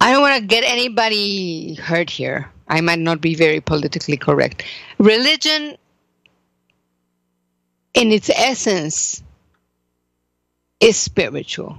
I 0.00 0.12
don't 0.12 0.22
want 0.22 0.40
to 0.40 0.46
get 0.46 0.64
anybody 0.64 1.74
hurt 1.74 2.08
here. 2.08 2.50
I 2.68 2.80
might 2.80 2.98
not 2.98 3.20
be 3.20 3.34
very 3.34 3.60
politically 3.60 4.16
correct. 4.16 4.64
Religion 4.98 5.76
in 7.94 8.12
its 8.12 8.30
essence 8.30 9.22
is 10.80 10.96
spiritual. 10.96 11.78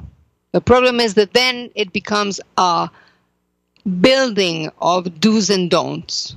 The 0.51 0.61
problem 0.61 0.99
is 0.99 1.13
that 1.15 1.33
then 1.33 1.69
it 1.75 1.93
becomes 1.93 2.41
a 2.57 2.89
building 4.01 4.71
of 4.81 5.19
do's 5.19 5.49
and 5.49 5.69
don'ts 5.69 6.35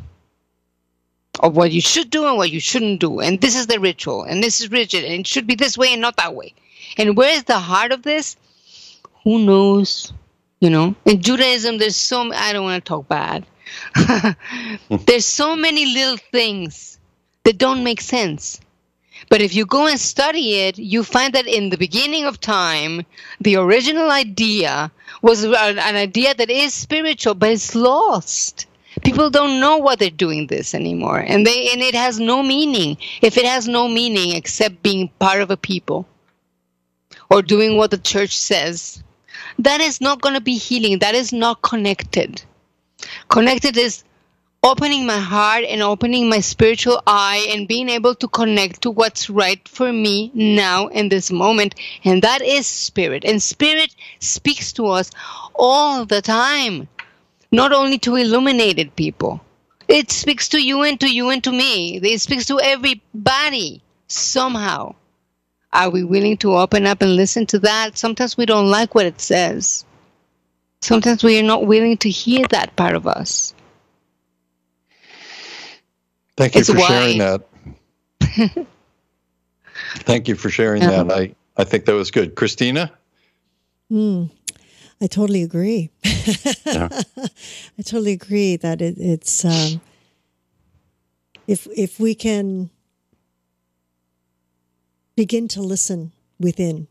of 1.41 1.57
what 1.57 1.73
you 1.73 1.81
should 1.81 2.11
do 2.11 2.27
and 2.27 2.37
what 2.37 2.51
you 2.51 2.61
shouldn't 2.61 3.01
do. 3.01 3.21
And 3.21 3.41
this 3.41 3.57
is 3.57 3.67
the 3.67 3.81
ritual, 3.81 4.25
and 4.25 4.43
this 4.43 4.61
is 4.61 4.71
rigid, 4.71 5.05
and 5.05 5.21
it 5.21 5.27
should 5.27 5.47
be 5.47 5.55
this 5.55 5.79
way 5.79 5.93
and 5.93 6.03
not 6.03 6.17
that 6.17 6.35
way. 6.35 6.55
And 6.99 7.17
where 7.17 7.35
is 7.35 7.45
the 7.45 7.59
heart 7.59 7.93
of 7.93 8.03
this? 8.03 8.37
Who 9.25 9.39
knows? 9.39 10.13
You 10.61 10.71
know, 10.71 10.95
in 11.05 11.21
Judaism, 11.21 11.79
there's 11.79 11.97
so 11.97 12.33
I 12.33 12.53
don't 12.53 12.65
want 12.65 12.85
to 12.85 12.89
talk 12.89 13.09
bad. 13.09 13.47
there's 15.07 15.27
so 15.27 15.57
many 15.57 15.87
little 15.87 16.19
things 16.31 16.99
that 17.45 17.59
don't 17.59 17.83
make 17.83 18.01
sense. 18.01 18.61
But 19.29 19.41
if 19.41 19.55
you 19.55 19.67
go 19.67 19.87
and 19.87 19.99
study 19.99 20.61
it, 20.61 20.79
you 20.79 21.05
find 21.05 21.33
that 21.35 21.47
in 21.47 21.71
the 21.71 21.77
beginning 21.77 22.25
of 22.25 22.41
time, 22.41 23.05
the 23.41 23.57
original 23.57 24.11
idea 24.11 24.91
was 25.23 25.45
an 25.45 25.97
idea 25.97 26.35
that 26.35 26.51
is 26.51 26.75
spiritual, 26.75 27.35
but 27.35 27.51
it's 27.51 27.75
lost. 27.75 28.67
People 29.05 29.31
don't 29.31 29.61
know 29.61 29.79
why 29.79 29.97
they're 29.97 30.11
doing 30.11 30.47
this 30.49 30.75
anymore, 30.75 31.19
and 31.19 31.47
they 31.47 31.73
and 31.73 31.81
it 31.81 31.95
has 31.95 32.21
no 32.21 32.43
meaning. 32.43 32.99
If 33.23 33.39
it 33.39 33.47
has 33.47 33.67
no 33.67 33.89
meaning 33.89 34.37
except 34.37 34.83
being 34.83 35.09
part 35.19 35.41
of 35.41 35.51
a 35.51 35.57
people 35.57 36.07
or 37.31 37.41
doing 37.41 37.79
what 37.79 37.91
the 37.91 37.99
church 37.99 38.37
says, 38.37 39.03
that 39.59 39.81
is 39.81 40.01
not 40.01 40.21
going 40.21 40.35
to 40.35 40.41
be 40.43 40.57
healing. 40.57 40.99
That 40.99 41.15
is 41.15 41.33
not 41.33 41.63
connected. 41.63 42.43
Connected 43.29 43.77
is 43.77 44.05
opening 44.65 45.05
my 45.05 45.19
heart 45.19 45.65
and 45.65 45.83
opening 45.83 46.29
my 46.29 46.39
spiritual 46.39 47.03
eye 47.05 47.49
and 47.51 47.67
being 47.67 47.89
able 47.89 48.15
to 48.15 48.29
connect 48.29 48.83
to 48.83 48.91
what's 48.91 49.29
right 49.29 49.67
for 49.67 49.93
me 49.93 50.31
now 50.35 50.87
in 50.87 51.09
this 51.09 51.33
moment. 51.33 51.75
And 52.05 52.23
that 52.23 52.43
is 52.43 52.67
spirit. 52.67 53.25
And 53.25 53.43
spirit 53.43 53.95
speaks 54.21 54.73
to 54.75 54.87
us 54.87 55.11
all 55.55 56.05
the 56.05 56.23
time, 56.23 56.87
not 57.51 57.73
only 57.73 57.99
to 58.01 58.15
illuminated 58.15 58.95
people. 58.95 59.41
It 59.89 60.13
speaks 60.13 60.49
to 60.51 60.63
you 60.63 60.83
and 60.83 60.99
to 61.01 61.13
you 61.13 61.31
and 61.31 61.43
to 61.43 61.51
me. 61.51 61.97
It 61.97 62.21
speaks 62.21 62.47
to 62.47 62.61
everybody 62.61 63.83
somehow. 64.07 64.95
Are 65.73 65.91
we 65.91 66.05
willing 66.05 66.37
to 66.39 66.55
open 66.57 66.87
up 66.87 67.03
and 67.03 67.17
listen 67.17 67.47
to 67.47 67.59
that? 67.61 67.99
Sometimes 67.99 68.37
we 68.37 68.47
don't 68.47 68.71
like 68.71 68.95
what 68.95 69.07
it 69.07 69.21
says. 69.21 69.85
Sometimes 70.83 71.25
we 71.25 71.39
are 71.39 71.43
not 71.43 71.67
willing 71.67 71.97
to 71.99 72.11
hear 72.11 72.47
that 72.51 72.77
part 72.77 72.95
of 72.95 73.07
us. 73.07 73.55
Thank 76.43 76.57
you 76.57 76.61
it's 76.63 76.71
for 76.71 76.77
why. 76.77 76.89
sharing 76.89 77.19
that. 77.19 77.47
Thank 79.99 80.27
you 80.27 80.35
for 80.35 80.51
sharing 80.51 80.81
that. 80.81 81.13
I, 81.13 81.37
I 81.57 81.63
think 81.63 81.85
that 81.85 81.95
was 81.95 82.11
good. 82.11 82.35
Christina? 82.35 82.91
Mm. 83.93 84.29
I 85.01 85.07
totally 85.07 85.45
agree. 85.45 85.91
yeah. 86.67 86.89
I 87.17 87.83
totally 87.85 88.15
agree 88.15 88.57
that 88.57 88.83
it, 88.83 88.97
it's 88.99 89.45
um, 89.45 89.81
if 91.47 91.69
if 91.77 92.01
we 92.01 92.13
can 92.13 92.71
begin 95.15 95.47
to 95.47 95.63
listen 95.63 96.11
within 96.41 96.89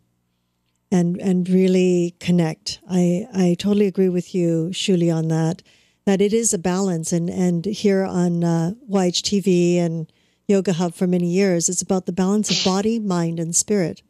and 0.90 1.20
and 1.20 1.50
really 1.50 2.16
connect. 2.22 2.80
I 2.90 3.28
I 3.34 3.58
totally 3.60 3.88
agree 3.88 4.08
with 4.08 4.34
you, 4.34 4.70
Shuli, 4.72 5.14
on 5.14 5.28
that. 5.28 5.62
That 6.06 6.22
it 6.22 6.34
is 6.34 6.54
a 6.54 6.58
balance, 6.58 7.12
and 7.12 7.30
and 7.30 7.66
here 7.66 8.04
on 8.04 8.44
uh, 8.44 8.72
YHTV 8.90 9.78
and 9.78 10.12
Yoga 10.48 10.74
Hub 10.74 10.94
for 10.94 11.08
many 11.08 11.28
years, 11.28 11.70
it's 11.70 11.82
about 11.82 12.06
the 12.06 12.12
balance 12.12 12.50
of 12.50 12.64
body, 12.66 13.00
mind, 13.00 13.40
and 13.40 13.56
spirit. 13.56 14.02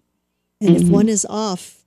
And 0.60 0.72
mm-hmm. 0.72 0.86
if 0.86 0.90
one 0.90 1.10
is 1.10 1.26
off, 1.30 1.84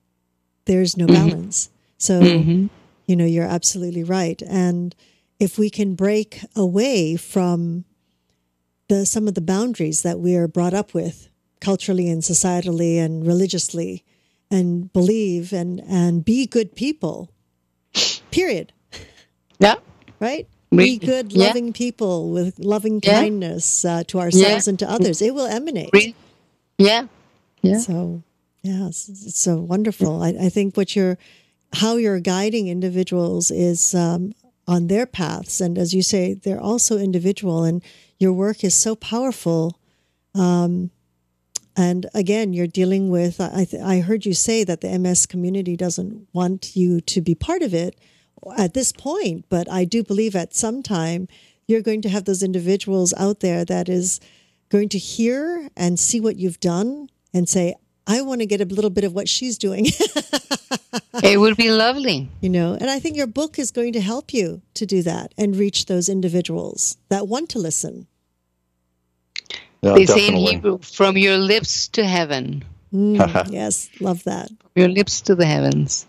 there's 0.67 0.97
no 0.97 1.07
mm-hmm. 1.07 1.29
balance. 1.29 1.71
So, 1.97 2.21
mm-hmm. 2.21 2.67
you 3.07 3.17
know, 3.17 3.25
you're 3.25 3.45
absolutely 3.45 4.05
right. 4.05 4.41
And 4.43 4.95
if 5.41 5.59
we 5.59 5.71
can 5.71 5.95
break 5.95 6.41
away 6.55 7.17
from 7.17 7.85
the 8.89 9.07
some 9.07 9.29
of 9.29 9.35
the 9.35 9.41
boundaries 9.41 10.03
that 10.03 10.19
we 10.19 10.37
are 10.37 10.49
brought 10.49 10.75
up 10.75 10.95
with 10.95 11.29
culturally 11.61 12.09
and 12.09 12.23
societally 12.23 12.99
and 12.99 13.27
religiously 13.27 14.05
and 14.51 14.93
believe 14.93 15.53
and 15.53 15.81
and 15.89 16.25
be 16.25 16.47
good 16.47 16.77
people 16.77 17.31
period 18.31 18.73
yeah 19.59 19.77
right? 20.25 20.49
Be 20.71 20.99
good 20.99 21.33
loving 21.35 21.73
people 21.73 22.31
with 22.31 22.59
loving 22.59 23.01
kindness 23.01 23.85
uh, 23.85 24.03
to 24.09 24.19
ourselves 24.19 24.67
yeah. 24.67 24.71
and 24.71 24.79
to 24.81 24.91
others. 24.91 25.23
It 25.23 25.35
will 25.35 25.47
emanate. 25.47 26.17
Yeah. 26.79 27.07
Yeah. 27.63 27.79
So 27.79 28.23
yeah 28.63 28.89
it's, 28.89 29.09
it's 29.09 29.39
so 29.39 29.59
wonderful. 29.59 30.23
I, 30.23 30.31
I, 30.31 30.49
think 30.49 30.77
what 30.77 30.97
you're 30.97 31.17
how 31.75 31.97
you're 31.97 32.19
guiding 32.19 32.67
individuals 32.69 33.51
is 33.53 33.95
um, 33.95 34.33
on 34.67 34.89
their 34.89 35.07
paths. 35.07 35.61
And 35.61 35.79
as 35.79 35.95
you 35.95 36.03
say 36.03 36.35
they're 36.35 36.61
also 36.61 36.99
individual 36.99 37.63
and 37.63 37.83
your 38.19 38.33
work 38.33 38.65
is 38.65 38.75
so 38.75 38.97
powerful. 38.97 39.79
Um, 40.35 40.91
and 41.77 42.07
again, 42.15 42.53
you're 42.53 42.67
dealing 42.69 43.11
with, 43.11 43.41
I, 43.41 43.65
th- 43.65 43.83
I 43.83 44.01
heard 44.01 44.25
you 44.25 44.33
say 44.33 44.65
that 44.65 44.81
the 44.81 44.99
MS 44.99 45.27
community 45.27 45.77
doesn't 45.77 46.29
want 46.33 46.75
you 46.75 47.01
to 47.01 47.21
be 47.21 47.35
part 47.35 47.63
of 47.63 47.75
it 47.75 47.99
at 48.57 48.75
this 48.75 48.93
point, 48.93 49.47
but 49.49 49.71
I 49.71 49.85
do 49.85 50.03
believe 50.03 50.35
at 50.37 50.55
some 50.55 50.83
time 50.83 51.29
you're 51.67 51.83
going 51.83 52.03
to 52.03 52.09
have 52.09 52.25
those 52.25 52.43
individuals 52.43 53.15
out 53.17 53.41
there 53.41 53.65
that 53.65 53.89
is 53.89 54.21
going 54.69 54.89
to 54.91 54.99
hear 54.99 55.69
and 55.77 55.99
see 55.99 56.21
what 56.21 56.37
you've 56.37 56.61
done 56.61 57.09
and 57.33 57.49
say, 57.49 57.75
I 58.07 58.21
want 58.21 58.41
to 58.41 58.47
get 58.47 58.61
a 58.61 58.65
little 58.65 58.91
bit 58.91 59.05
of 59.05 59.15
what 59.15 59.29
she's 59.29 59.57
doing. 59.57 59.87
it 61.23 61.39
would 61.41 61.57
be 61.57 61.71
lovely. 61.71 62.29
You 62.41 62.51
know, 62.51 62.75
and 62.75 62.91
I 62.91 62.99
think 62.99 63.17
your 63.17 63.27
book 63.27 63.59
is 63.59 63.71
going 63.71 63.95
to 63.95 64.01
help 64.01 64.35
you 64.35 64.63
to 64.75 64.85
do 64.85 65.03
that 65.03 65.33
and 65.39 65.57
reach 65.57 65.87
those 65.87 66.09
individuals 66.09 66.99
that 67.09 67.29
want 67.29 67.49
to 67.51 67.59
listen. 67.59 68.07
Yeah, 69.83 69.95
they 69.95 70.05
definitely. 70.05 70.23
say 70.23 70.29
in 70.29 70.37
Hebrew, 70.37 70.79
from 70.79 71.17
your 71.17 71.37
lips 71.37 71.89
to 71.89 72.05
heaven. 72.05 72.65
Mm, 72.93 73.49
yes, 73.53 73.91
love 74.01 74.25
that. 74.25 74.49
From 74.49 74.71
your 74.75 74.89
lips 74.89 75.21
to 75.23 75.35
the 75.35 75.47
heavens. 75.47 76.07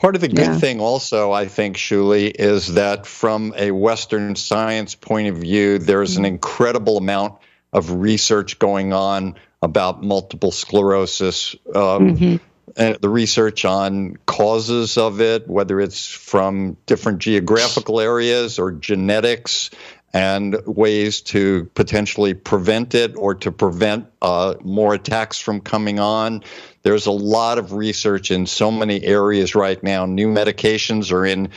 Part 0.00 0.14
of 0.14 0.22
the 0.22 0.28
good 0.28 0.38
yeah. 0.38 0.58
thing, 0.58 0.80
also, 0.80 1.30
I 1.30 1.46
think, 1.46 1.76
Shuli, 1.76 2.32
is 2.34 2.74
that 2.74 3.06
from 3.06 3.52
a 3.54 3.70
Western 3.70 4.34
science 4.34 4.94
point 4.94 5.28
of 5.28 5.36
view, 5.36 5.78
there's 5.78 6.12
mm-hmm. 6.12 6.24
an 6.24 6.32
incredible 6.32 6.96
amount 6.96 7.34
of 7.70 7.90
research 7.92 8.58
going 8.58 8.94
on 8.94 9.36
about 9.60 10.02
multiple 10.02 10.52
sclerosis. 10.52 11.54
Um, 11.74 12.16
mm-hmm. 12.16 12.36
And 12.76 12.96
the 12.96 13.10
research 13.10 13.64
on 13.66 14.16
causes 14.24 14.96
of 14.96 15.20
it, 15.20 15.46
whether 15.46 15.80
it's 15.80 16.06
from 16.06 16.78
different 16.86 17.18
geographical 17.18 18.00
areas 18.00 18.58
or 18.58 18.72
genetics, 18.72 19.70
and 20.12 20.56
ways 20.66 21.20
to 21.20 21.64
potentially 21.74 22.34
prevent 22.34 22.94
it 22.94 23.14
or 23.16 23.34
to 23.36 23.52
prevent 23.52 24.06
uh, 24.22 24.54
more 24.62 24.94
attacks 24.94 25.38
from 25.38 25.60
coming 25.60 26.00
on. 26.00 26.42
There's 26.82 27.06
a 27.06 27.12
lot 27.12 27.58
of 27.58 27.72
research 27.72 28.30
in 28.30 28.46
so 28.46 28.70
many 28.70 29.04
areas 29.04 29.54
right 29.54 29.80
now. 29.82 30.06
New 30.06 30.26
medications 30.26 31.12
are 31.12 31.24
in 31.24 31.50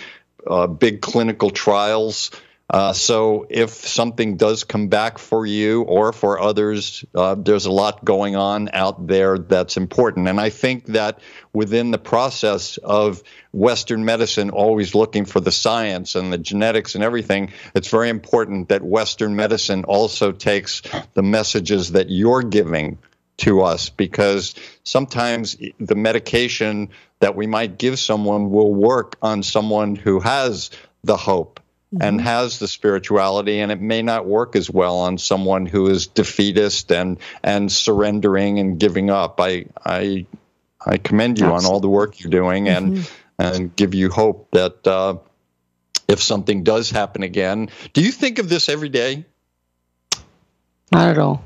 uh, 0.45 0.67
big 0.67 1.01
clinical 1.01 1.49
trials. 1.49 2.29
Uh, 2.69 2.93
so 2.93 3.45
if 3.49 3.71
something 3.71 4.37
does 4.37 4.63
come 4.63 4.87
back 4.87 5.17
for 5.17 5.45
you 5.45 5.81
or 5.83 6.13
for 6.13 6.39
others, 6.39 7.03
uh, 7.13 7.35
there's 7.35 7.65
a 7.65 7.71
lot 7.71 8.03
going 8.05 8.35
on 8.35 8.69
out 8.73 9.05
there 9.05 9.37
that's 9.37 9.75
important. 9.75 10.27
And 10.27 10.39
I 10.39 10.49
think 10.49 10.85
that 10.87 11.19
within 11.51 11.91
the 11.91 11.97
process 11.97 12.77
of 12.77 13.21
Western 13.51 14.05
medicine 14.05 14.49
always 14.49 14.95
looking 14.95 15.25
for 15.25 15.41
the 15.41 15.51
science 15.51 16.15
and 16.15 16.31
the 16.31 16.37
genetics 16.37 16.95
and 16.95 17.03
everything, 17.03 17.51
it's 17.75 17.89
very 17.89 18.09
important 18.09 18.69
that 18.69 18.81
Western 18.81 19.35
medicine 19.35 19.83
also 19.83 20.31
takes 20.31 20.81
the 21.13 21.23
messages 21.23 21.91
that 21.91 22.09
you're 22.09 22.43
giving 22.43 22.97
to 23.35 23.61
us 23.61 23.89
because 23.89 24.55
sometimes 24.83 25.57
the 25.79 25.95
medication 25.95 26.89
that 27.19 27.35
we 27.35 27.45
might 27.45 27.77
give 27.77 27.99
someone 27.99 28.51
will 28.51 28.73
work 28.73 29.17
on 29.21 29.43
someone 29.43 29.95
who 29.95 30.19
has 30.21 30.71
the 31.03 31.17
hope 31.17 31.59
and 32.01 32.17
mm-hmm. 32.17 32.27
has 32.27 32.59
the 32.59 32.67
spirituality 32.67 33.59
and 33.59 33.71
it 33.71 33.79
may 33.79 34.01
not 34.01 34.25
work 34.25 34.55
as 34.55 34.69
well 34.69 34.97
on 34.99 35.17
someone 35.17 35.65
who 35.65 35.87
is 35.87 36.07
defeatist 36.07 36.91
and 36.91 37.17
and 37.43 37.71
surrendering 37.71 38.59
and 38.59 38.79
giving 38.79 39.09
up 39.09 39.39
i 39.39 39.65
i 39.85 40.25
i 40.85 40.97
commend 40.97 41.37
you 41.39 41.45
Absolutely. 41.45 41.67
on 41.67 41.71
all 41.71 41.79
the 41.79 41.89
work 41.89 42.19
you're 42.19 42.31
doing 42.31 42.67
and 42.67 42.97
mm-hmm. 42.97 43.41
and 43.55 43.75
give 43.75 43.93
you 43.93 44.09
hope 44.09 44.49
that 44.51 44.85
uh, 44.87 45.15
if 46.07 46.21
something 46.21 46.63
does 46.63 46.89
happen 46.89 47.23
again 47.23 47.69
do 47.93 48.01
you 48.01 48.11
think 48.11 48.39
of 48.39 48.49
this 48.49 48.69
every 48.69 48.89
day 48.89 49.25
not 50.91 51.09
at 51.09 51.17
all 51.17 51.43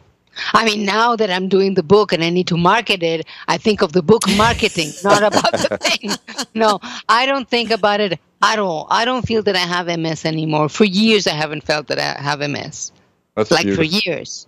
I 0.53 0.65
mean, 0.65 0.85
now 0.85 1.15
that 1.15 1.31
I'm 1.31 1.49
doing 1.49 1.73
the 1.73 1.81
book 1.81 2.13
and 2.13 2.23
I 2.23 2.29
need 2.29 2.49
to 2.49 2.57
market 2.57 3.01
it, 3.01 3.25
I 3.47 3.57
think 3.57 3.81
of 3.81 3.91
the 3.91 4.03
book 4.03 4.21
marketing, 4.37 4.91
not 5.03 5.23
about 5.23 5.51
the 5.51 5.77
thing. 5.81 6.45
No, 6.53 6.79
I 7.09 7.25
don't 7.25 7.49
think 7.49 7.71
about 7.71 8.01
it 8.01 8.19
at 8.41 8.59
all. 8.59 8.87
I 8.89 9.05
don't 9.05 9.25
feel 9.25 9.41
that 9.43 9.55
I 9.55 9.59
have 9.59 9.87
MS 9.87 10.25
anymore. 10.25 10.69
For 10.69 10.85
years, 10.85 11.27
I 11.27 11.33
haven't 11.33 11.63
felt 11.63 11.87
that 11.87 11.99
I 11.99 12.21
have 12.21 12.39
MS. 12.39 12.91
That's 13.35 13.51
like 13.51 13.63
beautiful. 13.63 13.85
for 13.85 14.07
years. 14.07 14.47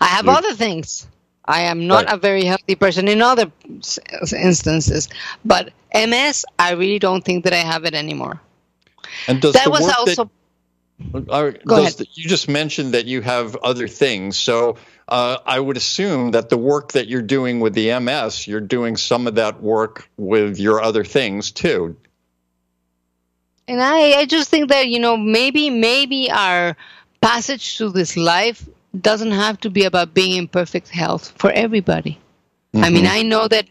I 0.00 0.06
have 0.06 0.28
other 0.28 0.52
things. 0.54 1.06
I 1.44 1.62
am 1.62 1.86
not 1.86 2.06
right. 2.06 2.14
a 2.14 2.16
very 2.16 2.44
healthy 2.44 2.74
person 2.74 3.06
in 3.06 3.22
other 3.22 3.50
instances, 4.36 5.08
but 5.44 5.72
MS, 5.94 6.44
I 6.58 6.72
really 6.72 6.98
don't 6.98 7.24
think 7.24 7.44
that 7.44 7.52
I 7.52 7.58
have 7.58 7.84
it 7.84 7.94
anymore. 7.94 8.40
And 9.28 9.40
does 9.40 9.54
that 9.54 9.70
was 9.70 9.88
also. 9.96 10.24
That- 10.24 10.30
uh, 11.28 11.50
Go 11.64 11.82
ahead. 11.82 11.92
The, 11.92 12.06
you 12.14 12.28
just 12.28 12.48
mentioned 12.48 12.94
that 12.94 13.04
you 13.04 13.20
have 13.20 13.54
other 13.56 13.86
things. 13.86 14.38
So 14.38 14.76
uh, 15.08 15.38
I 15.44 15.60
would 15.60 15.76
assume 15.76 16.30
that 16.30 16.48
the 16.48 16.56
work 16.56 16.92
that 16.92 17.06
you're 17.06 17.22
doing 17.22 17.60
with 17.60 17.74
the 17.74 17.98
MS, 18.00 18.46
you're 18.46 18.60
doing 18.60 18.96
some 18.96 19.26
of 19.26 19.34
that 19.34 19.62
work 19.62 20.08
with 20.16 20.58
your 20.58 20.80
other 20.80 21.04
things 21.04 21.50
too. 21.50 21.96
And 23.68 23.82
I, 23.82 24.20
I 24.20 24.26
just 24.26 24.48
think 24.48 24.68
that, 24.70 24.88
you 24.88 25.00
know, 25.00 25.16
maybe, 25.16 25.70
maybe 25.70 26.30
our 26.30 26.76
passage 27.20 27.76
through 27.76 27.90
this 27.90 28.16
life 28.16 28.68
doesn't 29.00 29.32
have 29.32 29.58
to 29.60 29.70
be 29.70 29.84
about 29.84 30.14
being 30.14 30.36
in 30.36 30.48
perfect 30.48 30.88
health 30.88 31.32
for 31.36 31.50
everybody. 31.50 32.18
Mm-hmm. 32.72 32.84
I 32.84 32.90
mean, 32.90 33.04
mm-hmm. 33.04 33.14
I 33.14 33.22
know 33.22 33.48
that 33.48 33.66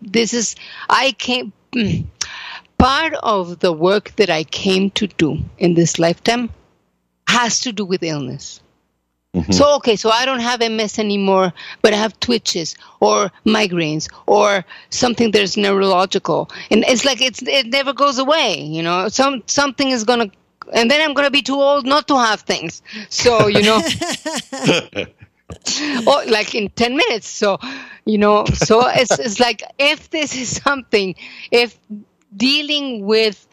this 0.00 0.32
is, 0.32 0.54
I 0.88 1.12
came, 1.18 1.52
part 2.78 3.14
of 3.22 3.58
the 3.58 3.72
work 3.72 4.14
that 4.16 4.30
I 4.30 4.44
came 4.44 4.90
to 4.92 5.06
do 5.08 5.38
in 5.58 5.74
this 5.74 5.98
lifetime 5.98 6.50
has 7.26 7.60
to 7.62 7.72
do 7.72 7.84
with 7.84 8.02
illness. 8.02 8.60
Mm-hmm. 9.38 9.52
So, 9.52 9.76
okay, 9.76 9.94
so 9.94 10.10
I 10.10 10.24
don't 10.24 10.40
have 10.40 10.60
MS 10.60 10.98
anymore, 10.98 11.52
but 11.80 11.92
I 11.92 11.96
have 11.96 12.18
twitches 12.18 12.74
or 12.98 13.30
migraines 13.46 14.08
or 14.26 14.64
something 14.90 15.30
that's 15.30 15.56
neurological. 15.56 16.50
And 16.72 16.84
it's 16.88 17.04
like 17.04 17.22
it's, 17.22 17.40
it 17.42 17.66
never 17.66 17.92
goes 17.92 18.18
away, 18.18 18.60
you 18.60 18.82
know, 18.82 19.08
some, 19.08 19.44
something 19.46 19.90
is 19.90 20.02
going 20.02 20.28
to, 20.30 20.36
and 20.74 20.90
then 20.90 21.00
I'm 21.00 21.14
going 21.14 21.26
to 21.26 21.30
be 21.30 21.42
too 21.42 21.54
old 21.54 21.86
not 21.86 22.08
to 22.08 22.18
have 22.18 22.40
things. 22.40 22.82
So, 23.10 23.46
you 23.46 23.62
know, 23.62 23.80
or 26.06 26.24
like 26.26 26.56
in 26.56 26.68
10 26.70 26.96
minutes. 26.96 27.28
So, 27.28 27.58
you 28.06 28.18
know, 28.18 28.44
so 28.46 28.88
it's, 28.88 29.16
it's 29.20 29.38
like 29.38 29.62
if 29.78 30.10
this 30.10 30.34
is 30.34 30.60
something, 30.60 31.14
if 31.52 31.78
dealing 32.36 33.06
with 33.06 33.46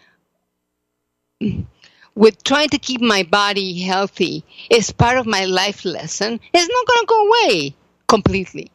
with 2.15 2.43
trying 2.43 2.69
to 2.69 2.77
keep 2.77 3.01
my 3.01 3.23
body 3.23 3.79
healthy 3.81 4.43
is 4.69 4.91
part 4.91 5.17
of 5.17 5.25
my 5.25 5.45
life 5.45 5.85
lesson 5.85 6.39
it's 6.53 6.69
not 6.69 6.87
going 6.87 6.99
to 6.99 7.05
go 7.07 7.27
away 7.27 7.75
completely 8.07 8.71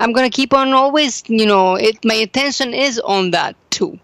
i'm 0.00 0.12
going 0.12 0.28
to 0.28 0.34
keep 0.34 0.52
on 0.52 0.72
always 0.72 1.22
you 1.28 1.46
know 1.46 1.76
it 1.76 2.04
my 2.04 2.14
attention 2.14 2.74
is 2.74 2.98
on 3.00 3.30
that 3.30 3.56
too 3.70 3.98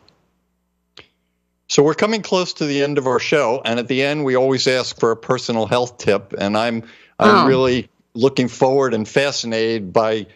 so 1.69 1.83
we're 1.83 1.95
coming 1.95 2.23
close 2.23 2.53
to 2.55 2.67
the 2.67 2.83
end 2.83 2.99
of 2.99 3.07
our 3.07 3.21
show 3.21 3.61
and 3.65 3.79
at 3.79 3.89
the 3.89 4.03
end 4.03 4.25
we 4.25 4.37
always 4.37 4.67
ask 4.67 4.99
for 4.99 5.11
a 5.11 5.17
personal 5.17 5.67
health 5.67 5.99
tip 5.99 6.33
and 6.39 6.57
i'm 6.57 6.83
i'm 7.19 7.45
oh. 7.45 7.49
really 7.49 7.89
looking 8.15 8.49
forward 8.49 8.95
and 8.95 9.09
fascinated 9.09 9.93
by 9.93 10.27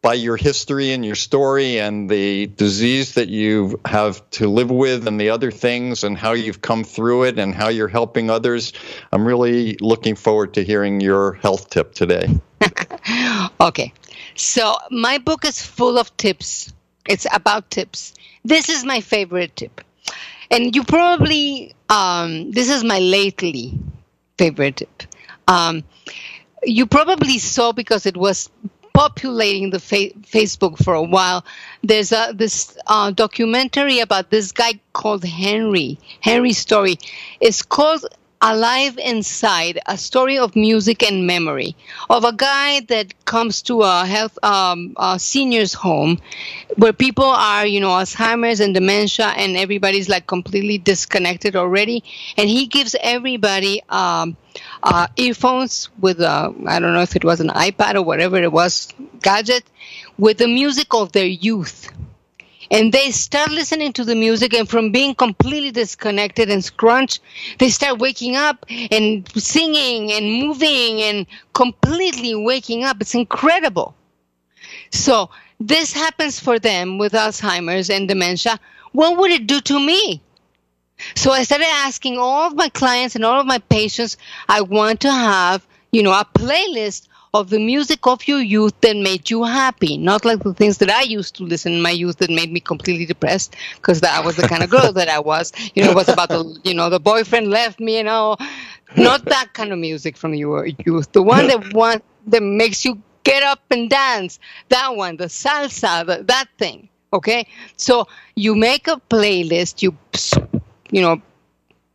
by 0.00 0.14
your 0.14 0.36
history 0.36 0.92
and 0.92 1.04
your 1.04 1.14
story 1.14 1.78
and 1.78 2.08
the 2.08 2.46
disease 2.46 3.14
that 3.14 3.28
you 3.28 3.78
have 3.84 4.28
to 4.30 4.48
live 4.48 4.70
with 4.70 5.06
and 5.06 5.20
the 5.20 5.30
other 5.30 5.50
things 5.50 6.02
and 6.02 6.16
how 6.16 6.32
you've 6.32 6.62
come 6.62 6.82
through 6.82 7.24
it 7.24 7.38
and 7.38 7.54
how 7.54 7.68
you're 7.68 7.88
helping 7.88 8.30
others. 8.30 8.72
I'm 9.12 9.26
really 9.26 9.76
looking 9.80 10.14
forward 10.14 10.54
to 10.54 10.64
hearing 10.64 11.00
your 11.00 11.34
health 11.34 11.68
tip 11.70 11.92
today. 11.92 12.28
okay. 13.60 13.92
So, 14.34 14.76
my 14.90 15.18
book 15.18 15.44
is 15.44 15.60
full 15.60 15.98
of 15.98 16.14
tips. 16.16 16.72
It's 17.08 17.26
about 17.32 17.70
tips. 17.70 18.14
This 18.44 18.68
is 18.68 18.84
my 18.84 19.00
favorite 19.00 19.56
tip. 19.56 19.80
And 20.50 20.74
you 20.74 20.84
probably, 20.84 21.74
um, 21.88 22.50
this 22.50 22.70
is 22.70 22.84
my 22.84 22.98
lately 22.98 23.78
favorite 24.38 24.76
tip. 24.76 25.02
Um, 25.48 25.84
you 26.62 26.86
probably 26.86 27.38
saw 27.38 27.72
because 27.72 28.06
it 28.06 28.16
was 28.16 28.50
populating 28.96 29.68
the 29.68 29.78
fa- 29.78 30.16
Facebook 30.22 30.82
for 30.82 30.94
a 30.94 31.02
while. 31.02 31.44
There's 31.82 32.12
a 32.12 32.32
this 32.34 32.78
uh, 32.86 33.10
documentary 33.10 33.98
about 34.00 34.30
this 34.30 34.52
guy 34.52 34.80
called 34.94 35.22
Henry. 35.22 35.98
Henry's 36.20 36.56
story 36.56 36.96
is 37.38 37.60
called 37.62 38.06
Alive 38.42 38.98
Inside, 38.98 39.80
a 39.86 39.96
story 39.96 40.38
of 40.38 40.54
music 40.54 41.02
and 41.02 41.26
memory 41.26 41.74
of 42.10 42.24
a 42.24 42.32
guy 42.32 42.80
that 42.88 43.14
comes 43.24 43.62
to 43.62 43.82
a 43.82 44.04
health 44.04 44.38
um, 44.44 44.94
a 44.98 45.18
seniors 45.18 45.72
home 45.72 46.18
where 46.76 46.92
people 46.92 47.24
are, 47.24 47.66
you 47.66 47.80
know, 47.80 47.88
Alzheimer's 47.88 48.60
and 48.60 48.74
dementia, 48.74 49.26
and 49.36 49.56
everybody's 49.56 50.08
like 50.08 50.26
completely 50.26 50.78
disconnected 50.78 51.56
already. 51.56 52.04
And 52.36 52.48
he 52.48 52.66
gives 52.66 52.94
everybody 53.00 53.82
um, 53.88 54.36
uh, 54.82 55.06
earphones 55.16 55.88
with 55.98 56.20
a, 56.20 56.54
I 56.66 56.78
don't 56.78 56.92
know 56.92 57.02
if 57.02 57.16
it 57.16 57.24
was 57.24 57.40
an 57.40 57.48
iPad 57.48 57.94
or 57.94 58.02
whatever 58.02 58.36
it 58.36 58.52
was, 58.52 58.88
gadget, 59.22 59.64
with 60.18 60.38
the 60.38 60.46
music 60.48 60.88
of 60.94 61.12
their 61.12 61.26
youth 61.26 61.90
and 62.70 62.92
they 62.92 63.10
start 63.10 63.50
listening 63.50 63.92
to 63.92 64.04
the 64.04 64.14
music 64.14 64.54
and 64.54 64.68
from 64.68 64.92
being 64.92 65.14
completely 65.14 65.70
disconnected 65.70 66.50
and 66.50 66.64
scrunched 66.64 67.20
they 67.58 67.68
start 67.68 67.98
waking 67.98 68.36
up 68.36 68.64
and 68.90 69.28
singing 69.34 70.12
and 70.12 70.40
moving 70.42 71.02
and 71.02 71.26
completely 71.52 72.34
waking 72.34 72.84
up. 72.84 73.00
It's 73.00 73.14
incredible. 73.14 73.94
So 74.90 75.30
this 75.60 75.92
happens 75.92 76.40
for 76.40 76.58
them 76.58 76.98
with 76.98 77.12
alzheimer's 77.12 77.90
and 77.90 78.08
dementia. 78.08 78.58
What 78.92 79.18
would 79.18 79.30
it 79.30 79.46
do 79.46 79.60
to 79.60 79.78
me? 79.78 80.22
So 81.14 81.30
i 81.30 81.42
started 81.42 81.68
asking 81.68 82.16
all 82.18 82.46
of 82.46 82.54
my 82.54 82.70
clients 82.70 83.14
and 83.14 83.24
all 83.24 83.38
of 83.38 83.46
my 83.46 83.58
patients 83.58 84.16
i 84.48 84.62
want 84.62 85.00
to 85.00 85.12
have 85.12 85.66
you 85.92 86.02
know 86.02 86.12
a 86.12 86.24
playlist 86.24 87.06
of 87.36 87.50
the 87.50 87.58
music 87.58 88.06
of 88.06 88.26
your 88.26 88.40
youth 88.40 88.80
that 88.80 88.96
made 88.96 89.28
you 89.30 89.44
happy, 89.44 89.98
not 89.98 90.24
like 90.24 90.42
the 90.42 90.54
things 90.54 90.78
that 90.78 90.90
I 90.90 91.02
used 91.02 91.36
to 91.36 91.44
listen 91.44 91.72
in 91.72 91.82
my 91.82 91.90
youth 91.90 92.16
that 92.18 92.30
made 92.30 92.50
me 92.50 92.60
completely 92.60 93.06
depressed 93.06 93.54
because 93.76 94.00
that 94.00 94.24
was 94.24 94.36
the 94.36 94.48
kind 94.48 94.62
of 94.62 94.70
girl 94.70 94.92
that 94.92 95.08
I 95.08 95.18
was. 95.18 95.52
You 95.74 95.84
know, 95.84 95.90
it 95.90 95.96
was 95.96 96.08
about 96.08 96.30
the, 96.30 96.58
you 96.64 96.74
know, 96.74 96.88
the 96.88 97.00
boyfriend 97.00 97.48
left 97.48 97.78
me, 97.78 97.98
you 97.98 98.04
know, 98.04 98.36
not 98.96 99.24
that 99.26 99.52
kind 99.52 99.72
of 99.72 99.78
music 99.78 100.16
from 100.16 100.34
your 100.34 100.66
youth. 100.66 101.12
The 101.12 101.22
one 101.22 101.46
that 101.48 101.72
want 101.80 102.02
that 102.28 102.42
makes 102.42 102.84
you 102.84 103.00
get 103.24 103.42
up 103.42 103.60
and 103.70 103.90
dance. 103.90 104.38
That 104.70 104.96
one, 104.96 105.16
the 105.16 105.26
salsa, 105.26 106.06
the, 106.06 106.22
that 106.24 106.46
thing. 106.58 106.88
Okay, 107.12 107.46
so 107.76 108.08
you 108.34 108.54
make 108.54 108.88
a 108.88 109.00
playlist. 109.10 109.82
You, 109.82 109.96
you 110.90 111.02
know, 111.02 111.22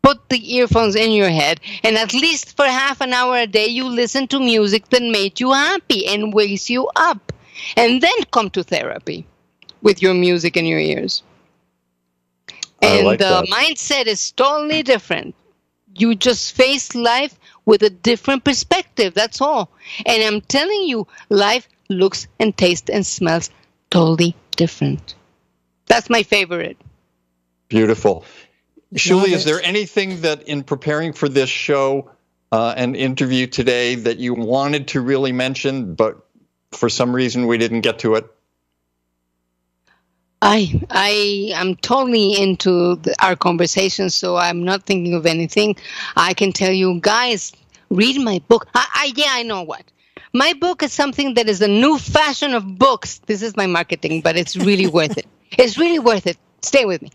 put 0.02 0.30
the 0.30 0.56
earphones 0.56 0.96
in 0.96 1.12
your 1.12 1.30
head 1.30 1.60
and 1.84 1.98
at 1.98 2.14
least 2.14 2.56
for 2.56 2.66
half 2.66 3.02
an 3.02 3.14
hour 3.14 3.38
a 3.38 3.48
day 3.48 3.68
you 3.68 3.88
listen 3.88 4.28
to 4.28 4.40
music 4.40 4.90
that 4.90 5.02
made 5.02 5.40
you 5.40 5.52
happy 5.52 6.08
and 6.08 6.34
wakes 6.34 6.70
you 6.70 6.90
up 6.96 7.32
and 7.78 8.02
then 8.02 8.24
come 8.32 8.50
to 8.50 8.64
therapy 8.64 9.26
with 9.82 10.02
your 10.02 10.14
music 10.14 10.58
in 10.58 10.66
your 10.66 10.80
ears. 10.80 11.24
And 12.82 13.06
like 13.06 13.20
the 13.20 13.48
mindset 13.52 14.08
is 14.08 14.32
totally 14.32 14.84
different. 14.84 15.36
You 15.94 16.16
just 16.16 16.54
face 16.54 16.96
life 16.96 17.38
with 17.66 17.84
a 17.84 17.90
different 17.90 18.44
perspective 18.44 19.14
that's 19.14 19.42
all. 19.42 19.70
And 20.06 20.24
i'm 20.24 20.42
telling 20.42 20.84
you 20.84 21.08
life 21.30 21.68
looks 21.90 22.28
and 22.40 22.56
tastes 22.58 22.90
and 22.90 23.06
smells 23.06 23.50
totally 23.90 24.36
different. 24.56 25.16
That's 25.88 26.10
my 26.10 26.24
favorite. 26.24 26.78
Beautiful. 27.68 28.26
Shuli, 28.96 29.30
is 29.30 29.46
there 29.46 29.62
anything 29.62 30.22
that 30.22 30.44
in 30.44 30.64
preparing 30.64 31.14
for 31.14 31.30
this 31.30 31.50
show 31.50 32.12
uh, 32.52 32.74
and 32.76 32.96
interview 32.96 33.48
today 33.48 33.96
that 33.96 34.18
you 34.18 34.34
wanted 34.34 34.90
to 34.90 35.02
really 35.02 35.32
mention, 35.32 35.96
but 35.96 36.26
for 36.72 36.90
some 36.90 37.16
reason 37.16 37.48
we 37.48 37.58
didn't 37.58 37.82
get 37.82 38.00
to 38.00 38.16
it? 38.16 38.26
I 40.42 40.82
I 40.90 41.52
am 41.54 41.76
totally 41.76 42.34
into 42.42 42.96
the, 42.96 43.16
our 43.24 43.36
conversation, 43.36 44.10
so 44.10 44.38
I'm 44.38 44.64
not 44.64 44.84
thinking 44.84 45.14
of 45.14 45.26
anything. 45.26 45.76
I 46.18 46.34
can 46.34 46.52
tell 46.52 46.72
you, 46.72 47.00
guys, 47.00 47.54
read 47.90 48.20
my 48.20 48.40
book. 48.48 48.68
I, 48.74 48.88
I 48.94 49.14
yeah, 49.16 49.30
I 49.30 49.44
know 49.44 49.62
what. 49.62 49.84
My 50.34 50.54
book 50.54 50.82
is 50.82 50.94
something 50.94 51.36
that 51.36 51.48
is 51.48 51.62
a 51.62 51.68
new 51.68 52.00
fashion 52.00 52.54
of 52.54 52.78
books. 52.80 53.20
This 53.28 53.42
is 53.42 53.56
my 53.56 53.68
marketing, 53.68 54.22
but 54.22 54.36
it's 54.36 54.58
really 54.58 54.88
worth 54.88 55.18
it. 55.18 55.28
It's 55.58 55.78
really 55.78 56.00
worth 56.00 56.26
it. 56.26 56.38
Stay 56.62 56.86
with 56.86 57.02
me. 57.02 57.12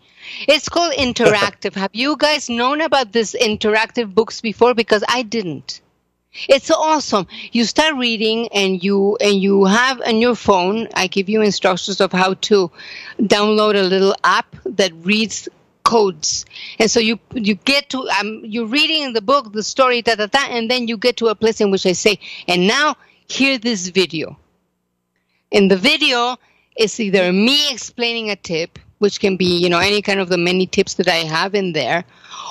It's 0.48 0.68
called 0.68 0.94
interactive. 0.94 1.74
Have 1.82 1.94
you 1.94 2.16
guys 2.16 2.48
known 2.48 2.80
about 2.80 3.12
this 3.12 3.34
interactive 3.34 4.14
books 4.14 4.40
before? 4.40 4.74
Because 4.74 5.04
I 5.08 5.22
didn't. 5.22 5.80
It's 6.48 6.70
awesome. 6.70 7.26
You 7.52 7.64
start 7.64 7.94
reading 7.96 8.48
and 8.48 8.82
you 8.82 9.16
and 9.20 9.40
you 9.40 9.64
have 9.64 10.00
on 10.02 10.18
your 10.18 10.34
phone, 10.34 10.88
I 10.94 11.06
give 11.06 11.28
you 11.28 11.40
instructions 11.40 12.00
of 12.00 12.12
how 12.12 12.34
to 12.34 12.70
download 13.18 13.74
a 13.74 13.82
little 13.82 14.14
app 14.22 14.54
that 14.66 14.92
reads 14.96 15.48
codes. 15.82 16.44
And 16.78 16.90
so 16.90 17.00
you 17.00 17.18
you 17.32 17.54
get 17.54 17.90
to 17.90 18.06
um 18.20 18.42
you're 18.44 18.66
reading 18.66 19.02
in 19.02 19.12
the 19.14 19.22
book 19.22 19.52
the 19.52 19.62
story 19.62 20.02
da 20.02 20.16
da 20.16 20.26
da 20.26 20.44
and 20.50 20.70
then 20.70 20.88
you 20.88 20.98
get 20.98 21.16
to 21.18 21.28
a 21.28 21.34
place 21.34 21.60
in 21.60 21.70
which 21.70 21.86
I 21.86 21.92
say, 21.92 22.18
and 22.46 22.66
now 22.66 22.96
hear 23.28 23.56
this 23.58 23.88
video. 23.88 24.38
In 25.50 25.68
the 25.68 25.76
video, 25.76 26.36
it's 26.76 27.00
either 27.00 27.32
me 27.32 27.72
explaining 27.72 28.30
a 28.30 28.36
tip, 28.36 28.78
which 28.98 29.20
can 29.20 29.36
be, 29.36 29.58
you 29.58 29.68
know, 29.68 29.78
any 29.78 30.02
kind 30.02 30.20
of 30.20 30.28
the 30.28 30.38
many 30.38 30.66
tips 30.66 30.94
that 30.94 31.08
I 31.08 31.16
have 31.16 31.54
in 31.54 31.72
there, 31.72 32.04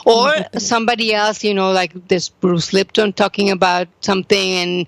or 0.06 0.34
somebody 0.58 1.14
else, 1.14 1.44
you 1.44 1.54
know, 1.54 1.72
like 1.72 2.08
this 2.08 2.30
Bruce 2.30 2.74
Lipton 2.74 3.14
talking 3.14 3.50
about 3.50 3.88
something 4.02 4.54
and 4.54 4.88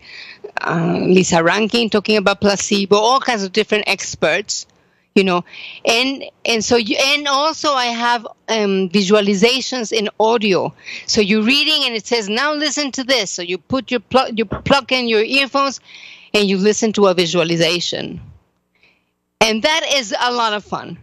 uh, 0.62 1.00
Lissa 1.02 1.44
Rankin 1.44 1.90
talking 1.90 2.18
about 2.18 2.42
placebo, 2.42 2.96
all 2.96 3.20
kinds 3.20 3.44
of 3.44 3.52
different 3.52 3.86
experts, 3.88 4.68
you 5.16 5.24
know, 5.24 5.44
and 5.84 6.24
and 6.46 6.64
so 6.64 6.76
you 6.76 6.96
and 6.96 7.28
also 7.28 7.72
I 7.72 7.88
have 7.88 8.26
um, 8.48 8.90
visualizations 8.90 9.92
in 9.92 10.10
audio. 10.20 10.74
So 11.08 11.22
you're 11.22 11.42
reading 11.42 11.86
and 11.86 11.96
it 11.96 12.06
says 12.06 12.30
now 12.30 12.54
listen 12.54 12.92
to 12.92 13.04
this. 13.04 13.32
So 13.32 13.42
you 13.42 13.58
put 13.58 13.90
your 13.90 14.00
plug 14.00 14.38
you 14.38 14.46
plug 14.46 14.92
in 14.92 15.08
your 15.08 15.24
earphones, 15.24 15.80
and 16.36 16.48
you 16.48 16.58
listen 16.58 16.94
to 16.94 17.08
a 17.08 17.16
visualization, 17.16 18.22
and 19.42 19.64
that 19.64 19.82
is 19.96 20.14
a 20.20 20.32
lot 20.32 20.54
of 20.54 20.64
fun. 20.64 21.00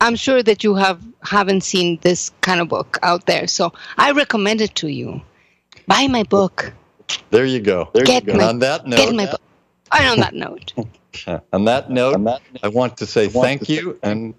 I'm 0.00 0.16
sure 0.16 0.42
that 0.42 0.62
you 0.62 0.74
have 0.74 1.00
haven't 1.22 1.62
seen 1.62 1.98
this 2.02 2.30
kind 2.42 2.60
of 2.60 2.68
book 2.68 2.98
out 3.02 3.26
there, 3.26 3.46
so 3.46 3.72
I 3.96 4.12
recommend 4.12 4.60
it 4.60 4.74
to 4.76 4.88
you. 4.88 5.22
Buy 5.86 6.06
my 6.06 6.22
book. 6.24 6.72
There 7.30 7.46
you 7.46 7.60
go. 7.60 7.90
There 7.94 8.04
Get 8.04 8.26
you 8.26 8.32
go. 8.32 8.38
my- 8.38 8.44
on 8.44 8.58
that 8.60 8.84
Get 8.84 8.90
note, 8.90 9.14
my 9.14 9.26
book. 9.26 9.40
And 9.92 10.08
on 10.10 10.18
that 10.20 10.34
note, 10.34 10.74
on 10.76 11.64
that 11.64 11.88
note, 11.88 12.42
I 12.62 12.68
want 12.68 12.96
to 12.98 13.06
say 13.06 13.28
thank 13.28 13.68
you, 13.68 13.98
and 14.02 14.34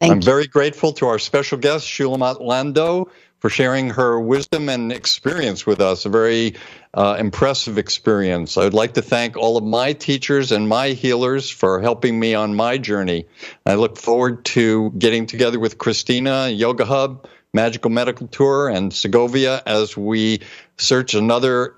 thank 0.00 0.12
I'm 0.12 0.18
you. 0.18 0.24
very 0.24 0.46
grateful 0.46 0.92
to 0.94 1.06
our 1.06 1.18
special 1.18 1.58
guest, 1.58 1.86
Shulamit 1.86 2.40
Lando, 2.40 3.10
for 3.40 3.50
sharing 3.50 3.90
her 3.90 4.18
wisdom 4.20 4.68
and 4.68 4.90
experience 4.92 5.66
with 5.66 5.80
us. 5.80 6.06
A 6.06 6.08
very 6.08 6.54
uh, 6.94 7.16
impressive 7.18 7.76
experience. 7.76 8.56
I'd 8.56 8.72
like 8.72 8.94
to 8.94 9.02
thank 9.02 9.36
all 9.36 9.56
of 9.56 9.64
my 9.64 9.92
teachers 9.92 10.52
and 10.52 10.68
my 10.68 10.90
healers 10.90 11.50
for 11.50 11.80
helping 11.80 12.18
me 12.18 12.34
on 12.34 12.54
my 12.54 12.78
journey. 12.78 13.26
I 13.66 13.74
look 13.74 13.98
forward 13.98 14.44
to 14.46 14.90
getting 14.92 15.26
together 15.26 15.58
with 15.58 15.76
Christina, 15.78 16.48
Yoga 16.48 16.84
Hub, 16.84 17.26
Magical 17.52 17.90
Medical 17.90 18.28
Tour, 18.28 18.68
and 18.68 18.92
Segovia 18.94 19.62
as 19.66 19.96
we 19.96 20.40
search 20.78 21.14
another 21.14 21.74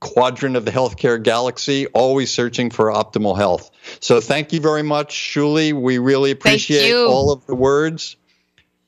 quadrant 0.00 0.56
of 0.56 0.64
the 0.64 0.70
healthcare 0.70 1.22
galaxy, 1.22 1.86
always 1.88 2.30
searching 2.30 2.70
for 2.70 2.86
optimal 2.86 3.36
health. 3.36 3.70
So 4.00 4.20
thank 4.20 4.52
you 4.52 4.60
very 4.60 4.82
much, 4.82 5.14
Shuli. 5.14 5.72
We 5.72 5.98
really 5.98 6.30
appreciate 6.30 6.94
all 6.94 7.32
of 7.32 7.46
the 7.46 7.54
words. 7.54 8.16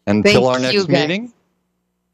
Until 0.06 0.32
Thank 0.32 0.46
our 0.46 0.58
next 0.58 0.74
you, 0.74 0.86
guys. 0.86 1.08
meeting, 1.08 1.32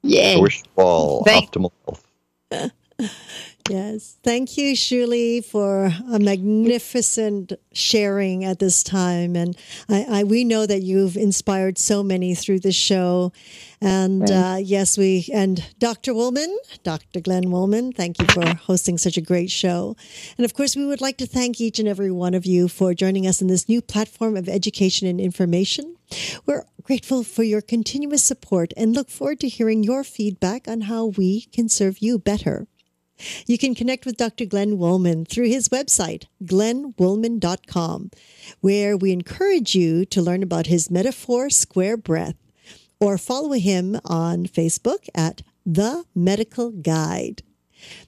I 0.04 0.36
wish 0.40 0.58
you 0.58 0.82
all 0.82 1.24
Thank- 1.24 1.50
optimal 1.50 1.70
health. 1.86 2.04
Yes. 3.68 4.16
Thank 4.22 4.56
you, 4.56 4.72
Shuli, 4.74 5.44
for 5.44 5.92
a 6.10 6.18
magnificent 6.18 7.52
sharing 7.72 8.44
at 8.44 8.58
this 8.58 8.82
time. 8.82 9.36
And 9.36 9.56
I, 9.88 10.06
I 10.08 10.24
we 10.24 10.44
know 10.44 10.66
that 10.66 10.82
you've 10.82 11.16
inspired 11.16 11.78
so 11.78 12.02
many 12.02 12.34
through 12.34 12.60
the 12.60 12.72
show. 12.72 13.32
And 13.80 14.28
uh, 14.30 14.56
yes, 14.60 14.98
we, 14.98 15.28
and 15.32 15.64
Dr. 15.78 16.12
Wolman, 16.14 16.56
Dr. 16.82 17.20
Glenn 17.20 17.50
Wolman, 17.50 17.92
thank 17.92 18.20
you 18.20 18.26
for 18.26 18.44
hosting 18.46 18.98
such 18.98 19.16
a 19.16 19.20
great 19.20 19.50
show. 19.50 19.96
And 20.36 20.44
of 20.44 20.54
course, 20.54 20.74
we 20.74 20.86
would 20.86 21.00
like 21.00 21.18
to 21.18 21.26
thank 21.26 21.60
each 21.60 21.78
and 21.78 21.86
every 21.86 22.10
one 22.10 22.34
of 22.34 22.44
you 22.44 22.68
for 22.68 22.94
joining 22.94 23.26
us 23.26 23.40
in 23.40 23.46
this 23.46 23.68
new 23.68 23.80
platform 23.80 24.36
of 24.36 24.48
education 24.48 25.06
and 25.06 25.20
information. 25.20 25.96
We're 26.46 26.64
grateful 26.82 27.22
for 27.22 27.42
your 27.42 27.60
continuous 27.60 28.24
support 28.24 28.72
and 28.76 28.94
look 28.94 29.10
forward 29.10 29.40
to 29.40 29.48
hearing 29.48 29.84
your 29.84 30.02
feedback 30.02 30.66
on 30.66 30.82
how 30.82 31.06
we 31.06 31.42
can 31.52 31.68
serve 31.68 31.98
you 31.98 32.18
better. 32.18 32.66
You 33.46 33.58
can 33.58 33.74
connect 33.74 34.06
with 34.06 34.16
Dr. 34.16 34.44
Glenn 34.44 34.78
Wolman 34.78 35.24
through 35.24 35.48
his 35.48 35.68
website, 35.68 36.26
glennwoolman.com, 36.44 38.10
where 38.60 38.96
we 38.96 39.12
encourage 39.12 39.74
you 39.74 40.04
to 40.06 40.22
learn 40.22 40.42
about 40.42 40.66
his 40.66 40.90
metaphor 40.90 41.50
square 41.50 41.96
breath, 41.96 42.36
or 43.00 43.18
follow 43.18 43.52
him 43.52 44.00
on 44.04 44.46
Facebook 44.46 45.08
at 45.14 45.42
The 45.64 46.04
Medical 46.14 46.70
Guide. 46.70 47.42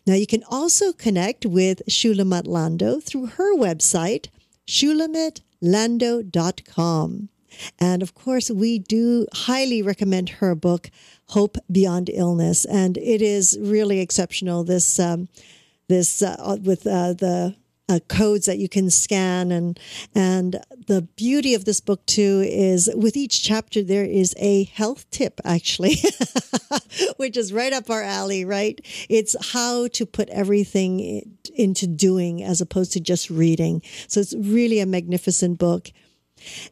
Now, 0.06 0.14
you 0.14 0.26
can 0.26 0.42
also 0.48 0.92
connect 0.92 1.46
with 1.46 1.82
Shulamit 1.88 2.46
Lando 2.46 3.00
through 3.00 3.26
her 3.26 3.56
website, 3.56 4.26
shulamitlando.com. 4.66 7.28
And 7.78 8.02
of 8.02 8.14
course, 8.14 8.50
we 8.50 8.78
do 8.78 9.26
highly 9.32 9.82
recommend 9.82 10.28
her 10.30 10.54
book, 10.54 10.90
Hope 11.30 11.56
Beyond 11.70 12.10
Illness, 12.12 12.64
and 12.64 12.96
it 12.98 13.22
is 13.22 13.58
really 13.60 14.00
exceptional. 14.00 14.64
This 14.64 14.98
um, 14.98 15.28
this 15.88 16.22
uh, 16.22 16.56
with 16.62 16.86
uh, 16.86 17.14
the 17.14 17.54
uh, 17.90 17.98
codes 18.08 18.46
that 18.46 18.58
you 18.58 18.68
can 18.68 18.88
scan. 18.88 19.50
And 19.50 19.78
and 20.14 20.60
the 20.86 21.02
beauty 21.02 21.54
of 21.54 21.64
this 21.64 21.80
book 21.80 22.04
too 22.06 22.44
is 22.46 22.90
with 22.94 23.16
each 23.16 23.42
chapter 23.42 23.82
there 23.82 24.04
is 24.04 24.34
a 24.38 24.64
health 24.64 25.10
tip 25.10 25.40
actually 25.44 25.96
which 27.16 27.36
is 27.36 27.52
right 27.52 27.72
up 27.72 27.90
our 27.90 28.02
alley 28.02 28.44
right? 28.44 28.80
It's 29.08 29.52
how 29.52 29.88
to 29.88 30.06
put 30.06 30.28
everything 30.30 31.36
into 31.54 31.86
doing 31.86 32.42
as 32.42 32.60
opposed 32.60 32.92
to 32.92 33.00
just 33.00 33.28
reading. 33.28 33.82
So 34.06 34.20
it's 34.20 34.34
really 34.34 34.80
a 34.80 34.86
magnificent 34.86 35.58
book 35.58 35.90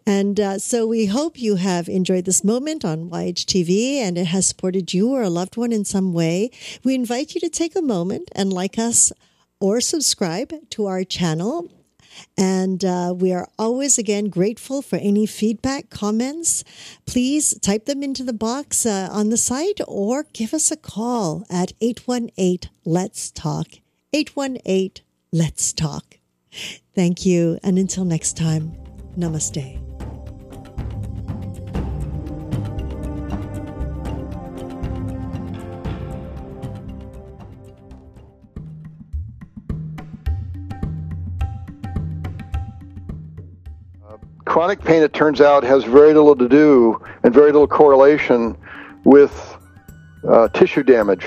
and 0.06 0.38
uh, 0.40 0.58
so 0.58 0.86
we 0.86 1.06
hope 1.06 1.38
you 1.38 1.56
have 1.56 1.88
enjoyed 1.88 2.24
this 2.24 2.44
moment 2.44 2.84
on 2.84 3.10
YHTV 3.10 3.96
and 3.96 4.16
it 4.18 4.26
has 4.26 4.46
supported 4.46 4.94
you 4.94 5.10
or 5.10 5.22
a 5.22 5.30
loved 5.30 5.56
one 5.56 5.72
in 5.72 5.84
some 5.84 6.12
way. 6.12 6.50
We 6.84 6.94
invite 6.94 7.34
you 7.34 7.40
to 7.42 7.48
take 7.48 7.76
a 7.76 7.82
moment 7.82 8.30
and 8.34 8.52
like 8.52 8.78
us 8.78 9.12
or 9.60 9.80
subscribe 9.80 10.52
to 10.70 10.86
our 10.86 11.04
channel. 11.04 11.70
And 12.36 12.84
uh, 12.84 13.14
we 13.16 13.32
are 13.32 13.48
always 13.58 13.98
again 13.98 14.28
grateful 14.28 14.82
for 14.82 14.96
any 14.96 15.26
feedback, 15.26 15.90
comments. 15.90 16.64
Please 17.06 17.58
type 17.60 17.84
them 17.84 18.02
into 18.02 18.24
the 18.24 18.32
box 18.32 18.86
uh, 18.86 19.08
on 19.10 19.30
the 19.30 19.36
site 19.36 19.80
or 19.86 20.24
give 20.32 20.52
us 20.52 20.70
a 20.70 20.76
call 20.76 21.44
at 21.48 21.72
818 21.80 22.70
Let's 22.84 23.30
Talk. 23.30 23.68
818 24.12 25.04
Let's 25.32 25.72
Talk. 25.72 26.18
Thank 26.94 27.24
you. 27.24 27.58
And 27.62 27.78
until 27.78 28.04
next 28.04 28.36
time. 28.36 28.87
Namaste. 29.18 29.88
chronic 44.58 44.82
pain, 44.82 45.04
it 45.04 45.12
turns 45.12 45.40
out, 45.40 45.62
has 45.62 45.84
very 45.84 46.12
little 46.12 46.34
to 46.34 46.48
do 46.48 47.00
and 47.22 47.32
very 47.32 47.52
little 47.52 47.68
correlation 47.68 48.56
with 49.04 49.56
uh, 50.28 50.48
tissue 50.48 50.82
damage. 50.82 51.24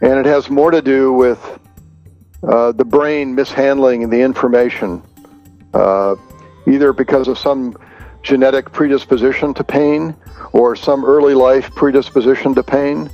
And 0.00 0.18
it 0.18 0.26
has 0.26 0.50
more 0.50 0.72
to 0.72 0.82
do 0.82 1.12
with 1.12 1.40
uh, 2.42 2.72
the 2.72 2.84
brain 2.84 3.36
mishandling 3.36 4.10
the 4.10 4.20
information. 4.20 5.04
Uh, 5.72 6.16
either 6.66 6.92
because 6.92 7.28
of 7.28 7.38
some 7.38 7.76
genetic 8.22 8.72
predisposition 8.72 9.54
to 9.54 9.62
pain 9.64 10.16
or 10.52 10.74
some 10.74 11.04
early 11.04 11.34
life 11.34 11.74
predisposition 11.74 12.54
to 12.54 12.62
pain 12.62 13.10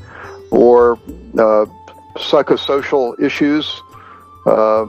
or 0.51 0.99
uh, 1.35 1.67
psychosocial 2.17 3.19
issues. 3.21 3.83
Uh, 4.47 4.87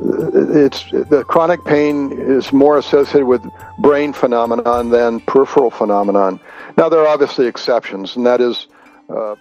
it's 0.00 0.90
the 0.90 1.24
chronic 1.28 1.62
pain 1.64 2.12
is 2.12 2.52
more 2.52 2.78
associated 2.78 3.26
with 3.26 3.42
brain 3.78 4.12
phenomenon 4.12 4.90
than 4.90 5.20
peripheral 5.20 5.70
phenomenon. 5.70 6.40
Now 6.78 6.88
there 6.88 7.00
are 7.00 7.08
obviously 7.08 7.46
exceptions, 7.46 8.16
and 8.16 8.24
that 8.24 8.40
is 8.40 8.68
uh, 9.10 9.36